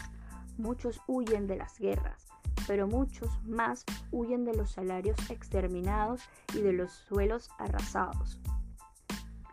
Muchos 0.58 1.02
huyen 1.08 1.48
de 1.48 1.56
las 1.56 1.80
guerras, 1.80 2.28
pero 2.68 2.88
muchos 2.88 3.30
más 3.43 3.86
huyen 4.12 4.45
de 4.45 4.55
los 4.55 4.72
salarios 4.72 5.18
exterminados 5.30 6.22
y 6.53 6.62
de 6.62 6.74
los 6.74 6.91
suelos 6.91 7.49
arrasados. 7.57 8.39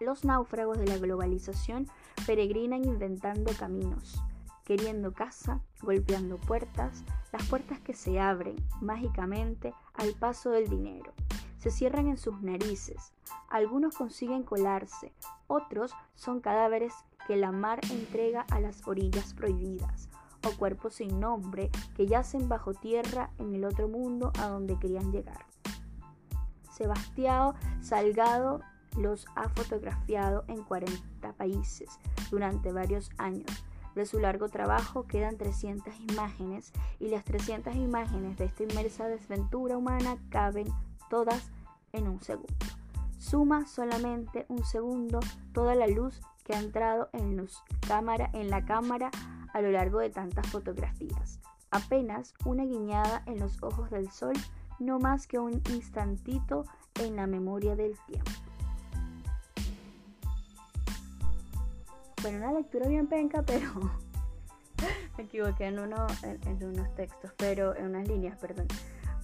Los 0.00 0.24
náufragos 0.24 0.78
de 0.78 0.86
la 0.86 0.98
globalización 0.98 1.88
peregrinan 2.26 2.84
inventando 2.84 3.52
caminos, 3.59 4.20
queriendo 4.64 5.12
casa, 5.12 5.61
golpeando 5.80 6.36
puertas, 6.36 7.02
las 7.32 7.46
puertas 7.48 7.80
que 7.80 7.94
se 7.94 8.20
abren 8.20 8.57
mágicamente 8.80 9.72
al 9.94 10.12
paso 10.12 10.50
del 10.50 10.68
dinero. 10.68 11.12
Se 11.59 11.70
cierran 11.70 12.09
en 12.09 12.18
sus 12.18 12.42
narices. 12.42 13.12
Algunos 13.48 13.96
consiguen 13.96 14.42
colarse, 14.42 15.12
otros 15.46 15.92
son 16.14 16.40
cadáveres 16.40 16.92
que 17.26 17.36
la 17.36 17.52
mar 17.52 17.80
entrega 17.90 18.44
a 18.50 18.61
las 18.61 18.86
orillas 18.86 19.34
prohibidas, 19.34 20.09
cuerpos 20.53 20.94
sin 20.94 21.20
nombre 21.20 21.70
que 21.94 22.07
yacen 22.07 22.49
bajo 22.49 22.74
tierra 22.74 23.30
en 23.38 23.55
el 23.55 23.64
otro 23.64 23.88
mundo 23.88 24.32
a 24.38 24.49
donde 24.49 24.78
querían 24.78 25.12
llegar. 25.12 25.47
Sebastián 26.70 27.55
Salgado 27.80 28.61
los 28.97 29.26
ha 29.34 29.49
fotografiado 29.49 30.44
en 30.49 30.62
40 30.62 31.32
países 31.34 31.99
durante 32.30 32.72
varios 32.72 33.11
años 33.18 33.64
de 33.97 34.05
su 34.05 34.20
largo 34.20 34.51
trabajo 34.51 35.07
quedan 35.07 35.38
300 35.38 35.99
imágenes 36.11 36.72
y 37.01 37.09
las 37.09 37.24
300 37.24 37.74
imágenes 37.76 38.36
de 38.36 38.44
esta 38.44 38.62
inmersa 38.62 39.09
desventura 39.09 39.78
humana 39.78 40.18
caben 40.28 40.68
todas 41.09 41.51
en 41.92 42.07
un 42.07 42.20
segundo. 42.20 42.55
Suma 43.18 43.66
solamente 43.66 44.44
un 44.49 44.64
segundo 44.64 45.18
toda 45.53 45.74
la 45.74 45.86
luz 45.86 46.20
que 46.44 46.55
ha 46.55 46.61
entrado 46.61 47.09
en, 47.14 47.49
cámara, 47.88 48.30
en 48.34 48.51
la 48.51 48.66
cámara 48.66 49.11
a 49.57 49.62
lo 49.62 49.70
largo 49.70 50.00
de 50.00 50.11
tantas 50.11 50.46
fotografías. 50.48 51.40
Apenas 51.70 52.34
una 52.44 52.64
guiñada 52.64 53.22
en 53.24 53.40
los 53.40 53.62
ojos 53.62 53.88
del 53.88 54.11
sol, 54.11 54.34
no 54.78 54.98
más 54.98 55.26
que 55.26 55.38
un 55.38 55.62
instantito 55.70 56.66
en 57.00 57.16
la 57.16 57.26
memoria 57.26 57.74
del 57.74 57.96
tiempo. 58.07 58.30
Bueno, 62.20 62.36
una 62.36 62.52
lectura 62.52 62.86
bien 62.86 63.07
penca, 63.07 63.42
pero 63.44 63.72
me 65.16 65.24
equivoqué 65.24 65.68
en, 65.68 65.78
uno, 65.78 66.07
en, 66.22 66.62
unos 66.62 66.94
textos, 66.94 67.32
pero 67.38 67.74
en 67.76 67.86
unas 67.86 68.07
líneas, 68.07 68.36
perdón. 68.38 68.66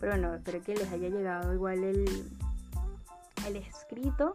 Pero 0.01 0.13
bueno, 0.13 0.35
espero 0.35 0.63
que 0.63 0.77
les 0.77 0.91
haya 0.93 1.11
llegado 1.11 1.53
igual 1.53 1.85
el, 1.85 2.27
el 3.47 3.57
escrito. 3.57 4.35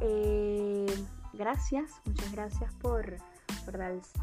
Eh, 0.00 0.92
gracias, 1.32 1.92
muchas 2.06 2.32
gracias 2.32 2.72
por, 2.74 3.18
por, 3.64 3.78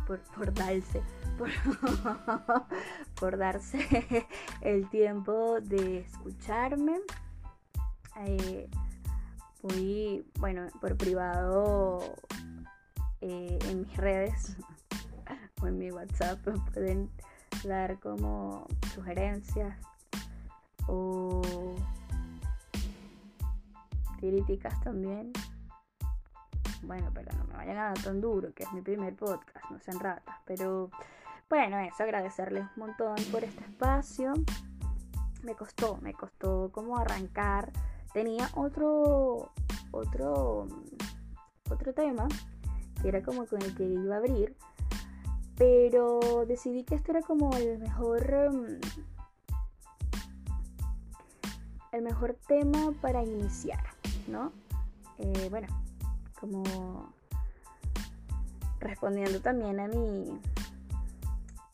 por, 0.05 0.19
por 0.35 0.53
darse, 0.53 1.01
por, 3.19 3.37
darse 3.37 4.27
el 4.61 4.89
tiempo 4.89 5.59
de 5.61 5.99
escucharme. 5.99 6.99
Eh, 8.25 8.69
bueno, 10.39 10.67
por 10.79 10.97
privado 10.97 12.15
eh, 13.21 13.59
en 13.67 13.81
mis 13.81 13.97
redes 13.97 14.55
o 15.61 15.67
en 15.67 15.77
mi 15.77 15.91
WhatsApp 15.91 16.39
pueden 16.73 17.09
dar 17.63 17.99
como 17.99 18.67
sugerencias 18.93 19.77
o 20.87 21.41
críticas 24.19 24.79
también. 24.81 25.31
Bueno, 26.81 27.11
pero 27.13 27.31
no 27.37 27.45
me 27.45 27.53
vayan 27.55 27.77
a 27.77 27.83
dar 27.85 27.99
tan 28.01 28.21
duro, 28.21 28.53
que 28.53 28.63
es 28.63 28.71
mi 28.73 28.81
primer 28.81 29.15
podcast, 29.15 29.69
no 29.69 29.79
sean 29.79 29.99
ratas. 29.99 30.35
Pero 30.45 30.89
bueno, 31.49 31.79
eso, 31.79 32.03
agradecerles 32.03 32.65
un 32.75 32.87
montón 32.87 33.15
por 33.31 33.43
este 33.43 33.63
espacio. 33.63 34.33
Me 35.43 35.55
costó, 35.55 35.97
me 36.01 36.13
costó 36.13 36.69
como 36.71 36.97
arrancar. 36.97 37.71
Tenía 38.13 38.49
otro, 38.55 39.51
otro, 39.91 40.67
otro 41.69 41.93
tema 41.93 42.27
que 43.01 43.07
era 43.07 43.23
como 43.23 43.45
con 43.45 43.61
el 43.61 43.75
que 43.75 43.83
iba 43.83 44.15
a 44.15 44.17
abrir, 44.17 44.55
pero 45.57 46.45
decidí 46.47 46.83
que 46.83 46.95
este 46.95 47.11
era 47.11 47.21
como 47.21 47.55
el 47.55 47.79
mejor 47.79 48.33
em, 48.33 48.79
el 51.91 52.01
mejor 52.01 52.37
tema 52.47 52.93
para 53.01 53.23
iniciar, 53.23 53.83
¿no? 54.27 54.51
Eh, 55.17 55.47
bueno, 55.49 55.67
como 56.39 57.13
respondiendo 58.79 59.41
también 59.41 59.79
a 59.79 59.87
mi, 59.87 60.39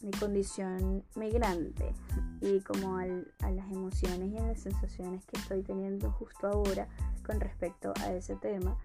mi 0.02 0.12
condición 0.12 1.04
migrante 1.16 1.94
y 2.42 2.60
como 2.62 2.98
a 2.98 3.06
las 3.06 3.72
emociones 3.72 4.32
y 4.32 4.38
a 4.38 4.48
las 4.48 4.60
sensaciones 4.60 5.26
que 5.26 5.38
estoy 5.40 5.64
teniendo 5.64 6.12
justo 6.12 6.48
ahora 6.48 6.88
con 7.26 7.40
respecto 7.40 7.94
a 8.02 8.14
ese 8.14 8.36
tema. 8.36 8.78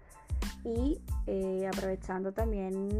Y 0.63 1.01
eh, 1.27 1.69
aprovechando 1.71 2.31
también 2.31 2.99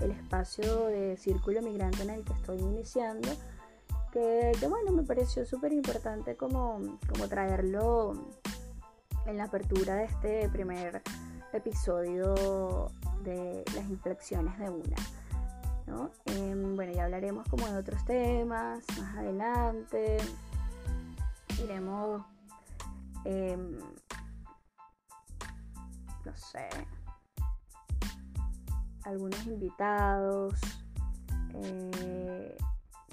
el 0.00 0.10
espacio 0.12 0.86
de 0.86 1.16
círculo 1.16 1.60
migrante 1.62 2.02
en 2.02 2.10
el 2.10 2.24
que 2.24 2.32
estoy 2.32 2.58
iniciando, 2.58 3.28
que, 4.12 4.52
bueno, 4.68 4.92
me 4.92 5.02
pareció 5.02 5.44
súper 5.44 5.72
importante 5.72 6.36
como, 6.36 6.98
como 7.08 7.28
traerlo 7.28 8.14
en 9.26 9.36
la 9.36 9.44
apertura 9.44 9.94
de 9.96 10.04
este 10.04 10.48
primer 10.48 11.02
episodio 11.52 12.90
de 13.22 13.64
las 13.74 13.88
inflexiones 13.88 14.58
de 14.58 14.70
una. 14.70 14.96
Em, 16.26 16.76
bueno, 16.76 16.92
ya 16.92 17.04
hablaremos 17.04 17.46
como 17.48 17.66
de 17.66 17.76
otros 17.76 18.04
temas 18.04 18.84
más 18.98 19.16
adelante. 19.16 20.18
Iremos, 21.62 22.22
em, 23.24 23.78
no 26.24 26.36
sé, 26.36 26.68
algunos 29.02 29.44
invitados, 29.46 30.54
eh, 31.54 32.56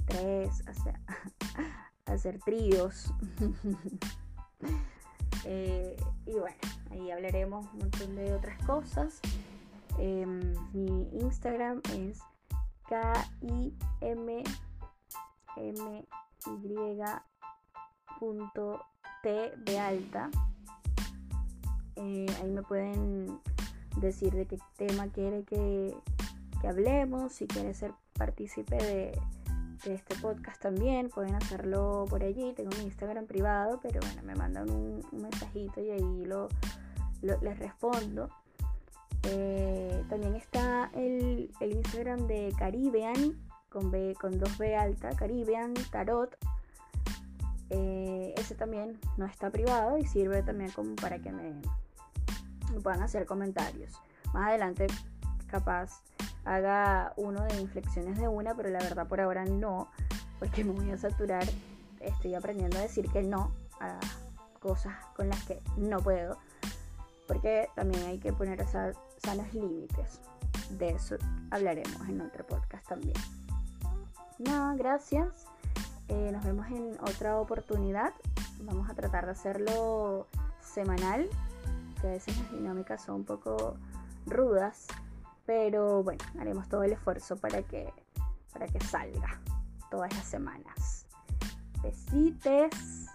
tres, 0.06 0.68
hacer, 0.68 1.00
hacer 2.06 2.40
tríos. 2.40 3.14
Eh, 5.50 5.96
y 6.26 6.34
bueno, 6.34 6.58
hablaremos 7.12 7.66
un 7.74 7.80
montón 7.80 8.16
de 8.16 8.34
otras 8.34 8.58
cosas. 8.66 9.20
Em, 10.00 10.54
mi 10.74 11.10
Instagram 11.14 11.82
es 11.96 12.20
k 12.88 13.14
i 13.42 13.74
m 14.02 14.44
m 15.58 16.06
y 16.46 18.20
punto 18.20 18.82
t 19.24 19.52
de 19.58 19.80
alta. 19.80 20.30
Eh, 21.96 22.28
ahí 22.42 22.52
me 22.52 22.62
pueden 22.62 23.40
decir 24.00 24.34
de 24.34 24.46
qué 24.46 24.58
tema 24.78 25.08
quiere 25.08 25.44
que, 25.44 25.96
hablemos, 26.68 27.34
si 27.34 27.48
quiere 27.48 27.74
ser 27.74 27.94
partícipe 28.14 28.76
de, 28.76 29.20
este 29.86 30.16
podcast 30.16 30.62
también, 30.62 31.10
pueden 31.10 31.36
hacerlo 31.36 32.06
por 32.10 32.22
allí, 32.22 32.52
tengo 32.54 32.72
mi 32.78 32.84
Instagram 32.86 33.26
privado, 33.26 33.80
pero 33.82 34.02
bueno, 34.02 34.22
me 34.24 34.36
mandan 34.36 34.70
un, 34.70 35.02
mensajito 35.14 35.80
y 35.80 35.92
ahí 35.92 36.26
lo, 36.26 36.50
les 37.22 37.60
respondo. 37.60 38.30
Eh, 39.24 40.06
también 40.10 40.36
está 40.36 40.90
el, 40.94 41.52
Instagram 41.60 42.28
de 42.28 42.54
Caribbean 42.58 43.38
con, 43.70 43.92
B, 43.92 44.16
con 44.20 44.40
2B 44.40 44.78
alta, 44.78 45.10
Caribbean 45.16 45.74
Tarot. 45.92 46.38
Eh, 47.70 48.34
ese 48.38 48.56
también 48.56 48.98
no 49.18 49.26
está 49.26 49.50
privado 49.50 49.98
y 49.98 50.06
sirve 50.06 50.42
también 50.44 50.72
como 50.72 50.96
para 50.96 51.20
que 51.20 51.32
me, 51.32 51.54
me 52.74 52.80
puedan 52.82 53.02
hacer 53.02 53.26
comentarios. 53.26 53.94
Más 54.34 54.50
adelante 54.50 54.88
capaz 55.48 56.02
haga 56.46 57.14
uno 57.18 57.44
de 57.44 57.60
inflexiones 57.60 58.18
de 58.18 58.28
una, 58.28 58.56
pero 58.56 58.70
la 58.70 58.80
verdad 58.80 59.08
por 59.08 59.20
ahora 59.20 59.44
no, 59.46 59.90
porque 60.40 60.64
me 60.64 60.72
voy 60.72 60.92
a 60.92 60.98
saturar. 60.98 61.44
Estoy 62.00 62.36
aprendiendo 62.36 62.78
a 62.78 62.82
decir 62.82 63.10
que 63.10 63.24
no 63.24 63.52
a 63.82 64.00
cosas 64.60 64.96
con 65.16 65.30
las 65.30 65.44
que 65.44 65.62
no 65.76 66.00
puedo, 66.00 66.38
porque 67.28 67.70
también 67.76 68.04
hay 68.06 68.20
que 68.20 68.34
poner 68.34 68.66
sanos 68.68 69.54
límites. 69.54 70.22
De 70.72 70.90
eso 70.90 71.16
hablaremos 71.52 72.08
en 72.08 72.22
otro 72.22 72.46
podcast 72.46 72.88
también. 72.88 73.16
Nada, 74.40 74.76
gracias. 74.76 75.46
Eh, 76.10 76.30
nos 76.32 76.44
vemos 76.44 76.68
en 76.68 76.98
otra 77.02 77.40
oportunidad. 77.40 78.14
Vamos 78.62 78.90
a 78.90 78.94
tratar 78.94 79.26
de 79.26 79.32
hacerlo 79.32 80.28
semanal, 80.62 81.30
que 82.02 82.08
a 82.08 82.12
veces 82.12 82.38
las 82.38 82.52
dinámicas 82.52 83.04
son 83.04 83.16
un 83.16 83.26
poco 83.26 83.76
rudas, 84.26 84.88
pero 85.46 86.04
bueno, 86.04 86.24
haremos 86.40 86.68
todo 86.70 86.84
el 86.84 86.94
esfuerzo 86.94 87.38
para 87.38 87.62
que, 87.64 87.92
para 88.54 88.68
que 88.68 88.80
salga 88.82 89.40
todas 89.90 90.14
las 90.14 90.26
semanas. 90.26 91.06
Besites. 91.82 93.08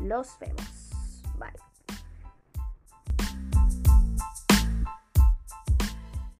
Los 0.00 0.36
vemos. 0.40 0.81